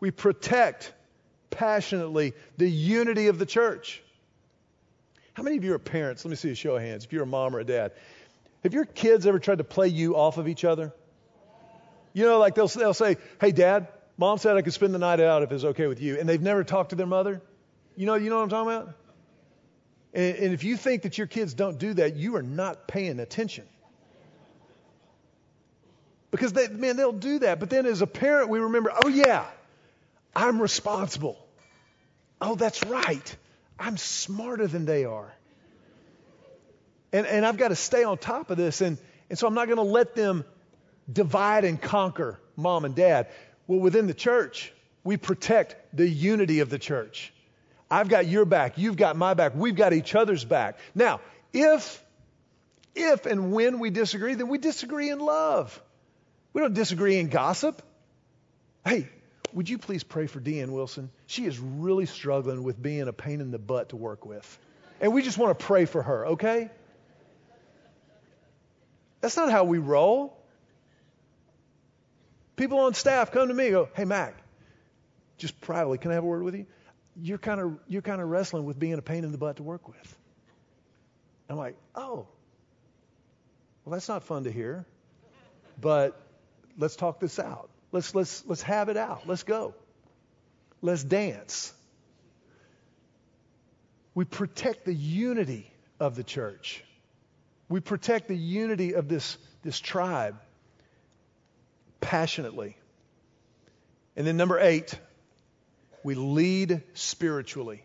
we 0.00 0.10
protect 0.10 0.92
passionately 1.50 2.34
the 2.56 2.68
unity 2.68 3.28
of 3.28 3.38
the 3.38 3.46
church. 3.46 4.02
How 5.34 5.42
many 5.42 5.56
of 5.56 5.64
you 5.64 5.74
are 5.74 5.78
parents? 5.78 6.24
Let 6.24 6.30
me 6.30 6.36
see 6.36 6.50
a 6.50 6.54
show 6.54 6.76
of 6.76 6.82
hands. 6.82 7.04
If 7.04 7.12
you're 7.12 7.22
a 7.22 7.26
mom 7.26 7.54
or 7.54 7.60
a 7.60 7.64
dad, 7.64 7.92
have 8.64 8.74
your 8.74 8.84
kids 8.84 9.26
ever 9.26 9.38
tried 9.38 9.58
to 9.58 9.64
play 9.64 9.88
you 9.88 10.16
off 10.16 10.36
of 10.36 10.48
each 10.48 10.64
other? 10.64 10.92
You 12.12 12.24
know, 12.24 12.38
like 12.38 12.54
they'll, 12.54 12.68
they'll 12.68 12.94
say, 12.94 13.16
Hey, 13.40 13.52
dad, 13.52 13.88
mom 14.16 14.38
said 14.38 14.56
I 14.56 14.62
could 14.62 14.72
spend 14.72 14.94
the 14.94 14.98
night 14.98 15.20
out 15.20 15.42
if 15.42 15.52
it's 15.52 15.64
okay 15.64 15.86
with 15.86 16.00
you. 16.00 16.18
And 16.18 16.28
they've 16.28 16.42
never 16.42 16.64
talked 16.64 16.90
to 16.90 16.96
their 16.96 17.06
mother. 17.06 17.40
You 17.96 18.06
know, 18.06 18.14
you 18.16 18.30
know 18.30 18.36
what 18.36 18.42
I'm 18.42 18.48
talking 18.48 18.72
about? 18.72 18.94
And, 20.12 20.36
and 20.36 20.54
if 20.54 20.64
you 20.64 20.76
think 20.76 21.02
that 21.02 21.18
your 21.18 21.26
kids 21.26 21.54
don't 21.54 21.78
do 21.78 21.94
that, 21.94 22.16
you 22.16 22.34
are 22.36 22.42
not 22.42 22.88
paying 22.88 23.20
attention. 23.20 23.64
Because 26.30 26.52
they, 26.52 26.68
man, 26.68 26.96
they'll 26.96 27.12
do 27.12 27.38
that. 27.40 27.60
But 27.60 27.70
then 27.70 27.86
as 27.86 28.02
a 28.02 28.06
parent, 28.06 28.48
we 28.48 28.58
remember, 28.58 28.92
oh 29.04 29.08
yeah, 29.08 29.46
I'm 30.38 30.62
responsible. 30.62 31.36
Oh, 32.40 32.54
that's 32.54 32.84
right. 32.84 33.36
I'm 33.76 33.96
smarter 33.96 34.68
than 34.68 34.84
they 34.84 35.04
are. 35.04 35.34
And, 37.12 37.26
and 37.26 37.44
I've 37.44 37.56
got 37.56 37.68
to 37.68 37.74
stay 37.74 38.04
on 38.04 38.18
top 38.18 38.50
of 38.50 38.56
this. 38.56 38.80
And, 38.80 38.98
and 39.28 39.36
so 39.36 39.48
I'm 39.48 39.54
not 39.54 39.66
going 39.66 39.78
to 39.78 39.82
let 39.82 40.14
them 40.14 40.44
divide 41.12 41.64
and 41.64 41.82
conquer 41.82 42.38
mom 42.54 42.84
and 42.84 42.94
dad. 42.94 43.26
Well, 43.66 43.80
within 43.80 44.06
the 44.06 44.14
church, 44.14 44.72
We 45.08 45.16
protect 45.16 45.96
the 45.96 46.06
unity 46.06 46.60
of 46.60 46.68
the 46.68 46.78
church. 46.78 47.32
I've 47.90 48.10
got 48.10 48.26
your 48.26 48.44
back. 48.44 48.76
You've 48.76 48.98
got 48.98 49.16
my 49.16 49.32
back. 49.32 49.52
We've 49.54 49.74
got 49.74 49.94
each 49.94 50.14
other's 50.14 50.44
back. 50.44 50.78
Now, 50.94 51.20
if, 51.52 52.04
if 52.94 53.24
and 53.24 53.50
when 53.50 53.78
we 53.78 53.88
disagree, 53.88 54.34
then 54.34 54.48
we 54.48 54.58
disagree 54.58 55.08
in 55.08 55.18
love. 55.18 55.80
We 56.52 56.60
don't 56.60 56.74
disagree 56.74 57.18
in 57.18 57.28
gossip. 57.28 57.80
Hey, 58.84 59.08
would 59.52 59.68
you 59.68 59.78
please 59.78 60.04
pray 60.04 60.26
for 60.26 60.40
Deanne 60.40 60.70
Wilson? 60.70 61.10
She 61.26 61.44
is 61.44 61.58
really 61.58 62.06
struggling 62.06 62.62
with 62.62 62.80
being 62.80 63.08
a 63.08 63.12
pain 63.12 63.40
in 63.40 63.50
the 63.50 63.58
butt 63.58 63.90
to 63.90 63.96
work 63.96 64.24
with. 64.24 64.58
And 65.00 65.12
we 65.12 65.22
just 65.22 65.38
want 65.38 65.58
to 65.58 65.64
pray 65.64 65.84
for 65.84 66.02
her, 66.02 66.26
okay? 66.28 66.70
That's 69.20 69.36
not 69.36 69.50
how 69.50 69.64
we 69.64 69.78
roll. 69.78 70.36
People 72.56 72.80
on 72.80 72.94
staff 72.94 73.30
come 73.30 73.48
to 73.48 73.54
me 73.54 73.66
and 73.66 73.72
go, 73.72 73.88
Hey, 73.94 74.04
Mac, 74.04 74.34
just 75.36 75.60
privately, 75.60 75.98
can 75.98 76.10
I 76.10 76.14
have 76.14 76.24
a 76.24 76.26
word 76.26 76.42
with 76.42 76.54
you? 76.54 76.66
You're 77.20 77.38
kind 77.38 77.60
of 77.60 77.78
you're 77.88 78.02
kind 78.02 78.20
of 78.20 78.28
wrestling 78.28 78.64
with 78.64 78.78
being 78.78 78.94
a 78.94 79.02
pain 79.02 79.24
in 79.24 79.32
the 79.32 79.38
butt 79.38 79.56
to 79.56 79.62
work 79.62 79.88
with. 79.88 80.16
I'm 81.48 81.56
like, 81.56 81.76
oh, 81.94 82.26
well, 83.84 83.92
that's 83.92 84.08
not 84.08 84.22
fun 84.22 84.44
to 84.44 84.52
hear, 84.52 84.84
but 85.80 86.20
let's 86.76 86.94
talk 86.94 87.20
this 87.20 87.38
out. 87.38 87.70
Let's 87.90 88.14
let's 88.14 88.44
let's 88.46 88.62
have 88.62 88.88
it 88.88 88.96
out. 88.96 89.26
Let's 89.26 89.42
go. 89.42 89.74
Let's 90.82 91.02
dance. 91.02 91.72
We 94.14 94.24
protect 94.24 94.84
the 94.84 94.94
unity 94.94 95.70
of 96.00 96.16
the 96.16 96.24
church. 96.24 96.82
We 97.68 97.80
protect 97.80 98.28
the 98.28 98.36
unity 98.36 98.94
of 98.94 99.08
this, 99.08 99.38
this 99.62 99.78
tribe 99.78 100.40
passionately. 102.00 102.76
And 104.16 104.26
then 104.26 104.36
number 104.36 104.58
eight, 104.58 104.98
we 106.02 106.14
lead 106.14 106.82
spiritually. 106.94 107.84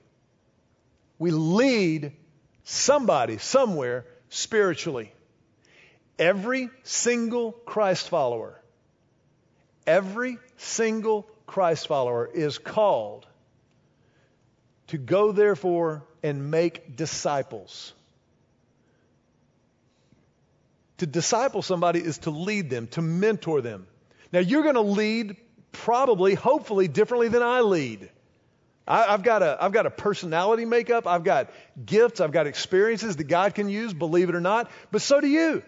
We 1.19 1.31
lead 1.31 2.13
somebody, 2.63 3.37
somewhere, 3.37 4.05
spiritually. 4.29 5.13
Every 6.17 6.69
single 6.83 7.51
Christ 7.51 8.09
follower, 8.09 8.59
every 9.85 10.37
single 10.57 11.27
Christ 11.45 11.87
follower 11.87 12.29
is 12.31 12.57
called 12.57 13.25
to 14.87 14.97
go, 14.97 15.31
therefore, 15.31 16.03
and 16.21 16.51
make 16.51 16.95
disciples. 16.95 17.93
To 20.97 21.07
disciple 21.07 21.61
somebody 21.61 21.99
is 21.99 22.19
to 22.19 22.29
lead 22.29 22.69
them, 22.69 22.87
to 22.87 23.01
mentor 23.01 23.61
them. 23.61 23.87
Now, 24.31 24.39
you're 24.39 24.63
going 24.63 24.75
to 24.75 24.81
lead 24.81 25.35
probably, 25.71 26.35
hopefully, 26.35 26.87
differently 26.87 27.27
than 27.27 27.41
I 27.41 27.61
lead. 27.61 28.09
I, 28.87 29.11
have 29.11 29.23
got 29.23 29.41
a, 29.41 29.57
I've 29.59 29.71
got 29.71 29.85
a 29.85 29.89
personality 29.89 30.65
makeup. 30.65 31.07
I've 31.07 31.23
got 31.23 31.49
gifts. 31.83 32.19
I've 32.19 32.31
got 32.31 32.47
experiences 32.47 33.15
that 33.15 33.25
God 33.25 33.55
can 33.55 33.69
use, 33.69 33.93
believe 33.93 34.29
it 34.29 34.35
or 34.35 34.41
not. 34.41 34.69
But 34.91 35.01
so 35.01 35.21
do 35.21 35.27
you. 35.27 35.63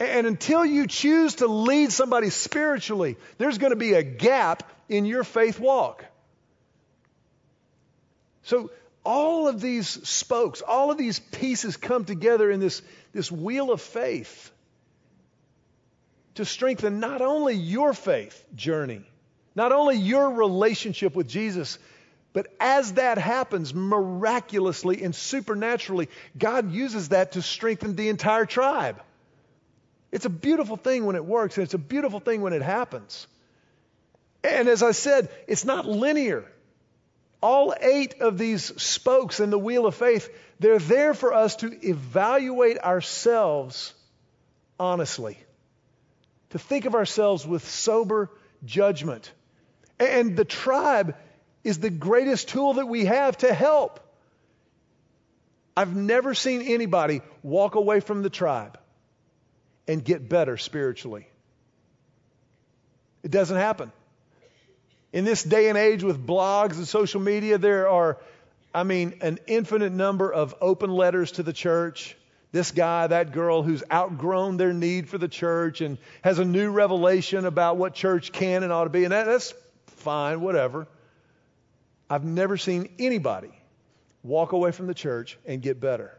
And 0.00 0.26
until 0.26 0.64
you 0.64 0.86
choose 0.86 1.36
to 1.36 1.46
lead 1.46 1.92
somebody 1.92 2.30
spiritually, 2.30 3.16
there's 3.38 3.58
going 3.58 3.70
to 3.70 3.76
be 3.76 3.94
a 3.94 4.02
gap 4.02 4.62
in 4.88 5.04
your 5.04 5.24
faith 5.24 5.60
walk. 5.60 6.04
So 8.42 8.70
all 9.04 9.48
of 9.48 9.60
these 9.60 9.88
spokes, 9.88 10.62
all 10.62 10.90
of 10.90 10.98
these 10.98 11.18
pieces 11.18 11.76
come 11.76 12.04
together 12.04 12.50
in 12.50 12.60
this, 12.60 12.82
this 13.12 13.30
wheel 13.30 13.70
of 13.70 13.80
faith 13.80 14.50
to 16.34 16.44
strengthen 16.44 16.98
not 16.98 17.20
only 17.20 17.54
your 17.54 17.92
faith 17.92 18.44
journey, 18.54 19.02
not 19.54 19.70
only 19.70 19.96
your 19.96 20.30
relationship 20.30 21.14
with 21.14 21.28
Jesus, 21.28 21.78
but 22.32 22.48
as 22.58 22.94
that 22.94 23.18
happens 23.18 23.72
miraculously 23.72 25.04
and 25.04 25.14
supernaturally, 25.14 26.08
God 26.36 26.72
uses 26.72 27.10
that 27.10 27.32
to 27.32 27.42
strengthen 27.42 27.94
the 27.94 28.08
entire 28.08 28.46
tribe. 28.46 29.00
It's 30.14 30.26
a 30.26 30.30
beautiful 30.30 30.76
thing 30.76 31.06
when 31.06 31.16
it 31.16 31.24
works, 31.24 31.56
and 31.56 31.64
it's 31.64 31.74
a 31.74 31.78
beautiful 31.78 32.20
thing 32.20 32.40
when 32.40 32.52
it 32.52 32.62
happens. 32.62 33.26
And 34.44 34.68
as 34.68 34.80
I 34.80 34.92
said, 34.92 35.28
it's 35.48 35.64
not 35.64 35.86
linear. 35.86 36.44
All 37.42 37.74
eight 37.80 38.20
of 38.20 38.38
these 38.38 38.80
spokes 38.80 39.40
in 39.40 39.50
the 39.50 39.58
wheel 39.58 39.86
of 39.86 39.96
faith, 39.96 40.30
they're 40.60 40.78
there 40.78 41.14
for 41.14 41.34
us 41.34 41.56
to 41.56 41.84
evaluate 41.84 42.78
ourselves 42.78 43.92
honestly, 44.78 45.36
to 46.50 46.60
think 46.60 46.84
of 46.84 46.94
ourselves 46.94 47.44
with 47.44 47.68
sober 47.68 48.30
judgment. 48.64 49.32
And 49.98 50.36
the 50.36 50.44
tribe 50.44 51.16
is 51.64 51.80
the 51.80 51.90
greatest 51.90 52.50
tool 52.50 52.74
that 52.74 52.86
we 52.86 53.06
have 53.06 53.36
to 53.38 53.52
help. 53.52 53.98
I've 55.76 55.96
never 55.96 56.34
seen 56.34 56.62
anybody 56.62 57.20
walk 57.42 57.74
away 57.74 57.98
from 57.98 58.22
the 58.22 58.30
tribe 58.30 58.78
and 59.86 60.04
get 60.04 60.28
better 60.28 60.56
spiritually. 60.56 61.26
It 63.22 63.30
doesn't 63.30 63.56
happen. 63.56 63.92
In 65.12 65.24
this 65.24 65.42
day 65.42 65.68
and 65.68 65.78
age 65.78 66.02
with 66.02 66.24
blogs 66.24 66.76
and 66.76 66.86
social 66.86 67.20
media, 67.20 67.56
there 67.56 67.88
are, 67.88 68.18
I 68.74 68.82
mean, 68.82 69.18
an 69.20 69.38
infinite 69.46 69.92
number 69.92 70.32
of 70.32 70.54
open 70.60 70.90
letters 70.90 71.32
to 71.32 71.42
the 71.42 71.52
church. 71.52 72.16
This 72.52 72.70
guy, 72.70 73.06
that 73.06 73.32
girl 73.32 73.62
who's 73.62 73.82
outgrown 73.92 74.56
their 74.56 74.72
need 74.72 75.08
for 75.08 75.18
the 75.18 75.28
church 75.28 75.80
and 75.80 75.98
has 76.22 76.38
a 76.38 76.44
new 76.44 76.70
revelation 76.70 77.46
about 77.46 77.76
what 77.76 77.94
church 77.94 78.32
can 78.32 78.62
and 78.62 78.72
ought 78.72 78.84
to 78.84 78.90
be. 78.90 79.04
And 79.04 79.12
that, 79.12 79.26
that's 79.26 79.54
fine, 79.86 80.40
whatever. 80.40 80.86
I've 82.08 82.24
never 82.24 82.56
seen 82.56 82.90
anybody 82.98 83.50
walk 84.22 84.52
away 84.52 84.70
from 84.70 84.86
the 84.86 84.94
church 84.94 85.38
and 85.46 85.62
get 85.62 85.80
better. 85.80 86.16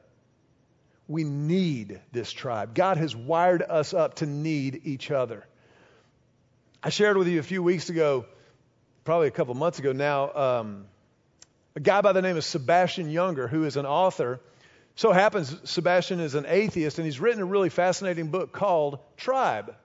We 1.08 1.24
need 1.24 2.02
this 2.12 2.32
tribe. 2.32 2.74
God 2.74 2.98
has 2.98 3.16
wired 3.16 3.62
us 3.62 3.94
up 3.94 4.16
to 4.16 4.26
need 4.26 4.82
each 4.86 5.12
other. 5.12 5.46
I 6.82 6.90
shared 6.90 7.18
with 7.18 7.28
you 7.28 7.40
a 7.40 7.44
few 7.44 7.62
weeks 7.62 7.90
ago 7.90 8.26
probably 9.06 9.28
a 9.28 9.32
couple 9.32 9.54
months 9.54 9.78
ago 9.78 9.92
now, 9.92 10.34
um, 10.34 10.86
a 11.76 11.80
guy 11.80 12.02
by 12.02 12.12
the 12.12 12.22
name 12.24 12.38
of 12.38 12.44
Sebastian 12.44 13.14
Junger, 13.14 13.48
who 13.48 13.64
is 13.66 13.78
an 13.78 13.86
author. 13.86 14.40
So 14.96 15.12
happens 15.12 15.56
Sebastian 15.70 16.20
is 16.20 16.36
an 16.36 16.46
atheist, 16.48 16.98
and 16.98 17.06
he's 17.06 17.20
written 17.20 17.42
a 17.42 17.46
really 17.46 17.70
fascinating 17.70 18.28
book 18.28 18.52
called 18.52 19.00
Tribe. 19.16 19.76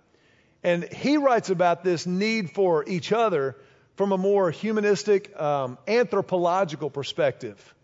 And 0.62 0.84
he 0.84 1.16
writes 1.16 1.50
about 1.50 1.84
this 1.84 2.06
need 2.06 2.50
for 2.50 2.84
each 2.86 3.12
other 3.12 3.56
from 3.96 4.12
a 4.12 4.18
more 4.18 4.50
humanistic, 4.50 5.38
um, 5.38 5.78
anthropological 5.86 6.90
perspective. 6.90 7.74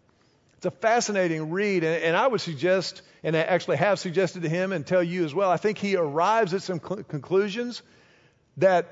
A 0.67 0.71
fascinating 0.71 1.51
read, 1.51 1.85
and, 1.85 2.03
and, 2.03 2.17
I 2.17 2.27
would 2.27 2.41
suggest, 2.41 3.03
and 3.23 3.37
I 3.37 3.41
actually 3.41 3.79
have 3.79 3.99
suggested 3.99 4.43
to 4.43 4.49
him 4.49 4.73
and 4.73 4.87
tell 4.87 5.03
you 5.03 5.25
as 5.25 5.35
well, 5.35 5.51
I 5.51 5.57
think 5.57 5.79
he 5.79 5.97
arrives 5.97 6.55
at 6.55 6.63
some 6.63 6.81
cl- 6.81 7.05
conclusions 7.05 7.83
that 8.59 8.87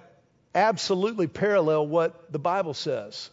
absolutely 0.54 1.26
parallel 1.26 1.86
what 1.86 2.32
the 2.32 2.38
Bible 2.38 2.74
says. 2.74 3.30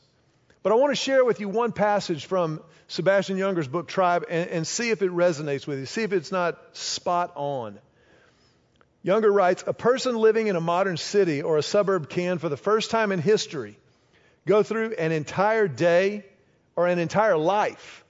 But 0.64 0.72
I 0.72 0.76
want 0.76 0.92
to 0.92 0.96
share 0.96 1.26
with 1.26 1.40
you 1.40 1.50
one 1.50 1.72
passage 1.72 2.26
from 2.26 2.62
Sebastian 2.88 3.38
Junger's 3.38 3.68
book, 3.68 3.88
Tribe, 3.88 4.26
and, 4.30 4.50
and, 4.50 4.68
see 4.68 4.90
if 4.90 5.02
it 5.02 5.12
resonates 5.12 5.66
with 5.66 5.80
you, 5.80 5.86
see 5.86 6.04
if 6.04 6.14
it's 6.14 6.32
not 6.32 6.60
spot 6.74 7.32
on. 7.36 7.80
Younger 9.04 9.32
writes 9.32 9.64
A 9.66 9.74
person 9.74 10.16
living 10.16 10.48
in 10.48 10.56
a 10.56 10.62
modern 10.62 10.98
city 10.98 11.42
or 11.42 11.58
a 11.58 11.64
suburb 11.64 12.10
can, 12.10 12.38
for 12.38 12.50
the 12.50 12.58
first 12.58 12.92
time 12.92 13.12
in 13.12 13.20
history, 13.20 13.78
go 14.46 14.62
through 14.62 14.94
an 14.94 15.12
entire 15.12 15.68
day 15.68 16.26
or 16.76 16.88
an 16.88 17.00
entire 17.00 17.38
life, 17.38 18.01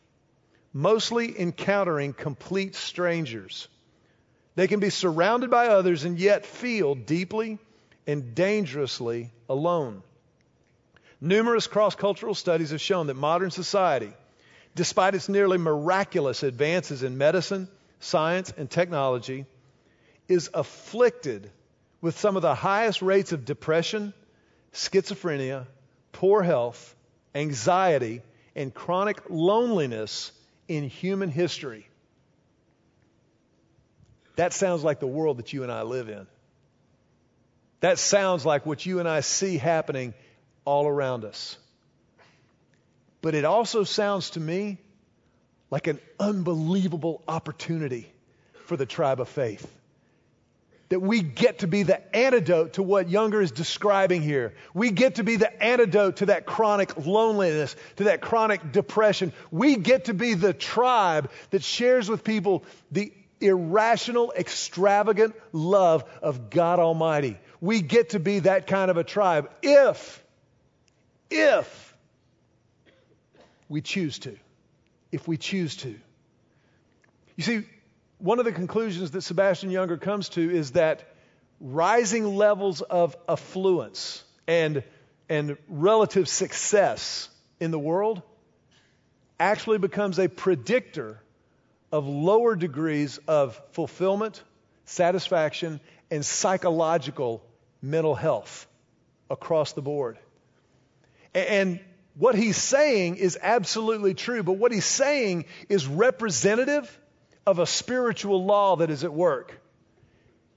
mostly 0.74 1.38
encountering 1.40 2.14
complete 2.14 2.76
strangers. 2.76 3.68
They 4.56 4.68
can 4.68 4.80
be 4.80 4.90
surrounded 4.90 5.50
by 5.50 5.68
others 5.68 6.04
and 6.04 6.20
yet 6.20 6.46
feel 6.46 6.96
deeply 6.96 7.60
and 8.08 8.36
dangerously 8.36 9.32
alone. 9.50 10.04
Numerous 11.20 11.68
cross 11.68 11.96
cultural 11.96 12.34
studies 12.34 12.72
have 12.72 12.82
shown 12.82 13.08
that 13.08 13.14
modern 13.14 13.52
society, 13.52 14.12
despite 14.76 15.16
its 15.16 15.30
nearly 15.30 15.58
miraculous 15.58 16.44
advances 16.44 17.04
in 17.04 17.18
medicine, 17.18 17.68
science, 18.00 18.52
and 18.58 18.70
technology, 18.70 19.46
is 20.28 20.50
afflicted 20.54 21.52
with 22.02 22.18
some 22.18 22.36
of 22.36 22.42
the 22.42 22.56
highest 22.56 23.02
rates 23.02 23.32
of 23.32 23.46
depression, 23.46 24.14
schizophrenia, 24.74 25.68
poor 26.12 26.42
health, 26.42 26.96
anxiety, 27.36 28.22
and 28.56 28.74
chronic 28.74 29.22
loneliness 29.30 30.32
in 30.78 30.84
human 30.86 31.30
history. 31.30 31.88
That 34.38 34.54
sounds 34.54 34.84
like 34.84 35.00
the 35.00 35.08
world 35.08 35.38
that 35.38 35.52
you 35.52 35.64
and 35.64 35.72
I 35.72 35.82
live 35.82 36.10
in. 36.10 36.28
That 37.82 38.00
sounds 38.00 38.46
like 38.46 38.66
what 38.66 38.86
you 38.86 39.00
and 39.00 39.08
I 39.08 39.20
see 39.20 39.58
happening 39.58 40.14
all 40.64 40.88
around 40.88 41.26
us. 41.26 41.58
But 43.22 43.36
it 43.36 43.44
also 43.44 43.84
sounds 43.84 44.32
to 44.32 44.40
me 44.40 44.78
like 45.70 45.88
an 45.88 46.00
unbelievable 46.20 47.22
opportunity 47.28 48.12
for 48.66 48.78
the 48.78 48.86
tribe 48.86 49.20
of 49.20 49.28
faith. 49.28 49.70
That 50.92 51.00
we 51.00 51.22
get 51.22 51.60
to 51.60 51.68
be 51.68 51.84
the 51.84 52.14
antidote 52.14 52.74
to 52.74 52.84
what 52.84 53.08
Junger 53.08 53.42
is 53.42 53.52
describing 53.52 54.22
here. 54.22 54.54
We 54.74 54.92
get 54.92 55.16
to 55.16 55.24
be 55.24 55.38
the 55.38 55.64
antidote 55.64 56.18
to 56.18 56.26
that 56.26 56.46
chronic 56.46 57.06
loneliness, 57.06 57.78
to 57.96 58.04
that 58.04 58.20
chronic 58.20 58.74
depression. 58.74 59.32
We 59.52 59.78
get 59.78 60.06
to 60.06 60.14
be 60.14 60.34
the 60.34 60.52
tribe 60.52 61.32
that 61.52 61.64
shares 61.64 62.10
with 62.10 62.26
people 62.26 62.66
the 62.92 63.14
irrational, 63.40 64.34
extravagant 64.38 65.34
love 65.54 66.04
of 66.22 66.50
God 66.50 66.80
Almighty. 66.80 67.40
We 67.62 67.82
get 67.82 68.10
to 68.10 68.20
be 68.20 68.40
that 68.40 68.68
kind 68.68 68.92
of 68.92 68.98
a 68.98 69.06
tribe 69.06 69.50
if, 69.62 70.22
if 71.30 71.96
we 73.70 73.80
choose 73.80 74.20
to. 74.20 74.36
If 75.10 75.26
we 75.26 75.38
choose 75.38 75.78
to. 75.78 75.96
You 77.38 77.44
see, 77.46 77.64
one 78.22 78.38
of 78.38 78.46
the 78.46 78.52
conclusions 78.52 79.12
that 79.12 79.22
Sebastian 79.22 79.72
Junger 79.72 80.00
comes 80.00 80.30
to 80.30 80.56
is 80.56 80.72
that 80.72 81.04
rising 81.60 82.36
levels 82.36 82.82
of 82.82 83.16
affluence 83.28 84.24
and, 84.48 84.84
and 85.28 85.58
relative 85.68 86.30
success 86.30 87.30
in 87.60 87.72
the 87.72 87.80
world 87.80 88.22
actually 89.40 89.80
becomes 89.80 90.20
a 90.20 90.30
predictor 90.30 91.20
of 91.92 92.08
lower 92.08 92.56
degrees 92.56 93.18
of 93.28 93.60
fulfillment, 93.72 94.44
satisfaction, 94.86 95.80
and 96.12 96.24
psychological 96.24 97.44
mental 97.82 98.14
health 98.14 98.68
across 99.32 99.74
the 99.74 99.82
board. 99.82 100.20
And 101.34 101.80
what 102.16 102.36
he's 102.36 102.58
saying 102.58 103.16
is 103.16 103.38
absolutely 103.42 104.14
true, 104.14 104.44
but 104.44 104.54
what 104.54 104.72
he's 104.72 104.86
saying 104.86 105.46
is 105.70 105.88
representative 105.88 107.00
of 107.46 107.60
a 107.60 107.66
spiritual 107.66 108.46
law 108.46 108.78
that 108.78 108.90
is 108.90 109.04
at 109.04 109.14
work. 109.14 109.60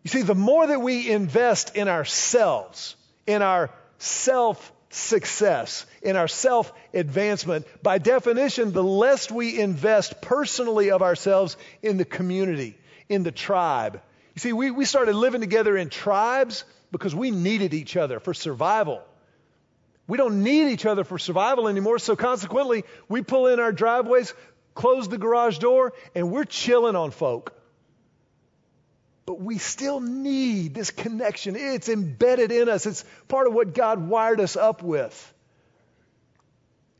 You 0.02 0.10
see, 0.10 0.22
the 0.22 0.34
more 0.34 0.66
that 0.66 0.80
we 0.80 1.10
invest 1.10 1.76
in 1.76 1.88
ourselves, 1.88 2.94
in 3.26 3.40
our 3.40 3.70
self 3.98 4.72
success, 4.90 5.86
in 6.02 6.16
our 6.16 6.28
self 6.28 6.72
advancement, 6.92 7.66
by 7.82 7.98
definition, 7.98 8.72
the 8.72 8.84
less 8.84 9.30
we 9.30 9.58
invest 9.58 10.20
personally 10.20 10.90
of 10.90 11.02
ourselves 11.02 11.56
in 11.82 11.96
the 11.96 12.04
community, 12.04 12.76
in 13.08 13.22
the 13.22 13.32
tribe. 13.32 14.00
You 14.34 14.40
see, 14.40 14.52
we, 14.52 14.70
we 14.70 14.84
started 14.84 15.14
living 15.14 15.40
together 15.40 15.76
in 15.76 15.88
tribes 15.88 16.64
because 16.92 17.14
we 17.14 17.30
needed 17.30 17.72
each 17.72 17.96
other 17.96 18.20
for 18.20 18.34
survival. 18.34 19.02
We 20.06 20.18
don't 20.18 20.42
need 20.42 20.70
each 20.70 20.84
other 20.84 21.02
for 21.02 21.18
survival 21.18 21.66
anymore, 21.66 21.98
so 21.98 22.14
consequently, 22.14 22.84
we 23.08 23.22
pull 23.22 23.46
in 23.46 23.58
our 23.58 23.72
driveways, 23.72 24.34
close 24.74 25.08
the 25.08 25.18
garage 25.18 25.58
door, 25.58 25.92
and 26.14 26.30
we're 26.30 26.44
chilling 26.44 26.96
on 26.96 27.10
folk. 27.10 27.52
But 29.26 29.40
we 29.40 29.58
still 29.58 30.00
need 30.00 30.74
this 30.74 30.90
connection. 30.90 31.56
It's 31.56 31.88
embedded 31.88 32.52
in 32.52 32.68
us, 32.68 32.86
it's 32.86 33.04
part 33.28 33.46
of 33.46 33.54
what 33.54 33.74
God 33.74 34.06
wired 34.08 34.40
us 34.40 34.56
up 34.56 34.82
with. 34.82 35.32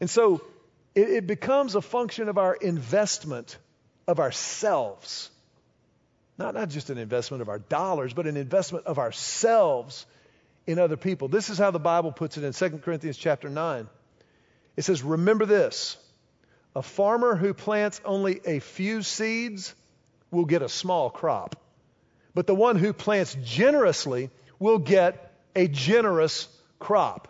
And 0.01 0.09
so 0.09 0.43
it, 0.95 1.09
it 1.09 1.27
becomes 1.27 1.75
a 1.75 1.83
function 1.83 2.29
of 2.29 2.39
our 2.39 2.55
investment 2.55 3.57
of 4.07 4.21
ourselves. 4.21 5.31
Not, 6.37 6.55
not 6.55 6.69
just 6.69 6.91
an 6.91 6.99
investment 6.99 7.43
of 7.43 7.49
our 7.49 7.59
dollars, 7.59 8.13
but 8.13 8.27
an 8.27 8.37
investment 8.37 8.87
of 8.87 8.99
ourselves 8.99 10.07
in 10.67 10.79
other 10.79 10.97
people. 10.97 11.29
This 11.29 11.51
is 11.51 11.59
how 11.59 11.71
the 11.71 11.79
Bible 11.79 12.11
puts 12.11 12.37
it 12.37 12.45
in 12.45 12.53
2 12.53 12.79
Corinthians 12.79 13.17
chapter 13.17 13.49
9. 13.49 13.89
It 14.77 14.83
says, 14.83 15.03
Remember 15.03 15.47
this 15.47 15.97
a 16.75 16.83
farmer 16.83 17.37
who 17.37 17.55
plants 17.55 18.01
only 18.05 18.41
a 18.45 18.59
few 18.59 19.03
seeds 19.03 19.75
will 20.31 20.45
get 20.45 20.63
a 20.63 20.69
small 20.69 21.11
crop, 21.11 21.57
but 22.35 22.47
the 22.47 22.55
one 22.55 22.77
who 22.77 22.93
plants 22.93 23.37
generously 23.43 24.31
will 24.59 24.79
get 24.79 25.33
a 25.55 25.69
generous 25.69 26.49
crop. 26.79 27.29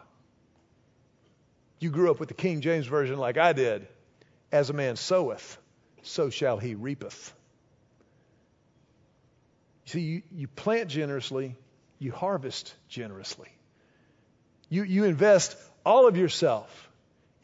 You 1.79 1.91
grew 1.91 2.11
up 2.11 2.21
with 2.21 2.29
the 2.29 2.35
King 2.35 2.63
James 2.63 2.87
Version 2.87 3.19
like 3.19 3.37
I 3.37 3.53
did. 3.53 3.87
As 4.51 4.71
a 4.71 4.73
man 4.73 4.97
soweth, 4.97 5.59
so 6.03 6.31
shall 6.31 6.59
he 6.59 6.75
reapeth. 6.77 7.35
See, 9.87 10.01
you, 10.01 10.23
you 10.33 10.49
plant 10.49 10.89
generously, 10.89 11.57
you 11.99 12.13
harvest 12.13 12.75
generously. 12.89 13.49
You, 14.71 14.85
you 14.85 15.05
invest 15.05 15.57
all 15.85 16.07
of 16.07 16.17
yourself 16.17 16.89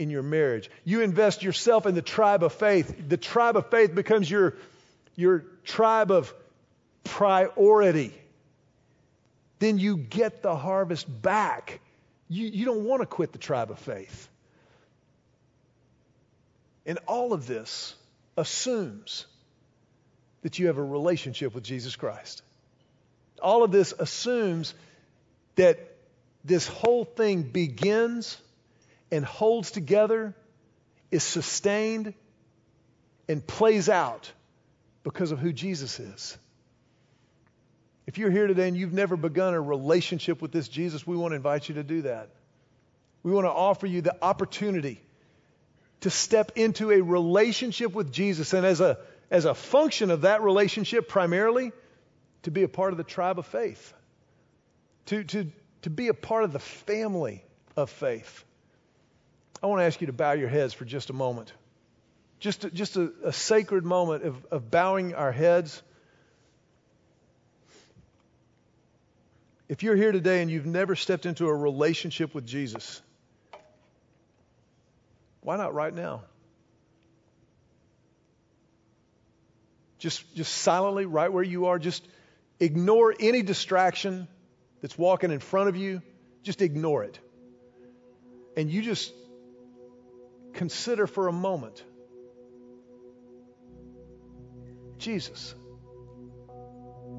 in 0.00 0.08
your 0.08 0.22
marriage. 0.22 0.70
You 0.82 1.02
invest 1.02 1.42
yourself 1.42 1.84
in 1.84 1.94
the 1.94 2.02
tribe 2.02 2.42
of 2.42 2.54
faith. 2.54 3.08
The 3.08 3.18
tribe 3.18 3.56
of 3.56 3.70
faith 3.70 3.94
becomes 3.94 4.30
your, 4.30 4.56
your 5.14 5.44
tribe 5.62 6.10
of 6.10 6.32
priority. 7.04 8.14
Then 9.58 9.78
you 9.78 9.98
get 9.98 10.42
the 10.42 10.56
harvest 10.56 11.06
back. 11.20 11.80
You, 12.28 12.46
you 12.46 12.64
don't 12.64 12.84
want 12.84 13.02
to 13.02 13.06
quit 13.06 13.32
the 13.32 13.38
tribe 13.38 13.70
of 13.70 13.78
faith. 13.78 14.28
And 16.86 16.98
all 17.06 17.34
of 17.34 17.46
this 17.46 17.94
assumes 18.38 19.26
that 20.40 20.58
you 20.58 20.68
have 20.68 20.78
a 20.78 20.82
relationship 20.82 21.54
with 21.54 21.62
Jesus 21.62 21.94
Christ. 21.94 22.42
All 23.42 23.64
of 23.64 23.70
this 23.70 23.92
assumes 23.98 24.72
that 25.56 25.78
this 26.42 26.66
whole 26.66 27.04
thing 27.04 27.42
begins 27.42 28.38
and 29.10 29.24
holds 29.24 29.70
together, 29.70 30.34
is 31.10 31.22
sustained, 31.22 32.14
and 33.28 33.46
plays 33.46 33.88
out 33.88 34.30
because 35.02 35.32
of 35.32 35.38
who 35.38 35.52
Jesus 35.52 35.98
is. 36.00 36.36
If 38.06 38.18
you're 38.18 38.30
here 38.30 38.46
today 38.46 38.66
and 38.66 38.76
you've 38.76 38.92
never 38.92 39.16
begun 39.16 39.54
a 39.54 39.60
relationship 39.60 40.42
with 40.42 40.52
this 40.52 40.68
Jesus, 40.68 41.06
we 41.06 41.16
want 41.16 41.32
to 41.32 41.36
invite 41.36 41.68
you 41.68 41.76
to 41.76 41.84
do 41.84 42.02
that. 42.02 42.30
We 43.22 43.32
want 43.32 43.44
to 43.44 43.50
offer 43.50 43.86
you 43.86 44.00
the 44.00 44.16
opportunity 44.22 45.00
to 46.00 46.10
step 46.10 46.52
into 46.56 46.90
a 46.90 47.00
relationship 47.02 47.92
with 47.92 48.10
Jesus 48.12 48.52
and 48.52 48.64
as 48.64 48.80
a, 48.80 48.98
as 49.30 49.44
a 49.44 49.54
function 49.54 50.10
of 50.10 50.22
that 50.22 50.42
relationship 50.42 51.08
primarily, 51.08 51.72
to 52.42 52.50
be 52.50 52.62
a 52.62 52.68
part 52.68 52.92
of 52.92 52.96
the 52.96 53.04
tribe 53.04 53.38
of 53.38 53.46
faith, 53.46 53.92
to, 55.06 55.22
to, 55.24 55.46
to 55.82 55.90
be 55.90 56.08
a 56.08 56.14
part 56.14 56.44
of 56.44 56.52
the 56.52 56.58
family 56.58 57.44
of 57.76 57.90
faith. 57.90 58.44
I 59.62 59.66
want 59.66 59.80
to 59.80 59.84
ask 59.84 60.00
you 60.00 60.06
to 60.06 60.12
bow 60.12 60.32
your 60.32 60.48
heads 60.48 60.72
for 60.72 60.84
just 60.84 61.10
a 61.10 61.12
moment. 61.12 61.52
Just 62.38 62.64
a, 62.64 62.70
just 62.70 62.96
a, 62.96 63.12
a 63.24 63.32
sacred 63.32 63.84
moment 63.84 64.24
of, 64.24 64.46
of 64.50 64.70
bowing 64.70 65.14
our 65.14 65.32
heads. 65.32 65.82
If 69.68 69.82
you're 69.82 69.96
here 69.96 70.10
today 70.10 70.40
and 70.40 70.50
you've 70.50 70.66
never 70.66 70.96
stepped 70.96 71.26
into 71.26 71.46
a 71.46 71.54
relationship 71.54 72.34
with 72.34 72.46
Jesus, 72.46 73.02
why 75.42 75.56
not 75.56 75.74
right 75.74 75.94
now? 75.94 76.22
Just, 79.98 80.34
just 80.34 80.52
silently, 80.52 81.04
right 81.04 81.30
where 81.30 81.44
you 81.44 81.66
are, 81.66 81.78
just 81.78 82.02
ignore 82.58 83.14
any 83.20 83.42
distraction 83.42 84.26
that's 84.80 84.96
walking 84.96 85.30
in 85.30 85.40
front 85.40 85.68
of 85.68 85.76
you. 85.76 86.00
Just 86.42 86.62
ignore 86.62 87.04
it. 87.04 87.18
And 88.56 88.70
you 88.70 88.80
just 88.80 89.12
consider 90.54 91.06
for 91.06 91.28
a 91.28 91.32
moment 91.32 91.84
Jesus. 95.00 95.54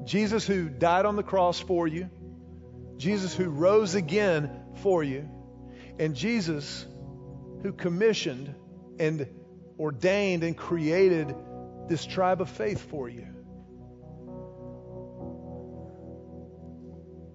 Jesus 0.04 0.46
who 0.46 0.68
died 0.68 1.04
on 1.04 1.16
the 1.16 1.22
cross 1.22 1.60
for 1.60 1.86
you, 1.86 2.08
Jesus 2.96 3.34
who 3.34 3.50
rose 3.50 3.94
again 3.94 4.50
for 4.82 5.02
you, 5.02 5.28
and 5.98 6.14
Jesus 6.14 6.86
who 7.62 7.72
commissioned 7.72 8.54
and 8.98 9.26
ordained 9.78 10.44
and 10.44 10.56
created 10.56 11.34
this 11.88 12.06
tribe 12.06 12.40
of 12.40 12.48
faith 12.48 12.80
for 12.88 13.08
you. 13.08 13.26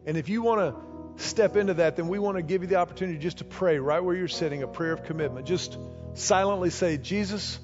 And 0.05 0.17
if 0.17 0.29
you 0.29 0.41
want 0.41 0.61
to 0.61 0.86
step 1.18 1.55
into 1.55 1.76
that, 1.76 1.95
then 1.95 2.07
we 2.07 2.20
want 2.20 2.38
to 2.38 2.43
give 2.43 2.61
you 2.61 2.68
the 2.68 2.76
opportunity 2.76 3.18
just 3.18 3.39
to 3.39 3.43
pray 3.43 3.80
right 3.80 4.03
where 4.03 4.15
you're 4.15 4.28
sitting, 4.28 4.63
a 4.63 4.68
prayer 4.68 4.93
of 4.93 5.03
commitment. 5.03 5.45
Just 5.45 5.78
silently 6.13 6.70
say, 6.70 6.97
Jesus, 6.97 7.59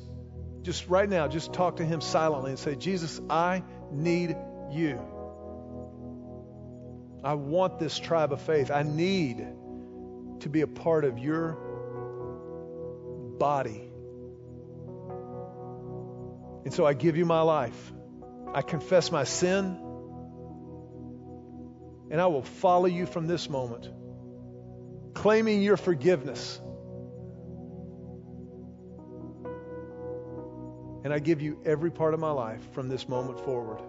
just 0.63 0.87
right 0.87 1.07
now, 1.07 1.27
just 1.27 1.53
talk 1.53 1.77
to 1.77 1.85
him 1.85 2.01
silently 2.01 2.51
and 2.51 2.59
say, 2.59 2.75
Jesus, 2.75 3.19
I 3.29 3.63
need 3.91 4.35
you. 4.71 4.99
I 7.23 7.35
want 7.35 7.79
this 7.79 7.97
tribe 7.97 8.33
of 8.33 8.41
faith. 8.41 8.69
I 8.69 8.83
need 8.83 9.45
to 10.41 10.49
be 10.49 10.61
a 10.61 10.67
part 10.67 11.05
of 11.05 11.19
your 11.19 11.53
body. 13.39 13.89
And 16.65 16.73
so 16.73 16.85
I 16.85 16.93
give 16.93 17.17
you 17.17 17.25
my 17.25 17.41
life. 17.41 17.93
I 18.53 18.61
confess 18.61 19.11
my 19.11 19.23
sin 19.23 19.77
and 22.13 22.21
I 22.21 22.27
will 22.27 22.43
follow 22.43 22.85
you 22.85 23.07
from 23.07 23.25
this 23.25 23.49
moment, 23.49 23.89
claiming 25.15 25.63
your 25.63 25.77
forgiveness. 25.77 26.61
And 31.03 31.11
I 31.11 31.17
give 31.17 31.41
you 31.41 31.59
every 31.65 31.89
part 31.89 32.13
of 32.13 32.19
my 32.19 32.29
life 32.29 32.61
from 32.73 32.87
this 32.87 33.09
moment 33.09 33.39
forward. 33.39 33.79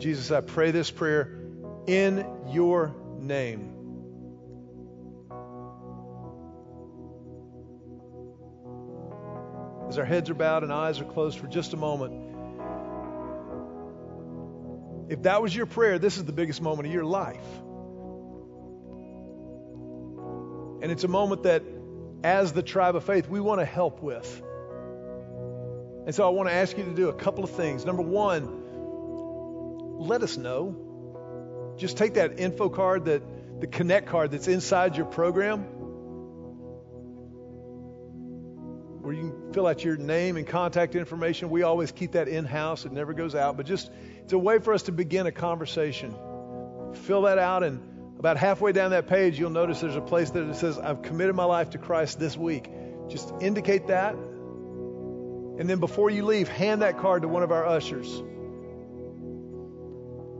Jesus, 0.00 0.32
I 0.32 0.40
pray 0.40 0.72
this 0.72 0.90
prayer 0.90 1.38
in 1.86 2.26
your 2.48 2.96
name. 3.20 3.74
As 9.88 9.98
our 9.98 10.04
heads 10.04 10.30
are 10.30 10.34
bowed 10.34 10.64
and 10.64 10.72
eyes 10.72 11.00
are 11.00 11.04
closed 11.04 11.38
for 11.38 11.46
just 11.46 11.74
a 11.74 11.76
moment, 11.76 12.27
if 15.08 15.22
that 15.22 15.40
was 15.42 15.54
your 15.54 15.66
prayer, 15.66 15.98
this 15.98 16.16
is 16.16 16.24
the 16.24 16.32
biggest 16.32 16.60
moment 16.60 16.86
of 16.86 16.92
your 16.92 17.04
life. 17.04 17.46
And 20.80 20.92
it's 20.92 21.04
a 21.04 21.08
moment 21.08 21.44
that, 21.44 21.62
as 22.22 22.52
the 22.52 22.62
tribe 22.62 22.94
of 22.94 23.04
faith, 23.04 23.28
we 23.28 23.40
want 23.40 23.60
to 23.60 23.64
help 23.64 24.02
with. 24.02 24.42
And 26.06 26.14
so 26.14 26.26
I 26.26 26.30
want 26.30 26.48
to 26.48 26.54
ask 26.54 26.76
you 26.76 26.84
to 26.84 26.94
do 26.94 27.08
a 27.08 27.14
couple 27.14 27.42
of 27.42 27.50
things. 27.50 27.84
Number 27.84 28.02
one, 28.02 29.98
let 29.98 30.22
us 30.22 30.36
know. 30.36 31.74
Just 31.76 31.96
take 31.96 32.14
that 32.14 32.38
info 32.38 32.68
card, 32.68 33.06
that 33.06 33.22
the 33.60 33.66
connect 33.66 34.06
card 34.08 34.30
that's 34.30 34.48
inside 34.48 34.96
your 34.96 35.06
program, 35.06 35.60
where 39.02 39.12
you 39.12 39.30
can 39.30 39.52
fill 39.52 39.66
out 39.66 39.84
your 39.84 39.96
name 39.96 40.36
and 40.36 40.46
contact 40.46 40.94
information. 40.94 41.50
We 41.50 41.62
always 41.62 41.92
keep 41.92 42.12
that 42.12 42.28
in 42.28 42.44
house, 42.44 42.84
it 42.84 42.92
never 42.92 43.14
goes 43.14 43.34
out, 43.34 43.56
but 43.56 43.66
just 43.66 43.90
it's 44.28 44.34
a 44.34 44.38
way 44.38 44.58
for 44.58 44.74
us 44.74 44.82
to 44.82 44.92
begin 44.92 45.26
a 45.26 45.32
conversation. 45.32 46.14
Fill 47.06 47.22
that 47.22 47.38
out, 47.38 47.62
and 47.62 47.80
about 48.18 48.36
halfway 48.36 48.72
down 48.72 48.90
that 48.90 49.06
page, 49.06 49.38
you'll 49.38 49.48
notice 49.48 49.80
there's 49.80 49.96
a 49.96 50.02
place 50.02 50.28
that 50.32 50.42
it 50.42 50.54
says, 50.56 50.78
I've 50.78 51.00
committed 51.00 51.34
my 51.34 51.44
life 51.44 51.70
to 51.70 51.78
Christ 51.78 52.20
this 52.20 52.36
week. 52.36 52.70
Just 53.08 53.32
indicate 53.40 53.86
that. 53.86 54.12
And 54.12 55.60
then 55.60 55.80
before 55.80 56.10
you 56.10 56.26
leave, 56.26 56.46
hand 56.46 56.82
that 56.82 56.98
card 56.98 57.22
to 57.22 57.28
one 57.28 57.42
of 57.42 57.52
our 57.52 57.64
ushers. 57.64 58.22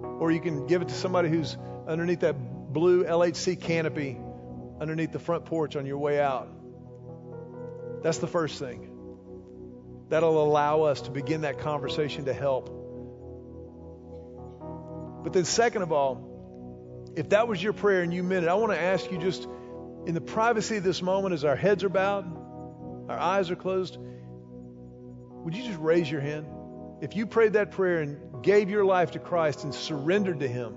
Or 0.03 0.31
you 0.33 0.41
can 0.43 0.67
give 0.67 0.83
it 0.83 0.89
to 0.89 0.95
somebody 0.95 1.31
who's 1.31 1.57
underneath 1.87 2.21
that 2.21 2.35
blue 2.71 3.05
LHC 3.05 3.59
canopy 3.59 4.19
underneath 4.83 5.13
the 5.13 5.19
front 5.19 5.47
porch 5.47 5.77
on 5.77 5.87
your 5.87 5.97
way 5.97 6.21
out. 6.21 6.47
That's 8.03 8.19
the 8.19 8.29
first 8.29 8.59
thing. 8.59 8.91
That'll 10.11 10.45
allow 10.45 10.83
us 10.83 11.01
to 11.01 11.11
begin 11.11 11.41
that 11.41 11.61
conversation 11.61 12.27
to 12.27 12.35
help. 12.35 12.75
But 15.23 15.33
then, 15.33 15.45
second 15.45 15.83
of 15.83 15.93
all, 15.93 17.13
if 17.17 17.31
that 17.31 17.49
was 17.49 17.63
your 17.63 17.73
prayer 17.73 18.03
and 18.03 18.13
you 18.15 18.23
meant 18.23 18.45
it, 18.45 18.49
I 18.49 18.55
want 18.55 18.73
to 18.73 18.81
ask 18.81 19.11
you 19.11 19.19
just 19.19 19.47
in 20.07 20.15
the 20.15 20.21
privacy 20.21 20.77
of 20.77 20.85
this 20.85 21.03
moment, 21.03 21.35
as 21.35 21.45
our 21.45 21.57
heads 21.57 21.85
are 21.85 21.89
bowed, 21.89 22.25
our 23.09 23.19
eyes 23.19 23.51
are 23.51 23.57
closed, 23.57 23.99
would 24.01 25.55
you 25.55 25.65
just 25.65 25.79
raise 25.79 26.11
your 26.11 26.21
hand? 26.21 26.47
If 27.01 27.17
you 27.17 27.27
prayed 27.27 27.55
that 27.55 27.73
prayer 27.73 28.01
and 28.01 28.43
gave 28.43 28.71
your 28.71 28.85
life 28.85 29.13
to 29.13 29.19
Christ 29.19 29.65
and 29.65 29.75
surrendered 29.75 30.41
to 30.41 30.49
Him, 30.49 30.77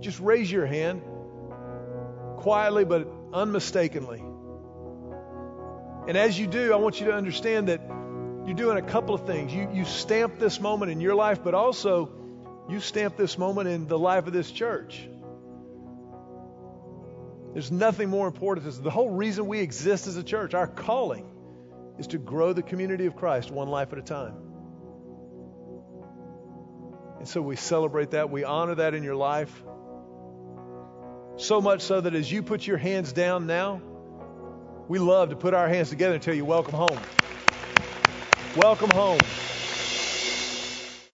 just 0.00 0.20
raise 0.20 0.50
your 0.50 0.66
hand 0.66 1.02
quietly 2.38 2.84
but 2.84 3.08
unmistakably. 3.32 4.22
And 6.06 6.16
as 6.18 6.38
you 6.38 6.46
do, 6.46 6.72
I 6.72 6.76
want 6.76 7.00
you 7.00 7.06
to 7.06 7.14
understand 7.14 7.68
that 7.68 7.80
you're 8.46 8.54
doing 8.54 8.76
a 8.76 8.82
couple 8.82 9.14
of 9.14 9.26
things. 9.26 9.54
You, 9.54 9.70
you 9.72 9.84
stamp 9.84 10.38
this 10.38 10.60
moment 10.60 10.92
in 10.92 11.00
your 11.00 11.14
life, 11.14 11.42
but 11.42 11.54
also 11.54 12.10
you 12.68 12.80
stamp 12.80 13.16
this 13.16 13.36
moment 13.36 13.68
in 13.68 13.86
the 13.86 13.98
life 13.98 14.26
of 14.26 14.32
this 14.32 14.50
church. 14.50 15.08
There's 17.52 17.70
nothing 17.70 18.08
more 18.08 18.26
important. 18.26 18.66
This. 18.66 18.78
The 18.78 18.90
whole 18.90 19.10
reason 19.10 19.46
we 19.46 19.60
exist 19.60 20.06
as 20.06 20.16
a 20.16 20.24
church, 20.24 20.54
our 20.54 20.66
calling, 20.66 21.30
is 21.98 22.08
to 22.08 22.18
grow 22.18 22.52
the 22.52 22.62
community 22.62 23.06
of 23.06 23.14
Christ 23.14 23.50
one 23.50 23.68
life 23.68 23.92
at 23.92 23.98
a 23.98 24.02
time. 24.02 24.34
And 27.18 27.28
so 27.28 27.40
we 27.40 27.56
celebrate 27.56 28.10
that. 28.10 28.28
We 28.28 28.44
honor 28.44 28.74
that 28.74 28.94
in 28.94 29.02
your 29.02 29.14
life. 29.14 29.62
So 31.36 31.60
much 31.60 31.82
so 31.82 32.00
that 32.00 32.14
as 32.14 32.30
you 32.30 32.42
put 32.42 32.66
your 32.66 32.76
hands 32.76 33.12
down 33.12 33.46
now, 33.46 33.80
we 34.88 34.98
love 34.98 35.30
to 35.30 35.36
put 35.36 35.54
our 35.54 35.68
hands 35.68 35.90
together 35.90 36.14
and 36.14 36.22
tell 36.22 36.34
you, 36.34 36.44
welcome 36.44 36.74
home. 36.74 36.98
Welcome 38.56 38.90
home. 38.90 39.18